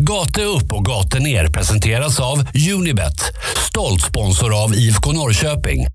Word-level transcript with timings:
Gate 0.00 0.42
upp 0.42 0.72
och 0.72 0.84
gate 0.84 1.18
ner 1.18 1.46
presenteras 1.46 2.20
av 2.20 2.44
Unibet, 2.76 3.20
stolt 3.70 4.02
sponsor 4.02 4.64
av 4.64 4.74
IFK 4.74 5.12
Norrköping. 5.12 5.86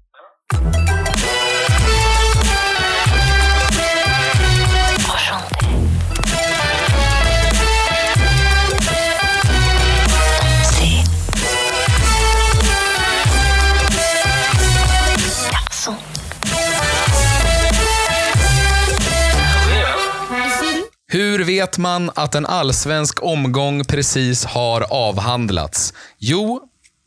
Hur 21.14 21.44
vet 21.44 21.78
man 21.78 22.12
att 22.16 22.36
en 22.36 22.46
allsvensk 22.46 23.24
omgång 23.24 23.84
precis 23.84 24.46
har 24.46 24.82
avhandlats? 24.90 25.94
Jo, 26.18 26.62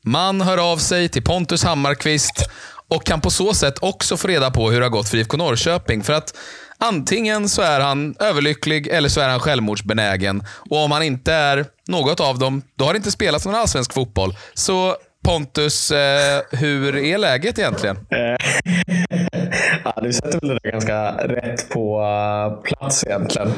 man 0.04 0.40
hör 0.40 0.72
av 0.72 0.76
sig 0.76 1.08
till 1.08 1.22
Pontus 1.22 1.64
Hammarkvist 1.64 2.48
och 2.88 3.04
kan 3.04 3.20
på 3.20 3.30
så 3.30 3.54
sätt 3.54 3.78
också 3.80 4.16
få 4.16 4.28
reda 4.28 4.50
på 4.50 4.70
hur 4.70 4.80
det 4.80 4.84
har 4.84 4.90
gått 4.90 5.08
för 5.08 5.16
IFK 5.16 5.36
Norrköping. 5.36 6.02
För 6.02 6.12
att 6.12 6.34
antingen 6.78 7.48
så 7.48 7.62
är 7.62 7.80
han 7.80 8.16
överlycklig 8.18 8.86
eller 8.86 9.08
så 9.08 9.20
är 9.20 9.28
han 9.28 9.40
självmordsbenägen. 9.40 10.42
Och 10.70 10.84
om 10.84 10.90
han 10.90 11.02
inte 11.02 11.32
är 11.32 11.66
något 11.88 12.20
av 12.20 12.38
dem, 12.38 12.62
då 12.76 12.84
har 12.84 12.92
det 12.92 12.96
inte 12.96 13.10
spelats 13.10 13.44
någon 13.44 13.54
allsvensk 13.54 13.92
fotboll. 13.92 14.36
Så 14.54 14.96
Pontus, 15.26 15.90
eh, 15.90 16.42
hur 16.50 16.96
är 16.96 17.18
läget 17.18 17.58
egentligen? 17.58 17.96
Eh, 17.96 18.46
ja, 19.84 19.94
du 20.02 20.12
sätter 20.12 20.40
väl 20.40 20.48
det 20.48 20.58
där 20.62 20.70
ganska 20.70 21.12
rätt 21.12 21.68
på 21.70 22.00
eh, 22.00 22.62
plats 22.62 23.04
egentligen. 23.04 23.48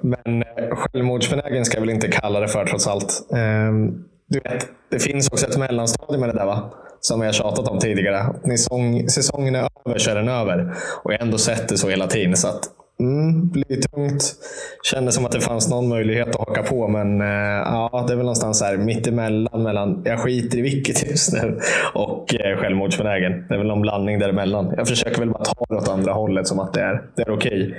Men 0.00 0.42
eh, 0.42 0.76
självmordsbenägen 0.76 1.64
ska 1.64 1.76
jag 1.76 1.80
väl 1.80 1.90
inte 1.90 2.08
kalla 2.08 2.40
det 2.40 2.48
för 2.48 2.64
trots 2.66 2.86
allt. 2.86 3.28
Ehm, 3.36 4.04
du 4.28 4.40
vet, 4.40 4.66
det 4.90 4.98
finns 4.98 5.28
också 5.32 5.46
ett 5.46 5.56
mellanstadium 5.56 6.20
med 6.20 6.28
det 6.28 6.38
där 6.38 6.46
va? 6.46 6.70
Som 7.00 7.20
vi 7.20 7.26
har 7.26 7.32
tjatat 7.32 7.68
om 7.68 7.78
tidigare. 7.78 8.34
När 8.44 8.56
säsong, 8.56 9.08
säsongen 9.08 9.54
är 9.54 9.68
över 9.84 9.98
så 9.98 10.10
är 10.10 10.14
den 10.14 10.28
över. 10.28 10.74
Och 11.02 11.12
jag 11.12 11.18
har 11.18 11.24
ändå 11.24 11.38
sett 11.38 11.68
det 11.68 11.78
så 11.78 11.88
hela 11.88 12.06
tiden. 12.06 12.36
Så 12.36 12.48
att, 12.48 12.60
mm, 13.00 13.48
blir 13.50 13.82
tungt. 13.82 14.34
Kändes 14.82 15.14
som 15.14 15.24
att 15.24 15.32
det 15.32 15.40
fanns 15.40 15.70
någon 15.70 15.88
möjlighet 15.88 16.28
att 16.28 16.48
haka 16.48 16.62
på. 16.62 16.88
Men 16.88 17.20
eh, 17.20 17.26
ja, 17.26 18.04
det 18.06 18.12
är 18.12 18.16
väl 18.16 18.24
någonstans 18.24 18.62
här 18.62 18.76
mittemellan. 18.76 19.62
Mellan 19.62 20.02
jag 20.04 20.20
skiter 20.20 20.58
i 20.58 20.60
vilket 20.60 21.10
just 21.10 21.32
nu 21.32 21.58
och 21.94 22.34
eh, 22.34 22.56
självmordsbenägen. 22.56 23.44
Det 23.48 23.54
är 23.54 23.58
väl 23.58 23.66
någon 23.66 23.82
blandning 23.82 24.18
däremellan. 24.18 24.74
Jag 24.76 24.88
försöker 24.88 25.18
väl 25.18 25.30
bara 25.30 25.44
ta 25.44 25.64
det 25.68 25.76
åt 25.76 25.88
andra 25.88 26.12
hållet 26.12 26.46
som 26.46 26.60
att 26.60 26.72
det 26.72 26.80
är, 26.80 27.02
det 27.16 27.22
är 27.22 27.30
okej. 27.30 27.62
Okay. 27.62 27.74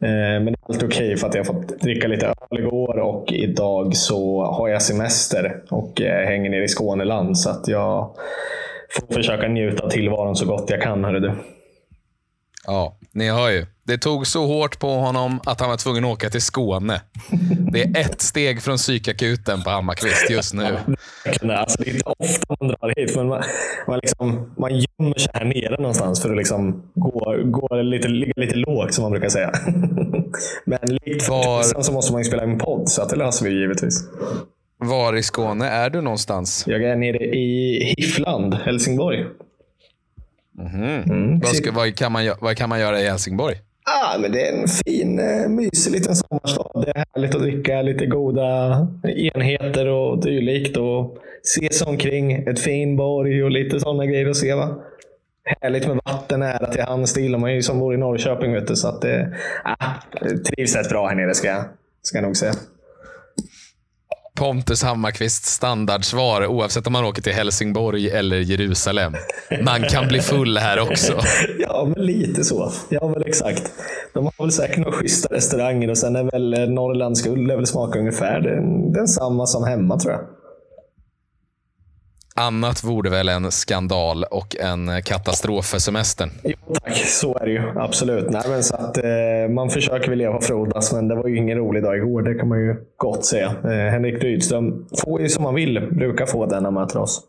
Men 0.00 0.44
det 0.44 0.50
är 0.50 0.56
allt 0.68 0.82
okej 0.82 1.06
okay 1.06 1.16
för 1.16 1.26
att 1.28 1.34
jag 1.34 1.44
har 1.44 1.52
fått 1.52 1.80
dricka 1.80 2.08
lite 2.08 2.26
öl 2.26 2.58
igår 2.58 2.98
och 2.98 3.32
idag 3.32 3.96
så 3.96 4.44
har 4.44 4.68
jag 4.68 4.82
semester 4.82 5.62
och 5.70 6.00
eh, 6.00 6.26
hänger 6.26 6.50
nere 6.50 6.64
i 6.64 6.68
Skåneland. 6.68 7.38
Så 7.38 7.50
att 7.50 7.68
jag 7.68 8.16
får 8.90 9.14
försöka 9.14 9.48
njuta 9.48 9.84
av 9.84 9.88
tillvaron 9.88 10.36
så 10.36 10.46
gott 10.46 10.70
jag 10.70 10.82
kan. 10.82 11.04
Hörru 11.04 11.20
du. 11.20 11.32
Ja, 12.66 12.96
ni 13.12 13.30
hör 13.30 13.50
ju. 13.50 13.66
Det 13.88 13.98
tog 13.98 14.26
så 14.26 14.46
hårt 14.46 14.78
på 14.78 14.88
honom 14.88 15.40
att 15.44 15.60
han 15.60 15.70
var 15.70 15.76
tvungen 15.76 16.04
att 16.04 16.10
åka 16.10 16.30
till 16.30 16.42
Skåne. 16.42 17.00
Det 17.72 17.82
är 17.82 18.00
ett 18.00 18.20
steg 18.20 18.62
från 18.62 18.76
psykakuten 18.76 19.62
på 19.62 19.70
Hammarkvist 19.70 20.30
just 20.30 20.54
nu. 20.54 20.78
Alltså, 21.52 21.82
det 21.82 21.90
är 21.90 21.92
inte 21.92 22.04
ofta 22.18 22.56
man 22.60 22.68
drar 22.68 22.92
hit, 22.96 23.16
men 23.16 23.28
man, 23.28 23.42
man, 23.86 23.98
liksom, 23.98 24.54
man 24.58 24.70
gömmer 24.70 25.18
sig 25.18 25.30
här 25.34 25.44
nere 25.44 25.76
någonstans 25.76 26.22
för 26.22 26.30
att 26.30 26.36
liksom 26.36 26.82
gå, 26.94 27.36
gå 27.44 27.82
lite, 27.82 28.08
ligga 28.08 28.32
lite 28.36 28.54
lågt, 28.54 28.94
som 28.94 29.02
man 29.02 29.10
brukar 29.10 29.28
säga. 29.28 29.52
Men 30.64 30.78
likt 31.04 31.28
Var... 31.28 31.82
så 31.82 31.92
måste 31.92 32.12
man 32.12 32.20
ju 32.20 32.24
spela 32.24 32.42
en 32.42 32.58
podd, 32.58 32.88
så 32.88 33.02
att 33.02 33.08
det 33.08 33.16
löser 33.16 33.44
vi 33.44 33.60
givetvis. 33.60 34.04
Var 34.78 35.16
i 35.16 35.22
Skåne 35.22 35.68
är 35.68 35.90
du 35.90 36.00
någonstans? 36.00 36.64
Jag 36.66 36.84
är 36.84 36.96
nere 36.96 37.24
i 37.24 37.94
Hiffland, 37.98 38.54
Helsingborg. 38.54 39.26
Mm. 40.58 41.02
Mm. 41.02 41.40
Vad, 41.40 41.56
ska, 41.56 41.72
vad, 41.72 41.96
kan 41.96 42.12
man, 42.12 42.30
vad 42.40 42.56
kan 42.56 42.68
man 42.68 42.80
göra 42.80 43.00
i 43.00 43.08
Helsingborg? 43.08 43.56
Ah, 43.90 44.18
men 44.18 44.32
det 44.32 44.48
är 44.48 44.52
en 44.52 44.68
fin, 44.68 45.18
eh, 45.18 45.48
mysig 45.48 45.92
liten 45.92 46.16
sommarstad. 46.16 46.84
Det 46.84 46.90
är 46.90 47.04
härligt 47.14 47.34
att 47.34 47.40
dricka 47.40 47.82
lite 47.82 48.06
goda 48.06 48.86
enheter 49.02 49.88
och 49.88 50.22
dylikt. 50.22 50.76
Och 50.76 51.18
se 51.42 51.72
sig 51.72 51.86
omkring. 51.86 52.32
Ett 52.32 52.60
fin 52.60 52.96
borg 52.96 53.44
och 53.44 53.50
lite 53.50 53.80
sådana 53.80 54.06
grejer 54.06 54.30
att 54.30 54.36
se. 54.36 54.54
Va? 54.54 54.76
Härligt 55.60 55.86
med 55.86 56.00
vatten 56.04 56.40
nära 56.40 56.66
till 56.66 56.82
hands. 56.82 57.14
Det 57.14 57.20
gillar 57.20 57.38
man 57.38 57.54
ju 57.54 57.62
som 57.62 57.78
bor 57.78 57.94
i 57.94 57.96
Norrköping. 57.96 58.52
Vet 58.52 58.68
du, 58.68 58.76
så 58.76 58.88
att 58.88 59.02
det, 59.02 59.36
ah, 59.64 59.94
trivs 60.50 60.76
rätt 60.76 60.88
bra 60.88 61.06
här 61.06 61.14
nere 61.14 61.34
ska 61.34 61.48
jag, 61.48 61.64
ska 62.02 62.18
jag 62.18 62.24
nog 62.24 62.36
säga. 62.36 62.52
Pontus 64.38 64.82
Hammarkvists 64.82 65.52
standardsvar 65.52 66.46
oavsett 66.46 66.86
om 66.86 66.92
man 66.92 67.04
åker 67.04 67.22
till 67.22 67.32
Helsingborg 67.32 68.10
eller 68.10 68.36
Jerusalem. 68.36 69.12
Man 69.62 69.82
kan 69.82 70.08
bli 70.08 70.20
full 70.20 70.58
här 70.58 70.80
också. 70.80 71.12
ja, 71.58 71.92
men 71.96 72.06
lite 72.06 72.44
så. 72.44 72.72
Ja, 72.88 73.08
väl 73.08 73.22
exakt. 73.26 73.72
De 74.14 74.24
har 74.24 74.44
väl 74.44 74.52
säkert 74.52 74.78
några 74.78 74.92
schyssta 74.92 75.34
restauranger 75.34 75.90
och 75.90 75.98
sen 75.98 76.16
är 76.16 76.24
väl 76.24 76.54
eh, 76.54 76.60
Norrlands 76.60 77.22
guld 77.22 77.50
väl 77.52 77.66
smaka 77.66 77.98
ungefär 77.98 78.40
den, 78.40 78.92
densamma 78.92 79.46
som 79.46 79.64
hemma 79.64 79.98
tror 79.98 80.12
jag. 80.12 80.37
Annat 82.38 82.84
vore 82.84 83.10
väl 83.10 83.28
en 83.28 83.52
skandal 83.52 84.24
och 84.24 84.56
en 84.56 85.02
katastrof 85.02 85.66
för 85.66 85.78
semestern? 85.78 86.30
Jo 86.44 86.56
tack, 86.74 86.96
så 86.96 87.38
är 87.38 87.46
det 87.46 87.52
ju. 87.52 87.80
Absolut. 87.80 88.30
Nej, 88.30 88.42
men 88.48 88.64
så 88.64 88.76
att, 88.76 88.96
eh, 88.96 89.48
man 89.50 89.70
försöker 89.70 90.08
väl 90.08 90.18
leva 90.18 90.36
och 90.36 90.44
frodas, 90.44 90.92
men 90.92 91.08
det 91.08 91.14
var 91.14 91.28
ju 91.28 91.36
ingen 91.36 91.58
rolig 91.58 91.82
dag 91.82 91.96
igår. 91.96 92.22
Det 92.22 92.34
kan 92.34 92.48
man 92.48 92.58
ju 92.58 92.76
gott 92.96 93.24
säga. 93.24 93.46
Eh, 93.46 93.92
Henrik 93.92 94.22
Rydström 94.22 94.86
får 95.04 95.20
ju 95.20 95.28
som 95.28 95.42
man 95.42 95.54
vill. 95.54 95.88
Brukar 95.90 96.26
få 96.26 96.46
den 96.46 96.62
när 96.62 96.70
man 96.70 96.82
möter 96.82 96.98
oss. 96.98 97.20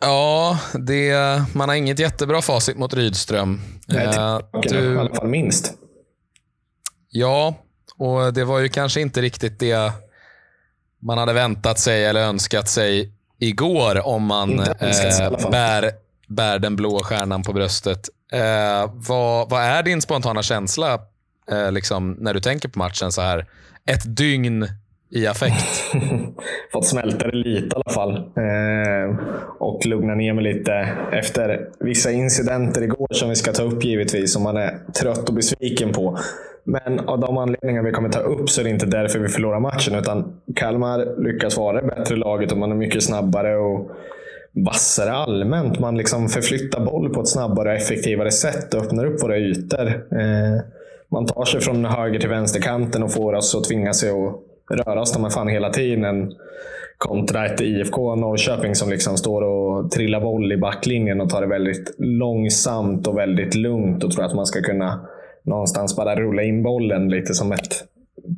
Ja, 0.00 0.58
det, 0.74 1.14
man 1.54 1.68
har 1.68 1.76
inget 1.76 1.98
jättebra 1.98 2.42
facit 2.42 2.78
mot 2.78 2.94
Rydström. 2.94 3.60
Nej, 3.88 4.06
eh, 4.06 4.40
du, 4.62 4.94
I 4.94 4.98
alla 4.98 5.14
fall 5.14 5.28
minst. 5.28 5.72
Ja, 7.08 7.54
och 7.98 8.32
det 8.32 8.44
var 8.44 8.58
ju 8.58 8.68
kanske 8.68 9.00
inte 9.00 9.20
riktigt 9.20 9.58
det 9.58 9.92
man 11.02 11.18
hade 11.18 11.32
väntat 11.32 11.78
sig 11.78 12.04
eller 12.04 12.20
önskat 12.20 12.68
sig 12.68 13.12
igår 13.40 14.06
om 14.06 14.22
man 14.22 14.60
eh, 14.60 15.50
bär, 15.50 15.90
bär 16.28 16.58
den 16.58 16.76
blå 16.76 17.02
stjärnan 17.04 17.42
på 17.42 17.52
bröstet. 17.52 18.08
Eh, 18.32 18.90
vad, 18.94 19.50
vad 19.50 19.62
är 19.62 19.82
din 19.82 20.02
spontana 20.02 20.42
känsla 20.42 21.00
eh, 21.50 21.72
liksom, 21.72 22.12
när 22.12 22.34
du 22.34 22.40
tänker 22.40 22.68
på 22.68 22.78
matchen 22.78 23.12
så 23.12 23.20
här 23.20 23.46
ett 23.86 24.16
dygn 24.16 24.68
i 25.10 25.26
affekt? 25.26 25.94
Fått 26.72 26.86
smälta 26.86 27.26
det 27.26 27.36
lite 27.36 27.76
i 27.76 27.80
alla 27.84 27.94
fall. 27.94 28.16
Eh, 28.16 29.16
och 29.58 29.86
lugna 29.86 30.14
ner 30.14 30.32
mig 30.32 30.44
lite 30.44 30.72
efter 31.12 31.68
vissa 31.80 32.10
incidenter 32.10 32.82
igår 32.82 33.08
som 33.10 33.28
vi 33.28 33.36
ska 33.36 33.52
ta 33.52 33.62
upp 33.62 33.84
givetvis, 33.84 34.32
som 34.32 34.42
man 34.42 34.56
är 34.56 34.78
trött 35.00 35.28
och 35.28 35.34
besviken 35.34 35.92
på. 35.92 36.18
Men 36.64 37.00
av 37.00 37.20
de 37.20 37.38
anledningar 37.38 37.82
vi 37.82 37.92
kommer 37.92 38.08
ta 38.08 38.18
upp 38.18 38.50
så 38.50 38.60
är 38.60 38.64
det 38.64 38.70
inte 38.70 38.86
därför 38.86 39.18
vi 39.18 39.28
förlorar 39.28 39.60
matchen. 39.60 39.94
Utan 39.94 40.40
Kalmar 40.56 41.22
lyckas 41.22 41.56
vara 41.56 41.80
det 41.80 41.86
bättre 41.86 42.16
laget 42.16 42.52
och 42.52 42.58
man 42.58 42.70
är 42.70 42.76
mycket 42.76 43.02
snabbare 43.02 43.56
och 43.56 43.90
vassare 44.52 45.12
allmänt. 45.12 45.78
Man 45.78 45.96
liksom 45.96 46.28
förflyttar 46.28 46.84
boll 46.84 47.14
på 47.14 47.20
ett 47.20 47.28
snabbare 47.28 47.68
och 47.68 47.74
effektivare 47.74 48.30
sätt 48.30 48.74
och 48.74 48.82
öppnar 48.82 49.06
upp 49.06 49.22
våra 49.22 49.38
ytor. 49.38 49.86
Eh, 49.88 50.60
man 51.12 51.26
tar 51.26 51.44
sig 51.44 51.60
från 51.60 51.84
höger 51.84 52.20
till 52.20 52.28
vänsterkanten 52.28 53.02
och 53.02 53.12
får 53.12 53.32
oss 53.32 53.54
att 53.54 53.64
tvinga 53.64 53.92
sig 53.92 54.10
att 54.10 54.49
röra 54.70 55.00
oss 55.00 55.12
de 55.12 55.30
fan 55.30 55.48
hela 55.48 55.70
tiden. 55.70 56.32
Kontra 56.98 57.46
ett 57.46 57.60
IFK 57.60 58.14
Norrköping 58.16 58.74
som 58.74 58.90
liksom 58.90 59.16
står 59.16 59.42
och 59.42 59.90
trillar 59.90 60.20
boll 60.20 60.52
i 60.52 60.56
backlinjen 60.56 61.20
och 61.20 61.30
tar 61.30 61.40
det 61.40 61.46
väldigt 61.46 61.94
långsamt 61.98 63.06
och 63.06 63.18
väldigt 63.18 63.54
lugnt 63.54 64.04
och 64.04 64.12
tror 64.12 64.24
att 64.24 64.34
man 64.34 64.46
ska 64.46 64.62
kunna 64.62 65.00
någonstans 65.42 65.96
bara 65.96 66.16
rulla 66.16 66.42
in 66.42 66.62
bollen 66.62 67.08
lite 67.08 67.34
som 67.34 67.52
ett 67.52 67.84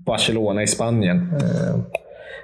Barcelona 0.07 0.63
i 0.63 0.67
Spanien. 0.67 1.17
Eh, 1.17 1.81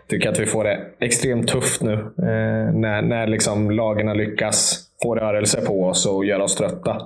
tycker 0.09 0.28
att 0.28 0.41
vi 0.41 0.47
får 0.47 0.65
det 0.65 0.81
extremt 1.01 1.48
tufft 1.48 1.83
nu 1.83 1.92
eh, 1.92 2.74
när, 2.74 3.03
när 3.03 3.27
liksom 3.27 3.71
lagen 3.71 4.16
lyckas 4.16 4.80
få 5.03 5.15
rörelse 5.15 5.60
på 5.60 5.84
oss 5.84 6.07
och 6.07 6.24
göra 6.24 6.45
oss 6.45 6.57
trötta. 6.57 7.03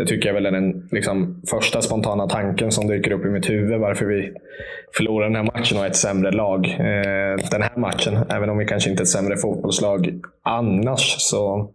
Det 0.00 0.06
tycker 0.06 0.28
jag 0.28 0.34
väl 0.34 0.46
är 0.46 0.50
den 0.50 0.88
liksom, 0.90 1.42
första 1.50 1.82
spontana 1.82 2.28
tanken 2.28 2.72
som 2.72 2.86
dyker 2.86 3.10
upp 3.12 3.24
i 3.24 3.28
mitt 3.28 3.50
huvud. 3.50 3.80
Varför 3.80 4.06
vi 4.06 4.32
förlorar 4.96 5.26
den 5.26 5.36
här 5.36 5.42
matchen 5.42 5.78
och 5.78 5.84
är 5.84 5.88
ett 5.88 5.96
sämre 5.96 6.30
lag. 6.30 6.66
Eh, 6.66 7.50
den 7.50 7.62
här 7.62 7.76
matchen, 7.76 8.18
även 8.28 8.50
om 8.50 8.58
vi 8.58 8.66
kanske 8.66 8.90
inte 8.90 9.00
är 9.00 9.04
ett 9.04 9.08
sämre 9.08 9.36
fotbollslag 9.36 10.20
annars, 10.42 11.14
så 11.18 11.70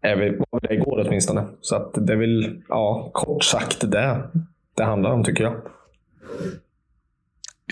är 0.00 0.16
vi, 0.16 0.28
var 0.30 0.60
vi 0.62 0.68
det 0.68 0.74
igår 0.74 1.04
åtminstone. 1.06 1.44
Så 1.60 1.76
att 1.76 1.94
det 1.94 2.12
är 2.12 2.16
väl 2.16 2.62
ja, 2.68 3.10
kort 3.12 3.44
sagt 3.44 3.90
det 3.90 4.22
det 4.76 4.84
handlar 4.84 5.10
om 5.10 5.24
tycker 5.24 5.44
jag. 5.44 5.54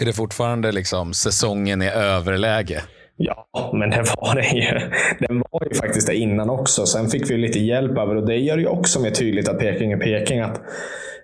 Är 0.00 0.04
det 0.04 0.12
fortfarande 0.12 0.72
liksom 0.72 1.14
säsongen 1.14 1.82
i 1.82 1.88
överläge? 1.88 2.82
Ja, 3.16 3.70
men 3.72 3.90
det 3.90 3.96
var 3.96 4.34
det 4.34 4.48
ju. 4.48 4.90
Den 5.26 5.42
var 5.50 5.66
ju 5.70 5.74
faktiskt 5.74 6.06
det 6.06 6.14
innan 6.14 6.50
också. 6.50 6.86
Sen 6.86 7.08
fick 7.08 7.30
vi 7.30 7.36
lite 7.36 7.58
hjälp 7.58 7.98
över 7.98 8.16
och 8.16 8.26
det 8.26 8.36
gör 8.36 8.58
ju 8.58 8.66
också 8.66 9.00
mer 9.00 9.10
tydligt 9.10 9.48
att 9.48 9.58
Peking 9.58 9.92
är 9.92 9.96
Peking. 9.96 10.40
Att 10.40 10.60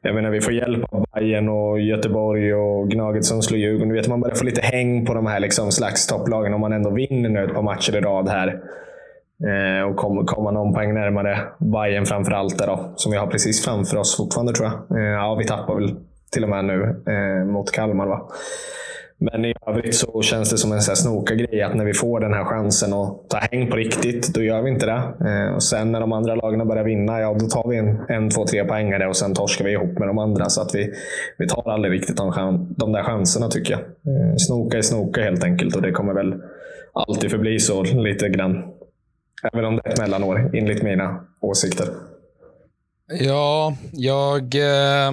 jag 0.02 0.14
menar, 0.14 0.30
vi 0.30 0.40
får 0.40 0.52
hjälp 0.52 0.94
av 0.94 1.06
Bayern 1.14 1.48
och 1.48 1.80
Göteborg 1.80 2.54
och 2.54 2.90
Gnaget 2.90 3.24
som 3.24 3.42
slår 3.42 3.58
Djurgården. 3.58 3.88
Du 3.88 3.94
vet, 3.94 4.08
man 4.08 4.20
börjar 4.20 4.34
få 4.34 4.44
lite 4.44 4.60
häng 4.60 5.06
på 5.06 5.14
de 5.14 5.26
här 5.26 5.40
liksom 5.40 5.72
slags 5.72 6.06
topplagen 6.06 6.54
om 6.54 6.60
man 6.60 6.72
ändå 6.72 6.90
vinner 6.90 7.28
nu 7.28 7.44
ett 7.44 7.54
par 7.54 7.62
matcher 7.62 7.96
i 7.96 8.00
rad 8.00 8.28
här. 8.28 8.60
Eh, 9.48 9.82
och 9.82 9.96
kommer 9.96 10.24
komma 10.24 10.50
någon 10.50 10.74
poäng 10.74 10.94
närmare 10.94 11.38
Bayern 11.58 12.06
framför 12.06 12.32
allt, 12.32 12.58
där 12.58 12.66
då, 12.66 12.92
som 12.96 13.12
vi 13.12 13.18
har 13.18 13.26
precis 13.26 13.64
framför 13.64 13.96
oss 13.96 14.16
fortfarande 14.16 14.52
tror 14.52 14.68
jag. 14.68 14.98
Eh, 14.98 15.04
ja, 15.04 15.34
vi 15.34 15.44
tappar 15.44 15.74
väl 15.74 15.96
till 16.32 16.42
och 16.42 16.50
med 16.50 16.64
nu 16.64 17.02
eh, 17.06 17.46
mot 17.46 17.72
Kalmar. 17.72 18.06
Va? 18.06 18.28
Men 19.22 19.44
i 19.44 19.54
övrigt 19.66 19.94
så 19.94 20.22
känns 20.22 20.50
det 20.50 20.58
som 20.58 20.72
en 20.72 20.82
snoka 20.82 21.34
grej 21.34 21.62
att 21.62 21.74
när 21.74 21.84
vi 21.84 21.94
får 21.94 22.20
den 22.20 22.34
här 22.34 22.44
chansen 22.44 22.92
att 22.92 23.28
ta 23.28 23.38
häng 23.38 23.70
på 23.70 23.76
riktigt, 23.76 24.34
då 24.34 24.42
gör 24.42 24.62
vi 24.62 24.70
inte 24.70 24.86
det. 24.86 25.02
Eh, 25.30 25.54
och 25.54 25.62
sen 25.62 25.92
när 25.92 26.00
de 26.00 26.12
andra 26.12 26.34
lagen 26.34 26.68
börjar 26.68 26.84
vinna, 26.84 27.20
ja 27.20 27.36
då 27.40 27.46
tar 27.46 27.68
vi 27.68 27.76
en, 27.76 28.00
en 28.08 28.30
två, 28.30 28.46
tre 28.46 28.64
poängare 28.64 29.08
och 29.08 29.16
sen 29.16 29.34
torskar 29.34 29.64
vi 29.64 29.72
ihop 29.72 29.98
med 29.98 30.08
de 30.08 30.18
andra. 30.18 30.48
Så 30.48 30.62
att 30.62 30.74
vi, 30.74 30.92
vi 31.38 31.48
tar 31.48 31.70
aldrig 31.70 31.92
riktigt 31.92 32.16
de, 32.16 32.66
de 32.76 32.92
där 32.92 33.02
chanserna 33.02 33.48
tycker 33.48 33.72
jag. 33.72 33.80
Eh, 33.80 34.36
snoka 34.36 34.78
är 34.78 34.82
snoka 34.82 35.22
helt 35.22 35.44
enkelt 35.44 35.76
och 35.76 35.82
det 35.82 35.92
kommer 35.92 36.14
väl 36.14 36.34
alltid 36.92 37.30
förbli 37.30 37.58
så 37.58 37.82
lite 37.82 38.28
grann. 38.28 38.64
Även 39.52 39.64
om 39.64 39.76
det 39.76 39.82
är 39.84 39.92
ett 39.92 40.00
mellanår, 40.00 40.50
enligt 40.54 40.82
mina 40.82 41.20
åsikter. 41.40 41.86
Ja, 43.20 43.76
jag... 43.92 44.54
Eh 44.54 45.12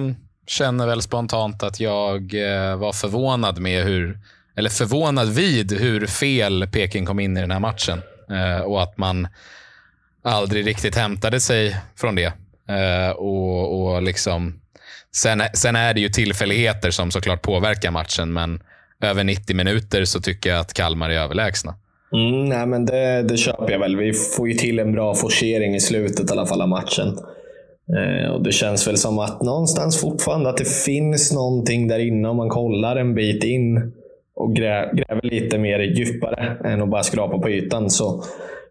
känner 0.50 0.86
väl 0.86 1.02
spontant 1.02 1.62
att 1.62 1.80
jag 1.80 2.34
eh, 2.34 2.76
var 2.76 2.92
förvånad 2.92 3.58
med 3.58 3.84
hur, 3.84 4.18
eller 4.56 4.70
förvånad 4.70 5.28
vid 5.28 5.72
hur 5.72 6.06
fel 6.06 6.68
Peking 6.72 7.06
kom 7.06 7.20
in 7.20 7.36
i 7.36 7.40
den 7.40 7.50
här 7.50 7.60
matchen. 7.60 8.02
Eh, 8.30 8.60
och 8.60 8.82
att 8.82 8.98
man 8.98 9.28
aldrig 10.24 10.66
riktigt 10.66 10.96
hämtade 10.96 11.40
sig 11.40 11.76
från 11.96 12.14
det. 12.14 12.32
Eh, 12.68 13.10
och, 13.10 13.94
och 13.94 14.02
liksom, 14.02 14.60
sen, 15.14 15.42
sen 15.54 15.76
är 15.76 15.94
det 15.94 16.00
ju 16.00 16.08
tillfälligheter 16.08 16.90
som 16.90 17.10
såklart 17.10 17.42
påverkar 17.42 17.90
matchen, 17.90 18.32
men 18.32 18.62
över 19.02 19.24
90 19.24 19.56
minuter 19.56 20.04
så 20.04 20.20
tycker 20.20 20.50
jag 20.50 20.60
att 20.60 20.74
Kalmar 20.74 21.10
är 21.10 21.18
överlägsna. 21.18 21.74
Mm, 22.12 22.44
nej, 22.44 22.66
men 22.66 22.86
det, 22.86 23.22
det 23.22 23.36
köper 23.36 23.70
jag 23.70 23.78
väl. 23.78 23.96
Vi 23.96 24.12
får 24.12 24.48
ju 24.48 24.54
till 24.54 24.78
en 24.78 24.92
bra 24.92 25.14
forcering 25.14 25.74
i 25.74 25.80
slutet 25.80 26.30
i 26.30 26.32
alla 26.32 26.46
fall 26.46 26.62
av 26.62 26.68
matchen. 26.68 27.18
Eh, 27.96 28.30
och 28.30 28.42
Det 28.42 28.52
känns 28.52 28.88
väl 28.88 28.96
som 28.96 29.18
att 29.18 29.42
någonstans 29.42 30.00
fortfarande 30.00 30.50
att 30.50 30.56
det 30.56 30.68
finns 30.68 31.32
någonting 31.32 31.88
där 31.88 31.98
inne 31.98 32.28
om 32.28 32.36
man 32.36 32.48
kollar 32.48 32.96
en 32.96 33.14
bit 33.14 33.44
in 33.44 33.92
och 34.34 34.56
gräver 34.56 35.30
lite 35.30 35.58
mer 35.58 35.78
djupare 35.78 36.56
än 36.64 36.82
att 36.82 36.88
bara 36.88 37.02
skrapa 37.02 37.38
på 37.38 37.50
ytan 37.50 37.90
så 37.90 38.22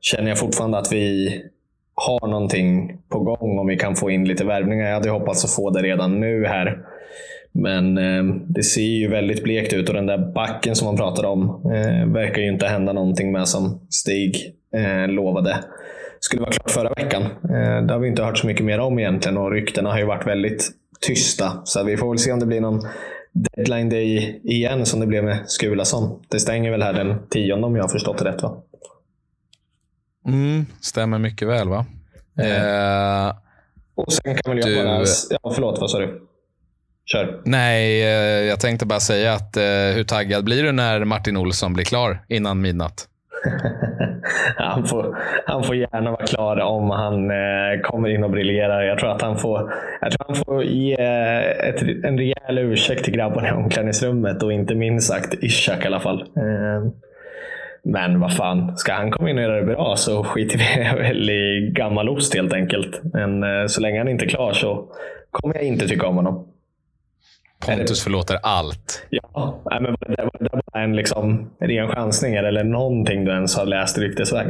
känner 0.02 0.30
jag 0.30 0.38
fortfarande 0.38 0.78
att 0.78 0.92
vi 0.92 1.30
har 1.94 2.28
någonting 2.28 2.98
på 3.10 3.20
gång 3.20 3.60
om 3.60 3.68
vi 3.68 3.78
kan 3.78 3.96
få 3.96 4.10
in 4.10 4.28
lite 4.28 4.46
värvningar. 4.46 4.88
Jag 4.88 4.94
hade 4.94 5.10
hoppats 5.10 5.46
att 5.46 5.52
få 5.52 5.70
det 5.70 5.82
redan 5.82 6.20
nu 6.20 6.46
här. 6.46 6.78
Men 7.52 7.98
eh, 7.98 8.36
det 8.48 8.64
ser 8.64 8.82
ju 8.82 9.08
väldigt 9.08 9.44
blekt 9.44 9.74
ut 9.74 9.90
och 9.90 9.96
den 9.96 10.06
där 10.06 10.34
backen 10.34 10.76
som 10.76 10.86
man 10.86 10.98
pratade 10.98 11.28
om 11.28 11.50
eh, 11.66 12.14
verkar 12.14 12.42
ju 12.42 12.48
inte 12.48 12.68
hända 12.68 12.94
någonting 12.94 13.32
med 13.32 13.48
som 13.48 13.80
Stig 13.90 14.54
eh, 14.76 15.08
lovade 15.08 15.58
skulle 16.28 16.42
vara 16.42 16.52
klart 16.52 16.72
förra 16.72 16.90
veckan. 16.90 17.22
Eh, 17.24 17.86
det 17.86 17.94
har 17.94 18.00
vi 18.00 18.08
inte 18.08 18.24
hört 18.24 18.38
så 18.38 18.48
mycket 18.48 18.66
mer 18.66 18.80
om 18.80 19.00
egentligen 19.00 19.38
och 19.38 19.52
ryktena 19.52 19.92
har 19.92 20.00
ju 20.00 20.06
varit 20.06 20.28
väldigt 20.28 20.72
tysta. 21.00 21.62
Så 21.64 21.84
vi 21.84 21.98
får 21.98 22.10
väl 22.10 22.20
se 22.20 22.32
om 22.32 22.40
det 22.40 22.46
blir 22.46 22.62
någon 22.62 22.88
deadline 23.34 23.90
day 23.90 24.42
igen 24.44 24.86
som 24.86 25.00
det 25.00 25.08
blev 25.08 25.24
med 25.24 25.44
Skulason. 25.48 26.22
Det 26.30 26.40
stänger 26.40 26.72
väl 26.72 26.82
här 26.82 26.94
den 26.94 27.28
tionde 27.30 27.68
om 27.68 27.76
jag 27.76 27.84
har 27.84 27.90
förstått 27.90 28.18
det 28.18 28.26
rätt 28.26 28.44
va? 28.44 28.58
Mm, 30.28 30.66
stämmer 30.82 31.20
mycket 31.20 31.48
väl 31.48 31.70
va? 31.70 31.86
Eh, 32.40 33.36
och 33.96 34.14
sen 34.14 34.36
kan 34.36 34.56
väl 34.56 34.58
jag 34.58 34.68
du... 34.68 34.84
bara... 34.84 35.06
Ja, 35.30 35.52
förlåt, 35.56 35.80
vad 35.80 35.92
sa 35.92 36.00
du? 36.00 36.28
Kör. 37.06 37.42
Nej, 37.46 38.02
eh, 38.02 38.48
jag 38.50 38.60
tänkte 38.60 38.86
bara 38.86 39.00
säga 39.00 39.34
att 39.34 39.58
eh, 39.58 39.64
hur 39.96 40.04
taggad 40.04 40.44
blir 40.44 40.64
du 40.64 40.72
när 40.72 41.06
Martin 41.06 41.38
Olsson 41.38 41.74
blir 41.74 41.86
klar 41.86 42.26
innan 42.28 42.62
midnatt? 42.62 43.08
han, 44.56 44.86
får, 44.86 45.18
han 45.46 45.64
får 45.64 45.76
gärna 45.76 46.12
vara 46.12 46.26
klar 46.26 46.60
om 46.60 46.90
han 46.90 47.32
eh, 47.32 47.82
kommer 47.84 48.10
in 48.10 48.24
och 48.24 48.30
briljerar. 48.30 48.82
Jag 48.82 49.00
tror 49.00 49.12
att 49.12 49.22
han 49.22 49.38
får, 49.38 49.74
jag 50.02 50.12
tror 50.12 50.26
han 50.28 50.36
får 50.36 50.64
ge 50.64 50.94
eh, 50.94 51.70
ett, 51.70 51.82
en 51.82 52.18
rejäl 52.18 52.58
ursäkt 52.58 53.04
till 53.04 53.14
grabbarna 53.14 53.50
i 53.50 53.52
omklädningsrummet 53.52 54.44
och 54.44 54.54
inte 54.54 54.76
minst 54.76 55.08
sagt 55.08 55.44
Ishak 55.44 55.84
i 55.84 55.88
alla 55.88 56.00
fall. 56.00 56.22
Eh, 56.22 56.92
men 57.84 58.20
vad 58.20 58.36
fan, 58.36 58.78
ska 58.78 58.94
han 58.94 59.12
komma 59.12 59.30
in 59.30 59.38
och 59.38 59.44
göra 59.44 59.60
det 59.60 59.66
bra 59.66 59.96
så 59.96 60.24
skiter 60.24 60.58
vi 60.58 60.98
väl 61.02 61.30
i 61.30 61.72
gammal 61.74 62.10
ost 62.10 62.36
helt 62.36 62.54
enkelt. 62.54 63.02
Men 63.14 63.44
eh, 63.44 63.66
så 63.68 63.82
länge 63.82 63.98
han 63.98 64.08
inte 64.08 64.26
är 64.26 64.30
klar 64.30 64.54
så 64.54 64.86
kommer 65.32 65.56
jag 65.56 65.64
inte 65.64 65.88
tycka 65.88 66.08
om 66.08 66.16
honom. 66.16 66.48
Pontus 67.66 68.04
förlåter 68.04 68.38
allt. 68.44 69.08
Ja, 69.10 69.62
men 69.66 69.84
var 69.84 70.16
det, 70.16 70.24
var 70.24 70.44
det 70.44 70.50
bara 70.50 70.84
en 70.84 70.96
liksom, 70.96 71.52
ren 71.60 71.88
chansning 71.88 72.36
eller 72.36 72.64
någonting 72.64 73.26
du 73.26 73.32
ens 73.32 73.58
har 73.58 73.66
läst 73.66 73.98
ryktesväg? 73.98 74.48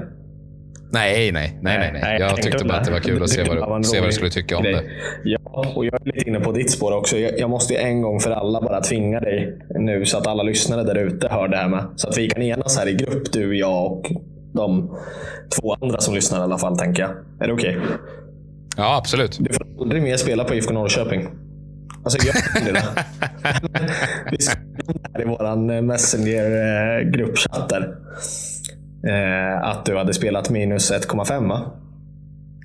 Nej, 0.91 1.31
nej, 1.31 1.59
nej, 1.61 1.77
nej, 1.77 2.01
nej. 2.01 2.17
Jag, 2.19 2.31
jag 2.31 2.41
tyckte 2.41 2.65
bara 2.65 2.77
att 2.77 2.85
det 2.85 2.91
var 2.91 2.99
kul 2.99 3.23
att 3.23 3.29
se 3.29 3.43
vad, 3.43 3.85
se 3.85 3.99
vad 3.99 4.09
du 4.09 4.13
skulle 4.13 4.29
tycka 4.29 4.57
om 4.57 4.63
det. 4.63 4.83
Ja, 5.23 5.65
och 5.75 5.85
jag 5.85 6.01
är 6.01 6.05
lite 6.05 6.29
inne 6.29 6.39
på 6.39 6.51
ditt 6.51 6.71
spår 6.71 6.97
också. 6.97 7.17
Jag, 7.17 7.39
jag 7.39 7.49
måste 7.49 7.73
ju 7.73 7.79
en 7.79 8.01
gång 8.01 8.19
för 8.19 8.31
alla 8.31 8.61
bara 8.61 8.81
tvinga 8.81 9.19
dig 9.19 9.59
nu 9.69 10.05
så 10.05 10.17
att 10.17 10.27
alla 10.27 10.43
lyssnare 10.43 10.83
där 10.83 10.95
ute 10.95 11.27
hör 11.27 11.47
det 11.47 11.57
här 11.57 11.69
med. 11.69 11.85
Så 11.95 12.09
att 12.09 12.17
vi 12.17 12.29
kan 12.29 12.41
enas 12.41 12.77
här 12.77 12.87
i 12.87 12.93
grupp, 12.93 13.31
du, 13.33 13.57
jag 13.57 13.91
och 13.91 14.11
de 14.53 14.97
två 15.59 15.73
andra 15.81 15.99
som 15.99 16.15
lyssnar 16.15 16.39
i 16.39 16.41
alla 16.41 16.57
fall, 16.57 16.77
tänker 16.77 17.03
jag. 17.03 17.11
Är 17.11 17.47
det 17.47 17.53
okej? 17.53 17.77
Okay? 17.77 17.89
Ja, 18.77 18.97
absolut. 18.97 19.37
Du 19.39 19.53
får 19.53 19.67
aldrig 19.81 20.03
mer 20.03 20.17
spela 20.17 20.43
på 20.43 20.55
IFK 20.55 20.73
Norrköping. 20.73 21.27
Alltså, 22.07 22.27
jag 22.27 22.35
det. 22.73 22.83
Vi 24.31 24.37
skrev 24.37 24.57
i 25.19 25.23
vår 25.25 25.81
Messenger-gruppchatt 25.81 27.71
eh, 27.71 29.61
att 29.61 29.85
du 29.85 29.97
hade 29.97 30.13
spelat 30.13 30.49
minus 30.49 30.91
1,5 30.91 31.49
va? 31.49 31.73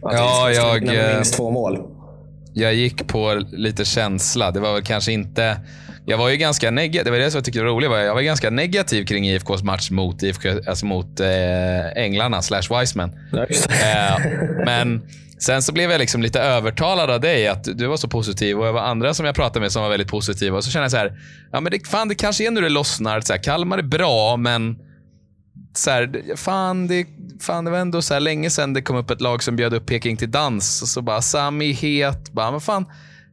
Att 0.03 0.15
ja, 0.15 0.51
jag... 0.51 0.95
Eh, 0.95 1.15
minst 1.15 1.35
två 1.35 1.51
mål. 1.51 1.79
Jag 2.55 2.75
gick 2.75 3.07
på 3.07 3.43
lite 3.53 3.85
känsla. 3.85 4.51
Det 4.51 4.61
var 4.61 4.73
väl 4.73 4.83
kanske 4.83 5.13
inte... 5.13 5.57
Jag 6.05 6.19
var 6.19 6.29
ju 6.29 6.37
ganska 6.37 6.71
negativ. 6.71 7.05
Det 7.05 7.11
var 7.11 7.19
det 7.19 7.31
som 7.31 7.39
jag 7.39 7.45
tyckte 7.45 7.61
var 7.61 7.69
roligt. 7.69 7.91
Jag 7.91 8.15
var 8.15 8.23
ganska 8.23 8.51
negativ 8.51 9.05
kring 9.05 9.29
IFKs 9.29 9.63
match 9.63 9.91
mot, 9.91 10.23
IFK, 10.23 10.49
alltså 10.67 10.87
mot 10.87 11.21
eh, 11.21 11.93
Änglarna 11.97 12.43
slash 12.43 12.81
Wiseman. 12.81 13.13
Eh, 13.33 14.17
men 14.65 15.03
Sen 15.45 15.63
så 15.63 15.73
blev 15.73 15.91
jag 15.91 15.99
liksom 15.99 16.23
lite 16.23 16.41
övertalad 16.41 17.11
av 17.11 17.21
dig 17.21 17.49
att 17.49 17.65
du 17.65 17.87
var 17.87 17.97
så 17.97 18.09
positiv 18.09 18.59
och 18.59 18.67
jag 18.67 18.73
var 18.73 18.81
andra 18.81 19.15
som 19.15 19.27
jag 19.27 19.35
pratade 19.35 19.61
med 19.61 19.73
som 19.73 19.83
var 19.83 19.91
väldigt 19.91 20.09
positiva. 20.09 20.57
Och 20.57 20.65
så 20.65 20.71
kände 20.71 20.85
jag 20.85 20.91
så 20.91 20.97
här, 20.97 21.19
ja 21.53 21.61
men 21.61 21.73
det, 21.73 21.89
fan 21.89 22.09
det 22.09 22.15
kanske 22.15 22.47
är 22.47 22.51
nu 22.51 22.61
det 22.61 22.69
lossnar. 22.69 23.21
Så 23.21 23.33
här, 23.33 23.43
Kalmar 23.43 23.79
är 23.79 23.83
bra, 23.83 24.37
men 24.37 24.79
så 25.75 25.91
här, 25.91 26.37
fan, 26.37 26.87
det, 26.87 27.07
fan, 27.41 27.65
det 27.65 27.71
var 27.71 27.79
ändå 27.79 28.03
så 28.03 28.15
här 28.15 28.21
länge 28.21 28.51
sedan 28.51 28.73
det 28.73 28.83
kom 28.83 28.97
upp 28.97 29.11
ett 29.11 29.21
lag 29.21 29.43
som 29.43 29.57
bjöd 29.57 29.75
upp 29.75 29.87
Peking 29.87 30.17
till 30.17 30.31
dans. 30.31 30.83
Och 30.83 30.89
så 30.89 31.03
bara, 31.03 31.23
Sami 31.23 31.73
het. 31.73 32.33
Bara, 32.33 32.51
men 32.51 32.61
fan, 32.61 32.87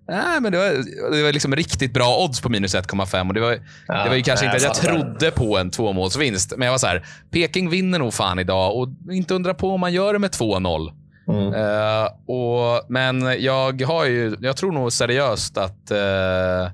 Nej, 0.08 0.42
men 0.42 0.52
det 0.52 0.58
var, 0.58 0.70
det 1.16 1.24
var 1.24 1.34
liksom 1.34 1.56
riktigt 1.56 1.94
bra 1.94 2.18
odds 2.18 2.42
på 2.42 2.50
minus 2.50 2.76
1,5. 2.76 3.28
Och 3.28 3.34
det 3.34 3.42
var, 3.42 3.60
ja, 3.88 4.04
det 4.04 4.10
var 4.10 4.16
ju 4.16 4.24
kanske 4.24 4.46
inte 4.46 4.58
att 4.58 4.64
jag 4.64 4.76
trodde 4.76 5.32
på 5.32 5.58
en 5.58 5.72
tvåmålsvinst. 5.72 6.54
Men 6.58 6.66
jag 6.66 6.74
var 6.74 6.78
så 6.78 6.88
här, 6.88 7.06
Peking 7.32 7.70
vinner 7.70 8.00
nog 8.00 8.14
fan 8.14 8.40
idag 8.40 8.78
och 8.78 8.90
inte 9.12 9.34
undra 9.34 9.54
på 9.54 9.70
om 9.70 9.80
man 9.80 9.94
gör 9.94 10.14
det 10.14 10.20
med 10.20 10.32
2-0. 10.32 10.99
Mm. 11.30 11.54
Uh, 11.54 12.10
och, 12.28 12.86
men 12.90 13.42
jag 13.42 13.82
har 13.82 14.06
ju, 14.06 14.36
jag 14.42 14.58
tror 14.58 14.72
nog 14.72 14.94
seriöst 14.94 15.58
att 15.58 15.92
uh, 15.92 16.72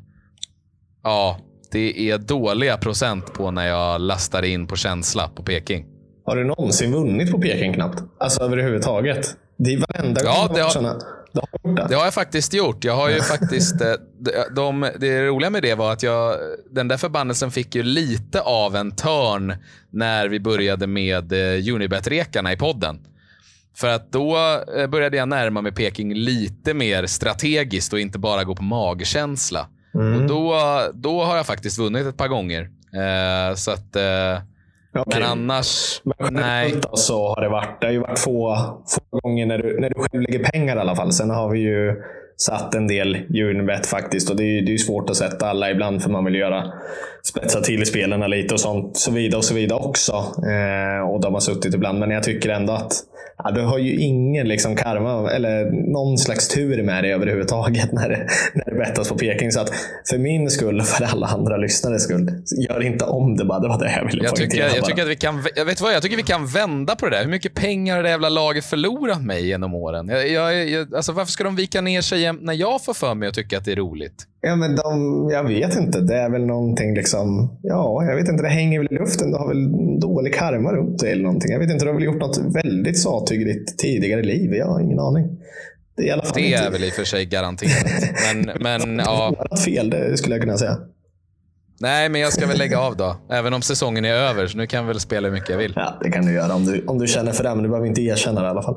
ja, 1.03 1.37
det 1.71 2.09
är 2.09 2.17
dåliga 2.17 2.77
procent 2.77 3.33
på 3.33 3.51
när 3.51 3.67
jag 3.67 4.01
lastar 4.01 4.43
in 4.43 4.67
på 4.67 4.75
känsla 4.75 5.27
på 5.35 5.43
Peking. 5.43 5.85
Har 6.25 6.35
du 6.35 6.43
någonsin 6.43 6.91
vunnit 6.91 7.31
på 7.31 7.41
Peking 7.41 7.73
knappt? 7.73 8.03
Alltså 8.17 8.43
överhuvudtaget? 8.43 9.37
Det 9.57 9.73
är 9.73 9.83
varenda 9.89 10.21
ja, 10.23 10.45
gång 10.47 10.55
det 10.55 10.61
har, 10.61 11.75
det. 11.75 11.87
det 11.89 11.95
har 11.95 12.03
jag 12.03 12.13
faktiskt 12.13 12.53
gjort. 12.53 12.83
Jag 12.83 12.95
har 12.95 13.09
ju 13.09 13.21
faktiskt, 13.21 13.81
eh, 13.81 13.93
de, 14.19 14.55
de, 14.55 14.89
det 14.99 15.27
roliga 15.27 15.49
med 15.49 15.63
det 15.63 15.75
var 15.75 15.93
att 15.93 16.03
jag, 16.03 16.35
den 16.71 16.87
där 16.87 16.97
förbannelsen 16.97 17.51
fick 17.51 17.75
ju 17.75 17.83
lite 17.83 18.41
av 18.41 18.75
en 18.75 18.91
törn 18.91 19.53
när 19.89 20.27
vi 20.27 20.39
började 20.39 20.87
med 20.87 21.33
Unibet-rekarna 21.73 22.53
i 22.53 22.57
podden. 22.57 22.99
För 23.77 23.87
att 23.87 24.11
då 24.11 24.37
eh, 24.77 24.87
började 24.87 25.17
jag 25.17 25.29
närma 25.29 25.61
mig 25.61 25.71
Peking 25.71 26.13
lite 26.13 26.73
mer 26.73 27.05
strategiskt 27.05 27.93
och 27.93 27.99
inte 27.99 28.19
bara 28.19 28.43
gå 28.43 28.55
på 28.55 28.63
magkänsla. 28.63 29.67
Mm. 29.95 30.21
Och 30.21 30.27
då, 30.27 30.55
då 30.93 31.23
har 31.23 31.37
jag 31.37 31.45
faktiskt 31.45 31.79
vunnit 31.79 32.07
ett 32.07 32.17
par 32.17 32.27
gånger. 32.27 32.61
Eh, 32.93 33.55
så 33.55 33.71
att... 33.71 33.95
Eh, 33.95 35.01
okay. 35.01 35.19
Men 35.19 35.23
annars... 35.23 36.01
Men 36.03 36.33
nej. 36.33 36.73
så 36.93 37.27
har 37.27 37.41
det 37.41 37.49
varit. 37.49 37.81
Det 37.81 37.87
har 37.87 37.91
ju 37.93 37.99
varit 37.99 38.19
få, 38.19 38.57
få 38.87 39.19
gånger 39.19 39.45
när 39.45 39.57
du, 39.57 39.79
när 39.79 39.89
du 39.89 39.95
själv 39.95 40.21
lägger 40.21 40.43
pengar 40.43 40.75
i 40.75 40.79
alla 40.79 40.95
fall. 40.95 41.11
Sen 41.11 41.29
har 41.29 41.49
vi 41.49 41.59
ju 41.59 42.03
satt 42.37 42.75
en 42.75 42.87
del 42.87 43.17
Unibet 43.29 43.85
faktiskt. 43.85 44.29
Och 44.29 44.35
det 44.35 44.43
är 44.43 44.61
ju 44.61 44.77
svårt 44.77 45.09
att 45.09 45.15
sätta 45.15 45.47
alla 45.47 45.71
ibland 45.71 46.03
för 46.03 46.09
man 46.09 46.25
vill 46.25 46.35
göra 46.35 46.73
spetsa 47.23 47.61
till 47.61 47.85
spelarna 47.85 48.27
lite 48.27 48.53
och 48.53 48.59
sånt. 48.59 48.97
Så 48.97 49.11
vidare 49.11 49.37
och 49.37 49.45
så 49.45 49.53
vidare 49.53 49.79
också. 49.79 50.11
Eh, 50.37 51.09
och 51.09 51.21
de 51.21 51.33
har 51.33 51.41
suttit 51.41 51.73
ibland. 51.73 51.99
Men 51.99 52.11
jag 52.11 52.23
tycker 52.23 52.49
ändå 52.49 52.73
att 52.73 52.93
ja, 53.37 53.51
du 53.51 53.61
har 53.61 53.77
ju 53.77 53.95
ingen 53.95 54.47
liksom 54.47 54.75
karma 54.75 55.31
eller 55.31 55.71
någon 55.91 56.17
slags 56.17 56.47
tur 56.47 56.83
med 56.83 57.03
dig 57.03 57.13
överhuvudtaget 57.13 57.91
när 57.91 58.09
det, 58.09 58.27
när 58.53 58.65
det 58.65 58.79
bettas 58.79 59.09
på 59.09 59.17
Peking. 59.17 59.51
Så 59.51 59.59
att 59.59 59.69
för 60.09 60.17
min 60.17 60.49
skull 60.49 60.79
och 60.79 60.85
för 60.85 61.05
alla 61.05 61.27
andra 61.27 61.57
lyssnares 61.57 62.03
skull, 62.03 62.31
gör 62.69 62.83
inte 62.83 63.05
om 63.05 63.37
det 63.37 63.45
bara. 63.45 63.59
Det 63.59 63.67
var 63.67 63.79
det 63.79 63.91
jag 63.97 64.05
ville 64.05 64.23
Jag 64.23 64.35
tycker, 64.35 64.57
poängtera. 64.57 64.75
jag 64.75 64.85
tycker 64.85 65.01
att 65.03 65.09
vi 65.09 65.15
kan, 65.15 65.43
jag 65.55 65.65
vet 65.65 65.81
vad, 65.81 65.93
jag 65.93 66.01
tycker 66.01 66.17
vi 66.17 66.23
kan 66.23 66.47
vända 66.47 66.95
på 66.95 67.05
det 67.05 67.15
där. 67.15 67.23
Hur 67.23 67.31
mycket 67.31 67.53
pengar 67.53 67.95
har 67.95 68.03
det 68.03 68.09
jävla 68.09 68.29
laget 68.29 68.65
förlorat 68.65 69.21
mig 69.21 69.47
genom 69.47 69.73
åren? 69.73 70.07
Jag, 70.07 70.29
jag, 70.29 70.69
jag, 70.69 70.95
alltså 70.95 71.11
varför 71.11 71.31
ska 71.31 71.43
de 71.43 71.55
vika 71.55 71.81
ner 71.81 72.01
sig 72.01 72.21
jämt 72.25 72.43
när 72.43 72.53
jag 72.53 72.83
får 72.83 72.93
för 72.93 73.15
mig 73.15 73.29
att 73.29 73.35
tycka 73.35 73.57
att 73.57 73.65
det 73.65 73.71
är 73.71 73.75
roligt? 73.75 74.27
Ja, 74.41 74.55
men 74.55 74.75
de, 74.75 75.29
jag 75.31 75.43
vet 75.43 75.75
inte. 75.75 76.01
Det 76.01 76.15
är 76.15 76.29
väl 76.29 76.45
någonting 76.45 76.95
liksom... 76.95 77.57
Ja, 77.61 78.03
jag 78.03 78.15
vet 78.15 78.29
inte. 78.29 78.43
Det 78.43 78.49
hänger 78.49 78.79
väl 78.79 78.87
i 78.91 78.95
luften. 78.95 79.31
Du 79.31 79.37
har 79.37 79.47
väl 79.47 79.99
dålig 79.99 80.33
karma 80.35 80.73
runt 80.73 80.99
dig 80.99 81.11
eller 81.11 81.23
någonting. 81.23 81.51
Jag 81.51 81.59
vet 81.59 81.69
inte. 81.69 81.85
Du 81.85 81.89
har 81.89 81.95
väl 81.95 82.03
gjort 82.03 82.21
något 82.21 82.37
väldigt 82.55 82.99
sattyg 83.01 83.41
i 83.41 83.43
ditt 83.43 83.77
tidigare 83.77 84.23
liv. 84.23 84.53
Jag 84.53 84.67
har 84.67 84.81
ingen 84.81 84.99
aning. 84.99 85.37
Det 85.97 86.03
är 86.03 86.07
i 86.07 86.11
alla 86.11 86.23
fall 86.23 86.33
Det 86.35 86.53
är 86.53 86.71
väl 86.71 86.83
i 86.83 86.89
och 86.89 86.93
för 86.93 87.03
sig 87.03 87.25
garanterat. 87.25 87.85
Men, 88.33 88.51
men 88.85 88.99
ja, 88.99 89.47
fel, 89.65 89.89
det 89.89 90.17
skulle 90.17 90.35
jag 90.35 90.41
kunna 90.41 90.57
säga. 90.57 90.77
nej, 91.79 92.09
men 92.09 92.21
jag 92.21 92.33
ska 92.33 92.47
väl 92.47 92.57
lägga 92.57 92.79
av 92.79 92.97
då. 92.97 93.17
Även 93.29 93.53
om 93.53 93.61
säsongen 93.61 94.05
är 94.05 94.13
över, 94.13 94.47
så 94.47 94.57
nu 94.57 94.67
kan 94.67 94.79
jag 94.79 94.87
väl 94.87 94.99
spela 94.99 95.27
hur 95.27 95.33
mycket 95.33 95.49
jag 95.49 95.57
vill. 95.57 95.73
Ja, 95.75 95.99
det 96.01 96.11
kan 96.11 96.25
du 96.25 96.33
göra 96.33 96.55
om 96.55 96.65
du, 96.65 96.85
om 96.87 96.99
du 96.99 97.07
känner 97.07 97.31
för 97.31 97.43
det. 97.43 97.55
Men 97.55 97.63
du 97.63 97.69
behöver 97.69 97.87
inte 97.87 98.01
erkänna 98.01 98.41
det 98.41 98.47
i 98.47 98.49
alla 98.49 98.63
fall. 98.63 98.75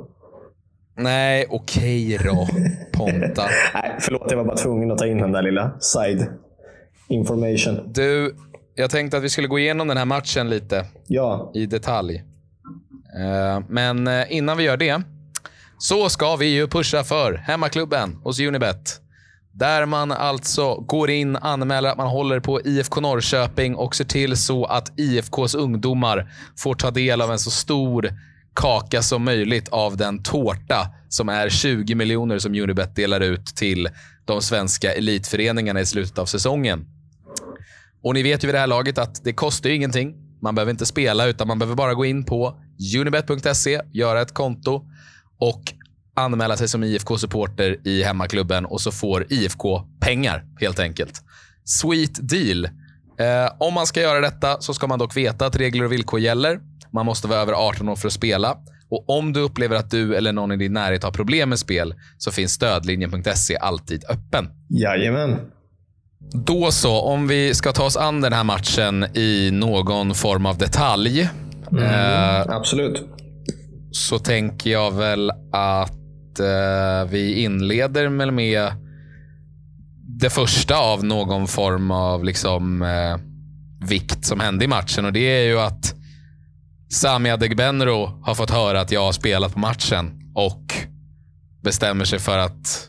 Nej, 0.99 1.47
okej 1.51 2.19
då. 2.25 2.49
Ponta. 2.93 3.43
Nej, 3.75 3.97
förlåt. 4.01 4.27
Jag 4.31 4.37
var 4.37 4.45
bara 4.45 4.57
tvungen 4.57 4.91
att 4.91 4.99
ta 4.99 5.07
in 5.07 5.19
den 5.19 5.33
där 5.33 5.43
lilla 5.43 5.81
side 5.81 6.27
information. 7.09 7.93
Du, 7.93 8.37
jag 8.75 8.91
tänkte 8.91 9.17
att 9.17 9.23
vi 9.23 9.29
skulle 9.29 9.49
gå 9.49 9.59
igenom 9.59 9.89
den 9.89 9.97
här 9.97 10.05
matchen 10.05 10.51
lite 10.51 10.87
Ja, 11.07 11.51
i 11.55 11.67
detalj. 11.67 12.17
Eh, 13.21 13.61
Men 13.69 14.07
eh, 14.07 14.25
innan 14.37 14.57
vi 14.57 14.65
gör 14.65 14.77
det 14.77 15.03
så 15.79 16.09
ska 16.09 16.37
vi 16.37 16.47
ju 16.47 16.67
pusha 16.69 17.05
för 17.05 17.35
hemmaklubben 17.35 18.15
hos 18.23 18.41
Unibet. 18.41 19.01
Där 19.53 19.87
man 19.87 20.13
alltså 20.13 20.75
går 20.75 21.11
in, 21.11 21.37
anmäler 21.37 21.89
att 21.91 21.97
man 21.97 22.07
håller 22.07 22.41
på 22.41 22.61
IFK 22.61 23.01
Norrköping 23.01 23.75
och 23.75 23.95
ser 23.97 24.05
till 24.05 24.37
så 24.37 24.65
att 24.65 24.99
IFKs 24.99 25.55
ungdomar 25.55 26.33
får 26.57 26.75
ta 26.75 26.91
del 26.91 27.21
av 27.21 27.31
en 27.33 27.39
så 27.39 27.51
stor 27.51 28.11
kaka 28.59 29.03
som 29.03 29.25
möjligt 29.25 29.69
av 29.69 29.97
den 29.97 30.23
tårta 30.23 30.89
som 31.09 31.29
är 31.29 31.49
20 31.49 31.95
miljoner 31.95 32.39
som 32.39 32.55
Unibet 32.55 32.97
delar 32.97 33.21
ut 33.21 33.47
till 33.47 33.89
de 34.25 34.43
svenska 34.43 34.95
elitföreningarna 34.95 35.81
i 35.81 35.87
slutet 35.87 36.19
av 36.19 36.27
säsongen. 36.27 36.87
Och 38.03 38.15
ni 38.15 38.23
vet 38.23 38.45
ju 38.45 38.47
vid 38.47 38.55
det 38.55 38.59
här 38.59 38.67
laget 38.67 38.99
att 38.99 39.25
det 39.25 39.33
kostar 39.33 39.71
ju 39.71 39.77
ingenting. 39.77 40.15
Man 40.43 40.55
behöver 40.55 40.71
inte 40.71 40.87
spela, 40.87 41.27
utan 41.27 41.49
man 41.49 41.59
behöver 41.59 41.77
bara 41.77 41.95
gå 41.95 42.05
in 42.05 42.25
på 42.25 42.61
unibet.se, 43.01 43.81
göra 43.93 44.23
ett 44.23 44.35
konto 44.35 44.85
och 45.39 45.63
anmäla 46.17 46.57
sig 46.57 46.69
som 46.69 46.85
IFK-supporter 46.85 47.77
i 47.85 48.03
hemmaklubben 48.03 48.67
och 48.67 48.81
så 48.81 48.93
får 48.93 49.33
IFK 49.33 49.83
pengar 50.01 50.45
helt 50.61 50.79
enkelt. 50.79 51.23
Sweet 51.65 52.29
deal. 52.29 52.69
Eh, 53.19 53.53
om 53.59 53.75
man 53.75 53.87
ska 53.87 54.01
göra 54.01 54.21
detta 54.21 54.61
så 54.61 54.75
ska 54.75 54.87
man 54.87 54.99
dock 54.99 55.17
veta 55.17 55.47
att 55.47 55.57
regler 55.57 55.85
och 55.85 55.93
villkor 55.93 56.21
gäller. 56.21 56.61
Man 56.93 57.07
måste 57.07 57.29
vara 57.29 57.39
över 57.39 57.53
18 57.53 57.89
år 57.89 57.97
för 57.97 58.07
att 58.07 58.13
spela. 58.13 58.57
Och 58.91 59.11
om 59.11 59.33
du 59.33 59.41
upplever 59.41 59.77
att 59.77 59.91
du 59.91 60.17
eller 60.17 60.33
någon 60.33 60.53
i 60.53 60.57
din 60.57 60.73
närhet 60.73 61.03
har 61.03 61.11
problem 61.11 61.49
med 61.49 61.59
spel 61.59 61.95
så 62.19 62.31
finns 62.31 62.53
stödlinjen.se 62.53 63.57
alltid 63.57 64.05
öppen. 64.09 64.49
jajamän. 64.69 65.37
Då 66.33 66.71
så, 66.71 67.01
om 67.01 67.29
vi 67.29 67.55
ska 67.55 67.73
ta 67.73 67.85
oss 67.85 67.97
an 67.97 68.21
den 68.21 68.33
här 68.33 68.45
matchen 68.45 69.07
i 69.17 69.51
någon 69.53 70.15
form 70.15 70.47
av 70.47 70.59
detalj. 70.59 71.21
Eh, 71.81 72.41
Absolut. 72.41 73.03
så 73.93 74.19
tänker 74.19 74.71
jag 74.71 74.91
väl 74.91 75.31
att 75.53 76.41
eh, 76.41 77.11
vi 77.11 77.43
inleder 77.43 78.09
med, 78.09 78.33
med 78.33 78.73
det 80.21 80.31
första 80.31 80.77
av 80.77 81.05
någon 81.05 81.49
form 81.49 81.91
av 81.91 82.25
liksom, 82.25 82.83
eh, 82.83 83.17
vikt 83.89 84.25
som 84.25 84.41
hände 84.41 84.65
i 84.65 84.69
matchen. 84.69 85.05
Och 85.05 85.13
Det 85.13 85.21
är 85.21 85.45
ju 85.45 85.61
att 85.61 85.95
Sami 86.91 87.31
Adegbenro 87.31 88.23
har 88.23 88.35
fått 88.35 88.51
höra 88.51 88.81
att 88.81 88.93
jag 88.93 89.01
har 89.01 89.13
spelat 89.13 89.53
på 89.53 89.59
matchen 89.59 90.33
och 90.35 90.75
bestämmer 91.63 92.05
sig 92.05 92.19
för 92.19 92.39
att, 92.39 92.89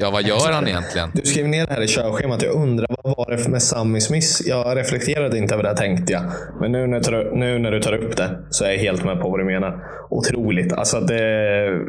ja 0.00 0.10
vad 0.10 0.22
gör 0.22 0.52
han 0.52 0.68
egentligen? 0.68 1.10
Du 1.14 1.22
skrev 1.22 1.48
ner 1.48 1.66
det 1.66 1.72
här 1.72 1.82
i 1.82 1.88
körschemat. 1.88 2.42
Jag 2.42 2.54
undrar 2.54 2.86
vad 3.02 3.16
var 3.16 3.36
det 3.36 3.48
med 3.48 3.62
Sammy 3.62 4.00
Smith? 4.00 4.42
Jag 4.44 4.76
reflekterade 4.76 5.38
inte 5.38 5.54
över 5.54 5.64
det 5.64 5.76
tänkte 5.76 6.12
jag. 6.12 6.22
Men 6.60 6.72
nu 6.72 6.86
när, 6.86 6.98
du 6.98 7.04
tar, 7.04 7.36
nu 7.36 7.58
när 7.58 7.70
du 7.70 7.80
tar 7.80 7.92
upp 7.92 8.16
det 8.16 8.38
så 8.50 8.64
är 8.64 8.70
jag 8.70 8.78
helt 8.78 9.04
med 9.04 9.20
på 9.20 9.30
vad 9.30 9.40
du 9.40 9.44
menar. 9.44 9.84
Otroligt. 10.10 10.72
Alltså, 10.72 11.00
det, 11.00 11.80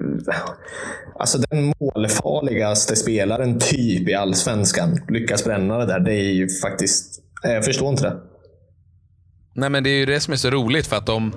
alltså 1.20 1.38
den 1.38 1.74
målfarligaste 1.79 2.96
spelaren 2.96 3.60
typ 3.60 4.10
i 4.10 4.13
allsvenskan 4.13 5.00
lyckas 5.10 5.43
bränna 5.43 5.77
det 5.77 5.86
där. 5.86 6.00
Det 6.00 6.13
är 6.13 6.34
ju 6.34 6.50
faktiskt... 6.50 7.20
Jag 7.43 7.65
förstår 7.65 7.89
inte 7.89 8.03
det. 8.03 8.17
Nej, 9.55 9.70
men 9.70 9.84
det 9.84 9.89
är 9.89 9.98
ju 9.98 10.05
det 10.05 10.20
som 10.20 10.34
är 10.34 10.38
så 10.38 10.50
roligt. 10.50 10.88
för 10.88 10.96
att 10.96 11.10
om, 11.10 11.34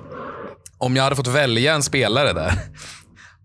om 0.77 0.95
jag 0.95 1.03
hade 1.03 1.15
fått 1.15 1.27
välja 1.27 1.73
en 1.73 1.83
spelare 1.83 2.33
där. 2.33 2.51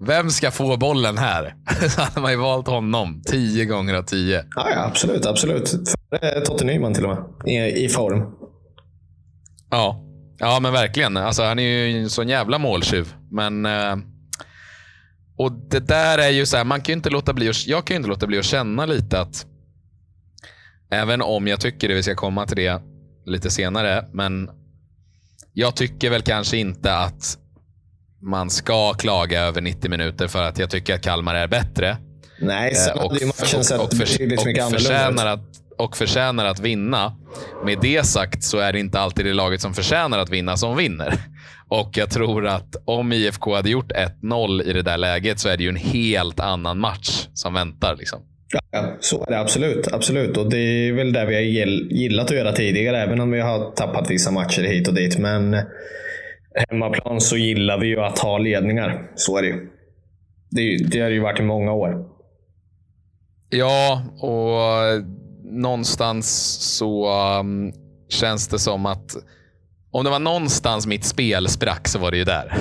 Vem 0.07 0.31
ska 0.31 0.51
få 0.51 0.77
bollen 0.77 1.19
här? 1.19 1.55
Så 1.89 2.01
hade 2.03 2.21
man 2.21 2.31
ju 2.31 2.39
valt 2.39 2.67
honom. 2.67 3.23
Tio 3.27 3.65
gånger 3.65 3.95
av 3.95 4.03
tio. 4.03 4.45
Ja, 4.55 4.71
ja 4.71 4.85
absolut. 4.85 5.27
absolut. 5.27 5.71
Före 6.11 6.41
Totte 6.41 6.65
Nyman 6.65 6.95
till 6.95 7.07
och 7.07 7.17
med. 7.17 7.53
I, 7.53 7.85
i 7.85 7.89
form. 7.89 8.23
Ja, 9.71 10.05
ja 10.39 10.61
men 10.61 10.73
verkligen. 10.73 11.17
Alltså, 11.17 11.43
han 11.43 11.59
är 11.59 11.63
ju 11.63 12.01
en 12.01 12.11
sån 12.11 12.29
jävla 12.29 12.59
måltjuv. 12.59 13.15
Men, 13.31 13.67
eh, 13.67 13.97
och 15.37 15.53
det 15.53 15.81
där 15.81 16.19
är 16.19 16.31
ju 16.31 16.47
så 16.47 16.57
här, 16.57 16.65
man 16.65 16.81
kan 16.81 16.93
ju 16.93 16.97
inte 16.97 17.11
låta 17.11 17.33
bli 17.33 17.49
att, 17.49 17.67
jag 17.67 17.85
kan 17.85 17.95
ju 17.95 17.97
inte 17.97 18.09
låta 18.09 18.27
bli 18.27 18.39
att 18.39 18.45
känna 18.45 18.87
lite 18.87 19.21
att 19.21 19.47
även 20.91 21.23
om 21.23 21.47
jag 21.47 21.61
tycker 21.61 21.89
det, 21.89 21.95
vi 21.95 22.03
ska 22.03 22.15
komma 22.15 22.47
till 22.47 22.57
det 22.57 22.83
lite 23.27 23.51
senare, 23.51 24.05
men 24.13 24.51
jag 25.53 25.77
tycker 25.77 26.11
väl 26.11 26.23
kanske 26.23 26.57
inte 26.57 26.95
att 26.95 27.39
man 28.23 28.51
ska 28.51 28.93
klaga 28.95 29.41
över 29.41 29.61
90 29.61 29.91
minuter 29.91 30.29
för 30.29 30.43
att 30.43 30.59
jag 30.59 30.71
tycker 30.71 30.95
att 30.95 31.03
Kalmar 31.03 31.35
är 31.35 31.47
bättre. 31.49 31.97
Nej, 32.41 32.75
sen 32.75 32.97
Eh, 32.99 33.03
hade 33.03 33.19
ju 33.21 33.27
matchen 33.27 33.65
sett 33.65 33.81
och, 33.81 33.89
betydligt 33.99 34.45
mycket 34.45 34.65
och, 34.65 34.73
ut. 34.73 34.77
förtjänar 34.83 35.27
att, 35.27 35.41
och 35.79 35.97
förtjänar 35.97 36.45
att 36.47 36.61
vinna. 36.61 37.13
Med 37.65 37.79
det 37.83 38.07
sagt 38.07 38.43
så 38.45 38.59
är 38.59 38.73
det 38.73 38.79
inte 38.81 39.01
alltid 39.01 39.25
det 39.27 39.33
laget 39.33 39.61
som 39.61 39.75
förtjänar 39.75 40.19
att 40.19 40.31
vinna 40.31 40.57
som 40.57 40.77
vinner. 40.77 41.15
Och 41.69 41.91
jag 41.95 42.11
tror 42.11 42.47
att 42.47 42.77
om 42.85 43.13
IFK 43.13 43.55
hade 43.55 43.71
gjort 43.71 43.93
1-0 44.23 44.63
i 44.63 44.73
det 44.73 44.83
där 44.83 44.99
läget 44.99 45.39
så 45.39 45.49
är 45.49 45.57
det 45.57 45.63
ju 45.63 45.69
en 45.69 45.77
helt 45.77 46.41
annan 46.41 46.79
match 46.79 47.27
som 47.35 47.55
väntar. 47.55 47.97
Liksom. 47.97 48.21
Ja, 48.71 48.97
så 49.01 49.25
är 49.27 49.31
det 49.31 49.41
absolut. 49.41 49.89
absolut. 49.93 50.37
Och 50.37 50.51
Det 50.51 50.59
är 50.59 50.93
väl 50.93 51.13
det 51.13 51.27
vi 51.27 51.35
har 51.35 51.43
gill- 51.43 51.89
gillat 51.91 52.31
att 52.31 52.37
göra 52.37 52.53
tidigare, 52.53 52.99
även 53.03 53.21
om 53.21 53.31
vi 53.31 53.41
har 53.41 53.71
tappat 53.71 54.11
vissa 54.11 54.31
matcher 54.31 54.63
hit 54.63 54.89
och 54.89 54.95
dit. 54.95 55.19
Men 55.19 55.57
hemmaplan 56.69 57.21
så 57.21 57.37
gillar 57.37 57.79
vi 57.79 57.87
ju 57.87 58.01
att 58.01 58.19
ha 58.19 58.39
ledningar. 58.39 59.11
Så 59.15 59.39
är 59.39 59.43
det 59.43 59.49
ju. 59.49 59.69
Det, 60.51 60.63
ju- 60.63 60.85
det 60.85 61.01
har 61.01 61.09
det 61.09 61.15
ju 61.15 61.21
varit 61.21 61.41
i 61.41 61.43
många 61.43 61.73
år. 61.73 62.05
Ja, 63.51 64.03
och 64.19 65.03
någonstans 65.45 66.27
så 66.77 67.11
um, 67.41 67.73
känns 68.09 68.49
det 68.49 68.59
som 68.59 68.87
att 68.87 69.17
om 69.91 70.05
det 70.05 70.11
var 70.11 70.19
någonstans 70.19 70.87
mitt 70.87 71.05
spel 71.05 71.49
sprack 71.49 71.89
så 71.89 71.99
var 71.99 72.11
det 72.11 72.17
ju 72.17 72.25
där. 72.25 72.57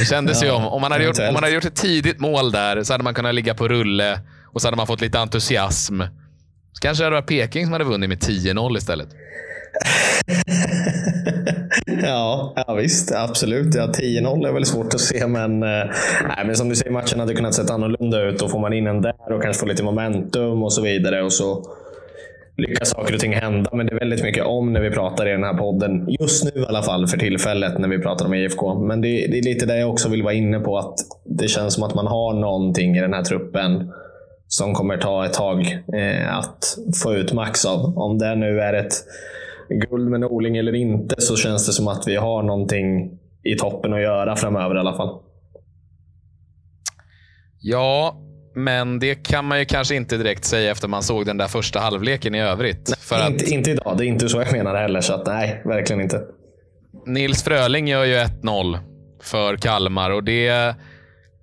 Det 0.00 0.04
kändes 0.04 0.42
ju 0.42 0.46
Ja, 0.46 0.54
om, 0.54 0.66
om, 0.66 0.80
man 0.80 0.92
hade 0.92 1.04
gjort, 1.04 1.18
om 1.18 1.34
man 1.34 1.42
hade 1.42 1.54
gjort 1.54 1.64
ett 1.64 1.76
tidigt 1.76 2.20
mål 2.20 2.52
där 2.52 2.82
så 2.82 2.94
hade 2.94 3.04
man 3.04 3.14
kunnat 3.14 3.34
ligga 3.34 3.54
på 3.54 3.68
rulle 3.68 4.20
och 4.52 4.60
så 4.60 4.66
hade 4.66 4.76
man 4.76 4.86
fått 4.86 5.00
lite 5.00 5.18
entusiasm. 5.20 6.00
Så 6.72 6.80
kanske 6.80 7.02
det 7.02 7.06
hade 7.06 7.16
varit 7.16 7.26
Peking 7.28 7.64
som 7.64 7.72
hade 7.72 7.84
vunnit 7.84 8.08
med 8.08 8.18
10-0 8.18 8.76
istället. 8.76 9.08
ja, 12.02 12.52
ja, 12.66 12.74
visst. 12.74 13.12
Absolut. 13.12 13.74
Ja, 13.74 13.86
10-0 13.86 14.48
är 14.48 14.52
väl 14.52 14.66
svårt 14.66 14.94
att 14.94 15.00
se, 15.00 15.26
men, 15.26 15.62
eh, 15.62 15.84
nej, 16.28 16.46
men 16.46 16.56
som 16.56 16.68
du 16.68 16.76
säger, 16.76 16.92
matchen 16.92 17.20
hade 17.20 17.34
kunnat 17.34 17.54
se 17.54 17.62
annorlunda 17.72 18.22
ut. 18.22 18.38
Då 18.38 18.48
får 18.48 18.58
man 18.58 18.72
in 18.72 18.86
en 18.86 19.02
där 19.02 19.32
och 19.32 19.42
kanske 19.42 19.60
får 19.60 19.66
lite 19.66 19.82
momentum 19.82 20.62
och 20.62 20.72
så 20.72 20.82
vidare. 20.82 21.22
Och 21.22 21.32
så 21.32 21.64
lyckas 22.56 22.90
saker 22.90 23.14
och 23.14 23.20
ting 23.20 23.34
hända. 23.34 23.70
Men 23.72 23.86
det 23.86 23.92
är 23.92 23.98
väldigt 23.98 24.22
mycket 24.22 24.44
om 24.44 24.72
när 24.72 24.80
vi 24.80 24.90
pratar 24.90 25.28
i 25.28 25.30
den 25.30 25.44
här 25.44 25.54
podden. 25.54 26.06
Just 26.20 26.44
nu 26.44 26.60
i 26.62 26.66
alla 26.66 26.82
fall, 26.82 27.06
för 27.06 27.18
tillfället, 27.18 27.78
när 27.78 27.88
vi 27.88 27.98
pratar 27.98 28.26
om 28.26 28.34
IFK. 28.34 28.74
Men 28.74 29.00
det, 29.00 29.08
det 29.08 29.38
är 29.38 29.42
lite 29.42 29.66
det 29.66 29.78
jag 29.78 29.90
också 29.90 30.08
vill 30.08 30.22
vara 30.22 30.34
inne 30.34 30.60
på. 30.60 30.78
att 30.78 30.94
Det 31.24 31.48
känns 31.48 31.74
som 31.74 31.82
att 31.82 31.94
man 31.94 32.06
har 32.06 32.34
någonting 32.34 32.96
i 32.96 33.00
den 33.00 33.14
här 33.14 33.22
truppen 33.22 33.92
som 34.48 34.74
kommer 34.74 34.96
ta 34.96 35.24
ett 35.24 35.32
tag 35.32 35.82
eh, 35.94 36.38
att 36.38 36.78
få 37.02 37.14
ut 37.14 37.32
max 37.32 37.64
av. 37.64 37.98
Om 37.98 38.18
det 38.18 38.34
nu 38.34 38.60
är 38.60 38.72
ett 38.72 38.92
guld 39.70 40.10
med 40.10 40.20
Norling 40.20 40.56
eller 40.56 40.74
inte 40.74 41.14
så 41.18 41.36
känns 41.36 41.66
det 41.66 41.72
som 41.72 41.88
att 41.88 42.08
vi 42.08 42.16
har 42.16 42.42
någonting 42.42 43.18
i 43.44 43.54
toppen 43.54 43.92
att 43.92 44.02
göra 44.02 44.36
framöver 44.36 44.76
i 44.76 44.78
alla 44.78 44.96
fall. 44.96 45.22
Ja, 47.60 48.16
men 48.54 48.98
det 48.98 49.14
kan 49.14 49.44
man 49.44 49.58
ju 49.58 49.64
kanske 49.64 49.94
inte 49.94 50.16
direkt 50.16 50.44
säga 50.44 50.70
efter 50.70 50.88
man 50.88 51.02
såg 51.02 51.26
den 51.26 51.36
där 51.36 51.46
första 51.46 51.80
halvleken 51.80 52.34
i 52.34 52.40
övrigt. 52.40 52.98
För 52.98 53.16
att 53.16 53.30
Inte, 53.30 53.50
inte 53.50 53.70
idag. 53.70 53.98
Det 53.98 54.04
är 54.04 54.06
inte 54.06 54.28
så 54.28 54.40
jag 54.40 54.52
menar 54.52 54.74
heller. 54.74 55.00
Så 55.00 55.14
att, 55.14 55.26
nej, 55.26 55.62
verkligen 55.64 56.02
inte. 56.02 56.22
Nils 57.06 57.42
Fröling 57.42 57.88
gör 57.88 58.04
ju 58.04 58.14
1-0 58.14 58.78
för 59.22 59.56
Kalmar 59.56 60.10
och 60.10 60.24
det 60.24 60.74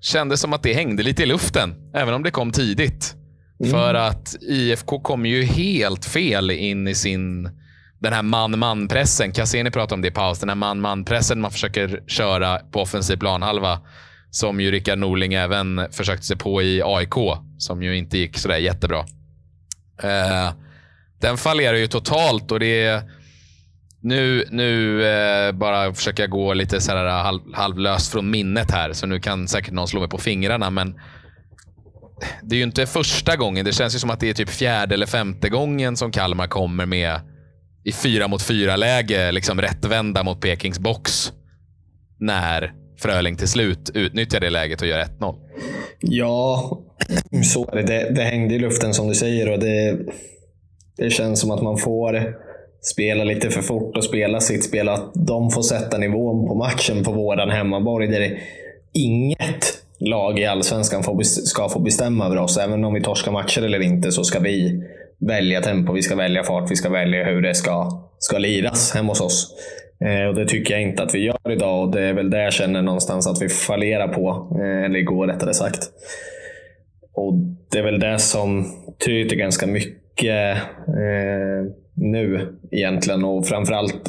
kändes 0.02 0.42
som 0.42 0.54
att 0.54 0.64
det 0.64 0.74
hängde 0.74 1.04
lite 1.04 1.24
i 1.24 1.26
luften, 1.26 1.92
även 1.94 2.14
om 2.14 2.24
det 2.24 2.32
kom 2.32 2.52
tidigt. 2.52 3.16
Mm. 3.60 3.72
För 3.72 3.94
att 3.94 4.36
IFK 4.42 5.00
kom 5.00 5.26
ju 5.26 5.44
helt 5.44 6.06
fel 6.06 6.52
in 6.52 6.88
i 6.88 6.96
sin 6.96 7.50
den 8.00 8.14
här 8.14 8.24
man-man-pressen. 8.24 9.32
Cassini 9.32 9.72
pratade 9.72 9.94
om 9.94 10.02
det 10.02 10.08
i 10.08 10.12
paus. 10.12 10.40
Den 10.40 10.50
här 10.50 10.56
man-man-pressen 10.56 11.42
man 11.42 11.52
försöker 11.52 12.04
köra 12.08 12.60
på 12.60 12.82
offensiv 12.82 13.18
planhalva. 13.18 13.80
Som 14.30 14.60
ju 14.60 14.72
Rickard 14.72 15.00
Norling 15.00 15.34
även 15.34 15.88
försökte 15.92 16.26
sig 16.26 16.38
på 16.38 16.62
i 16.62 16.82
AIK. 16.86 17.16
Som 17.58 17.84
ju 17.84 17.98
inte 17.98 18.18
gick 18.18 18.38
sådär 18.38 18.58
jättebra. 18.58 19.00
Eh, 20.04 20.52
den 21.22 21.38
fallerar 21.38 21.78
ju 21.78 21.88
totalt 21.88 22.52
och 22.52 22.60
det 22.60 22.84
är... 22.84 23.02
Nu, 24.02 24.46
nu 24.50 25.04
eh, 25.06 25.52
bara 25.52 25.94
försöker 25.94 26.24
jag 26.24 26.30
gå 26.30 26.54
lite 26.54 26.82
så 26.82 26.92
här 26.92 27.06
halv, 27.06 27.42
halvlöst 27.54 28.12
från 28.12 28.30
minnet 28.30 28.72
här. 28.72 28.94
Så 28.94 29.08
nu 29.08 29.20
kan 29.20 29.48
säkert 29.48 29.74
någon 29.74 29.88
slå 29.88 30.00
mig 30.00 30.10
på 30.10 30.18
fingrarna. 30.18 30.70
Men 30.70 31.00
det 32.42 32.56
är 32.56 32.58
ju 32.58 32.64
inte 32.64 32.86
första 32.86 33.36
gången. 33.36 33.66
Det 33.66 33.74
känns 33.74 33.96
ju 33.96 34.00
som 34.00 34.10
att 34.10 34.20
det 34.20 34.30
är 34.30 34.34
typ 34.34 34.50
fjärde 34.50 34.96
eller 34.96 35.06
femte 35.06 35.50
gången 35.50 35.98
som 35.98 36.12
Kalmar 36.12 36.48
kommer 36.48 36.86
med 36.86 37.20
i 37.88 37.92
fyra 37.92 38.28
mot 38.28 38.42
fyra 38.42 38.76
läge 38.76 39.32
liksom 39.32 39.62
rättvända 39.62 40.24
mot 40.24 40.42
Pekings 40.42 40.80
box. 40.80 41.34
När 42.20 42.74
Fröling 43.00 43.36
till 43.36 43.48
slut 43.48 43.92
utnyttjar 43.94 44.40
det 44.40 44.50
läget 44.50 44.82
och 44.82 44.88
gör 44.88 45.00
1-0. 45.00 45.36
Ja, 46.00 46.72
så 47.44 47.70
är 47.72 47.76
det. 47.76 47.84
det. 47.84 48.10
Det 48.16 48.24
hängde 48.24 48.56
i 48.56 48.60
luften 48.60 48.94
som 48.94 49.08
du 49.08 49.16
säger 49.16 49.52
och 49.52 49.60
det, 49.60 49.98
det 50.98 51.10
känns 51.10 51.40
som 51.40 51.52
att 51.52 51.62
man 51.62 51.78
får 51.78 52.36
spela 52.82 53.24
lite 53.24 53.50
för 53.50 53.62
fort 53.62 53.98
och 53.98 54.04
spela 54.04 54.40
sitt 54.40 54.64
spel. 54.64 54.90
Att 54.90 55.12
de 55.14 55.52
får 55.52 55.62
sätta 55.62 55.98
nivån 55.98 56.48
på 56.48 56.56
matchen 56.56 57.04
på 57.04 57.12
våran 57.12 57.50
hemmaborg. 57.50 58.08
Där 58.08 58.40
inget 58.94 59.84
lag 60.00 60.40
i 60.40 60.46
Allsvenskan 60.46 61.04
får, 61.04 61.24
ska 61.24 61.70
få 61.70 61.80
bestämma 61.80 62.26
över 62.26 62.38
oss. 62.38 62.58
Även 62.58 62.86
om 62.86 62.94
vi 62.94 63.02
torskar 63.02 63.32
matcher 63.32 63.62
eller 63.62 63.82
inte 63.82 64.12
så 64.12 64.24
ska 64.24 64.40
vi 64.40 64.84
välja 65.20 65.62
tempo, 65.62 65.94
vi 65.94 66.02
ska 66.02 66.16
välja 66.16 66.44
fart, 66.44 66.72
vi 66.72 66.76
ska 66.76 66.90
välja 66.90 67.26
hur 67.26 67.42
det 67.42 67.56
ska, 67.56 68.04
ska 68.20 68.38
liras 68.38 68.94
hemma 68.94 69.12
hos 69.12 69.22
oss. 69.22 69.54
Eh, 70.06 70.28
och 70.28 70.36
Det 70.36 70.46
tycker 70.46 70.74
jag 70.74 70.84
inte 70.84 71.04
att 71.04 71.16
vi 71.16 71.20
gör 71.20 71.52
idag 71.52 71.84
och 71.84 71.92
det 71.92 72.02
är 72.02 72.14
väl 72.14 72.30
det 72.30 72.44
jag 72.44 72.54
känner 72.54 72.82
någonstans 72.82 73.28
att 73.28 73.42
vi 73.42 73.50
fallerar 73.50 74.08
på. 74.08 74.58
Eh, 74.62 74.86
eller 74.86 75.00
igår 75.00 75.28
rättare 75.28 75.54
sagt. 75.54 75.80
Och 77.14 77.34
Det 77.72 77.80
är 77.80 77.84
väl 77.84 78.00
det 78.00 78.20
som 78.20 78.66
tryter 79.06 79.36
ganska 79.36 79.68
mycket 79.68 80.58
eh, 80.88 81.72
nu 81.94 82.58
egentligen. 82.72 83.24
Och 83.24 83.48
framförallt 83.48 84.02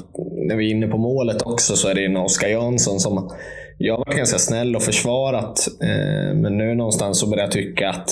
när 0.48 0.56
vi 0.56 0.66
är 0.66 0.70
inne 0.70 0.88
på 0.88 0.98
målet 0.98 1.42
också 1.42 1.76
så 1.76 1.88
är 1.88 1.94
det 1.94 2.04
en 2.04 2.16
Oskar 2.16 2.48
Jansson 2.48 3.00
som 3.00 3.30
jag 3.78 3.94
har 3.94 4.04
varit 4.04 4.16
ganska 4.16 4.38
snäll 4.38 4.76
och 4.76 4.82
försvarat. 4.82 5.68
Eh, 5.82 6.34
men 6.34 6.58
nu 6.58 6.74
någonstans 6.74 7.20
så 7.20 7.30
börjar 7.30 7.44
jag 7.44 7.52
tycka 7.52 7.90
att 7.90 8.10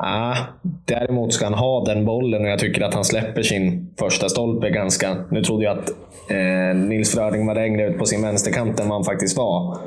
Ah, 0.00 0.36
däremot 0.84 1.32
ska 1.32 1.44
han 1.44 1.54
ha 1.54 1.84
den 1.84 2.04
bollen 2.04 2.42
och 2.42 2.48
jag 2.48 2.58
tycker 2.58 2.82
att 2.82 2.94
han 2.94 3.04
släpper 3.04 3.42
sin 3.42 3.94
första 3.98 4.28
stolpe 4.28 4.70
ganska... 4.70 5.16
Nu 5.30 5.42
trodde 5.42 5.64
jag 5.64 5.78
att 5.78 5.90
eh, 6.30 6.76
Nils 6.76 7.14
Fröding 7.14 7.46
var 7.46 7.54
längre 7.54 7.88
ut 7.88 7.98
på 7.98 8.04
sin 8.04 8.22
vänsterkant 8.22 8.80
än 8.80 8.88
vad 8.88 8.96
han 8.96 9.04
faktiskt 9.04 9.36
var. 9.36 9.78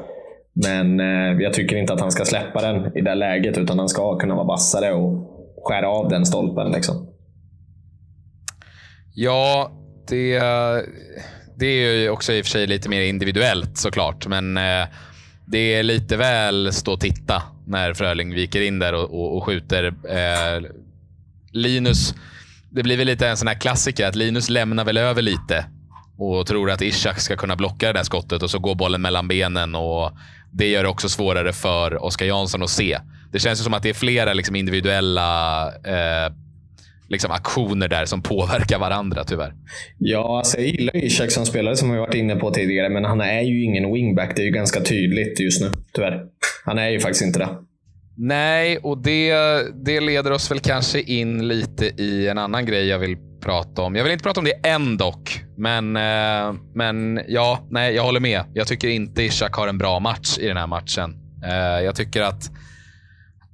Men 0.53 0.99
eh, 0.99 1.41
jag 1.41 1.53
tycker 1.53 1.75
inte 1.75 1.93
att 1.93 2.01
han 2.01 2.11
ska 2.11 2.25
släppa 2.25 2.61
den 2.61 2.97
i 2.97 3.01
det 3.01 3.15
läget, 3.15 3.57
utan 3.57 3.79
han 3.79 3.89
ska 3.89 4.17
kunna 4.17 4.35
vara 4.35 4.47
vassare 4.47 4.93
och 4.93 5.27
skära 5.63 5.89
av 5.89 6.09
den 6.09 6.25
stolpen. 6.25 6.71
Liksom. 6.71 7.07
Ja, 9.15 9.71
det, 10.09 10.39
det 11.59 11.65
är 11.65 11.93
ju 11.93 12.09
också 12.09 12.33
i 12.33 12.41
och 12.41 12.45
för 12.45 12.51
sig 12.51 12.67
lite 12.67 12.89
mer 12.89 13.01
individuellt 13.01 13.77
såklart. 13.77 14.27
Men 14.27 14.57
eh, 14.57 14.87
det 15.45 15.73
är 15.75 15.83
lite 15.83 16.17
väl 16.17 16.73
stå 16.73 16.93
och 16.93 16.99
titta 16.99 17.43
när 17.71 17.93
Fröling 17.93 18.33
viker 18.33 18.61
in 18.61 18.79
där 18.79 18.93
och, 18.93 19.03
och, 19.03 19.37
och 19.37 19.43
skjuter. 19.43 19.83
Eh, 19.87 20.69
Linus, 21.51 22.15
det 22.69 22.83
blir 22.83 22.97
väl 22.97 23.07
lite 23.07 23.27
en 23.27 23.37
sån 23.37 23.47
här 23.47 23.59
klassiker 23.59 24.07
att 24.07 24.15
Linus 24.15 24.49
lämnar 24.49 24.85
väl 24.85 24.97
över 24.97 25.21
lite 25.21 25.65
och 26.17 26.47
tror 26.47 26.71
att 26.71 26.81
Ishak 26.81 27.19
ska 27.19 27.35
kunna 27.35 27.55
blocka 27.55 27.87
det 27.87 27.93
där 27.93 28.03
skottet 28.03 28.43
och 28.43 28.51
så 28.51 28.59
går 28.59 28.75
bollen 28.75 29.01
mellan 29.01 29.27
benen. 29.27 29.75
och 29.75 30.11
Det 30.51 30.67
gör 30.67 30.83
det 30.83 30.89
också 30.89 31.09
svårare 31.09 31.53
för 31.53 32.03
Oskar 32.03 32.25
Jansson 32.25 32.63
att 32.63 32.69
se. 32.69 33.00
Det 33.31 33.39
känns 33.39 33.63
som 33.63 33.74
att 33.74 33.83
det 33.83 33.89
är 33.89 33.93
flera 33.93 34.33
liksom 34.33 34.55
individuella 34.55 35.67
eh, 35.67 36.33
liksom 37.11 37.31
aktioner 37.31 37.87
där 37.87 38.05
som 38.05 38.21
påverkar 38.21 38.79
varandra 38.79 39.24
tyvärr. 39.24 39.53
Ja, 39.97 40.37
alltså 40.37 40.57
jag 40.57 40.67
gillar 40.67 40.95
Ishak 40.95 41.31
som 41.31 41.45
spelare 41.45 41.75
som 41.75 41.91
vi 41.91 41.97
varit 41.97 42.13
inne 42.13 42.35
på 42.35 42.51
tidigare, 42.51 42.89
men 42.89 43.05
han 43.05 43.21
är 43.21 43.41
ju 43.41 43.63
ingen 43.63 43.93
wingback. 43.93 44.35
Det 44.35 44.41
är 44.41 44.45
ju 44.45 44.51
ganska 44.51 44.81
tydligt 44.81 45.39
just 45.39 45.61
nu, 45.61 45.71
tyvärr. 45.93 46.21
Han 46.65 46.77
är 46.77 46.89
ju 46.89 47.00
faktiskt 47.00 47.25
inte 47.25 47.39
det. 47.39 47.50
Nej, 48.17 48.77
och 48.77 49.03
det, 49.03 49.33
det 49.85 50.00
leder 50.00 50.31
oss 50.31 50.51
väl 50.51 50.59
kanske 50.59 51.01
in 51.01 51.47
lite 51.47 51.85
i 51.85 52.27
en 52.27 52.37
annan 52.37 52.65
grej 52.65 52.87
jag 52.87 53.00
vill 53.00 53.17
prata 53.41 53.81
om. 53.81 53.95
Jag 53.95 54.03
vill 54.03 54.13
inte 54.13 54.24
prata 54.24 54.39
om 54.39 54.45
det 54.45 54.67
än 54.67 54.97
dock, 54.97 55.43
men, 55.57 55.95
eh, 55.95 56.53
men 56.75 57.21
ja, 57.27 57.67
nej, 57.69 57.95
jag 57.95 58.03
håller 58.03 58.19
med. 58.19 58.43
Jag 58.53 58.67
tycker 58.67 58.87
inte 58.87 59.24
Ishak 59.24 59.53
har 59.53 59.67
en 59.67 59.77
bra 59.77 60.00
match 60.00 60.37
i 60.39 60.47
den 60.47 60.57
här 60.57 60.67
matchen. 60.67 61.15
Eh, 61.45 61.85
jag 61.85 61.95
tycker 61.95 62.21
att 62.21 62.51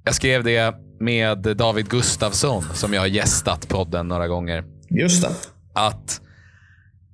jag 0.04 0.15
skrev 0.15 0.43
det 0.43 0.76
med 1.00 1.38
David 1.58 1.90
Gustafsson 1.90 2.64
som 2.74 2.94
jag 2.94 3.02
har 3.02 3.08
gästat 3.08 3.68
podden 3.68 4.08
några 4.08 4.28
gånger. 4.28 4.64
Just 4.90 5.22
det. 5.22 5.32
Att 5.74 6.22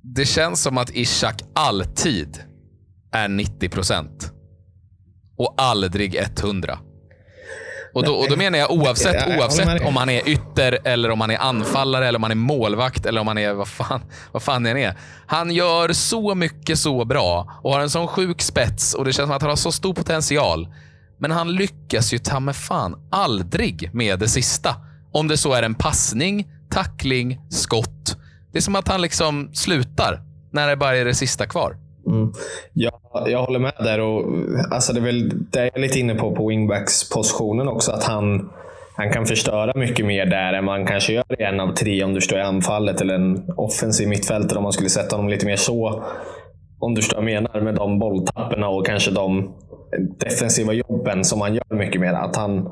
det 0.01 0.25
känns 0.25 0.61
som 0.61 0.77
att 0.77 0.89
Ishak 0.95 1.41
alltid 1.55 2.43
är 3.11 3.27
90 3.27 3.69
procent 3.69 4.31
och 5.37 5.53
aldrig 5.57 6.15
100. 6.15 6.79
Och 7.93 8.05
då, 8.05 8.13
och 8.13 8.29
då 8.29 8.35
menar 8.35 8.59
jag 8.59 8.71
oavsett, 8.71 9.37
oavsett 9.37 9.85
om 9.85 9.95
han 9.95 10.09
är 10.09 10.29
ytter, 10.29 10.79
eller 10.83 11.09
om 11.11 11.21
han 11.21 11.31
är 11.31 11.37
anfallare, 11.37 12.07
eller 12.07 12.19
om 12.19 12.23
han 12.23 12.31
är 12.31 12.35
målvakt, 12.35 13.05
eller 13.05 13.21
om 13.21 13.27
han 13.27 13.37
är 13.37 13.53
vad 13.53 13.67
fan, 13.67 14.01
vad 14.31 14.43
fan 14.43 14.65
han 14.65 14.77
är. 14.77 14.97
Han 15.27 15.51
gör 15.51 15.93
så 15.93 16.35
mycket 16.35 16.79
så 16.79 17.05
bra 17.05 17.59
och 17.63 17.73
har 17.73 17.79
en 17.79 17.89
sån 17.89 18.07
sjuk 18.07 18.41
spets 18.41 18.93
och 18.93 19.05
det 19.05 19.13
känns 19.13 19.27
som 19.27 19.35
att 19.35 19.41
han 19.41 19.49
har 19.49 19.55
så 19.55 19.71
stor 19.71 19.93
potential. 19.93 20.67
Men 21.23 21.31
han 21.31 21.55
lyckas 21.55 22.13
ju 22.13 22.17
ta 22.17 22.39
med 22.39 22.55
fan 22.55 22.95
aldrig 23.11 23.89
med 23.93 24.19
det 24.19 24.27
sista. 24.27 24.69
Om 25.11 25.27
det 25.27 25.37
så 25.37 25.53
är 25.53 25.63
en 25.63 25.75
passning, 25.75 26.47
tackling, 26.69 27.39
skott. 27.49 28.17
Det 28.51 28.57
är 28.57 28.61
som 28.61 28.75
att 28.75 28.87
han 28.87 29.01
liksom 29.01 29.49
slutar 29.53 30.21
när 30.51 30.67
det 30.67 30.77
bara 30.77 30.97
är 30.97 31.05
det 31.05 31.13
sista 31.13 31.45
kvar. 31.45 31.77
Mm. 32.07 32.33
Ja, 32.73 33.01
jag 33.27 33.45
håller 33.45 33.59
med 33.59 33.73
där. 33.79 33.99
Och, 33.99 34.25
alltså 34.71 34.93
det 34.93 34.99
är 34.99 35.03
väl 35.03 35.29
det 35.51 35.59
jag 35.59 35.77
är 35.77 35.81
lite 35.81 35.99
inne 35.99 36.15
på 36.15 36.35
på 36.35 36.47
wingbacks-positionen 36.47 37.67
också. 37.67 37.91
Att 37.91 38.03
han, 38.03 38.49
han 38.95 39.11
kan 39.11 39.25
förstöra 39.25 39.79
mycket 39.79 40.05
mer 40.05 40.25
där 40.25 40.53
än 40.53 40.65
man 40.65 40.85
kanske 40.85 41.13
gör 41.13 41.41
i 41.41 41.43
en 41.43 41.59
av 41.59 41.73
tre 41.73 42.03
om 42.03 42.13
du 42.13 42.21
står 42.21 42.37
i 42.37 42.41
anfallet 42.41 43.01
eller 43.01 43.15
en 43.15 43.43
offensiv 43.57 44.07
mittfältare 44.07 44.57
om 44.57 44.63
man 44.63 44.73
skulle 44.73 44.89
sätta 44.89 45.15
honom 45.15 45.29
lite 45.29 45.45
mer 45.45 45.55
så. 45.55 46.03
Om 46.79 46.95
du 46.95 47.01
förstår 47.01 47.21
vad 47.21 47.31
jag 47.31 47.43
menar 47.43 47.61
med 47.61 47.75
de 47.75 47.99
bolltapperna 47.99 48.67
och 48.67 48.85
kanske 48.85 49.11
de 49.11 49.53
defensiva 49.99 50.73
jobben 50.73 51.23
som 51.23 51.41
han 51.41 51.55
gör 51.55 51.75
mycket 51.75 52.01
mer. 52.01 52.13
Att 52.13 52.35
han, 52.35 52.69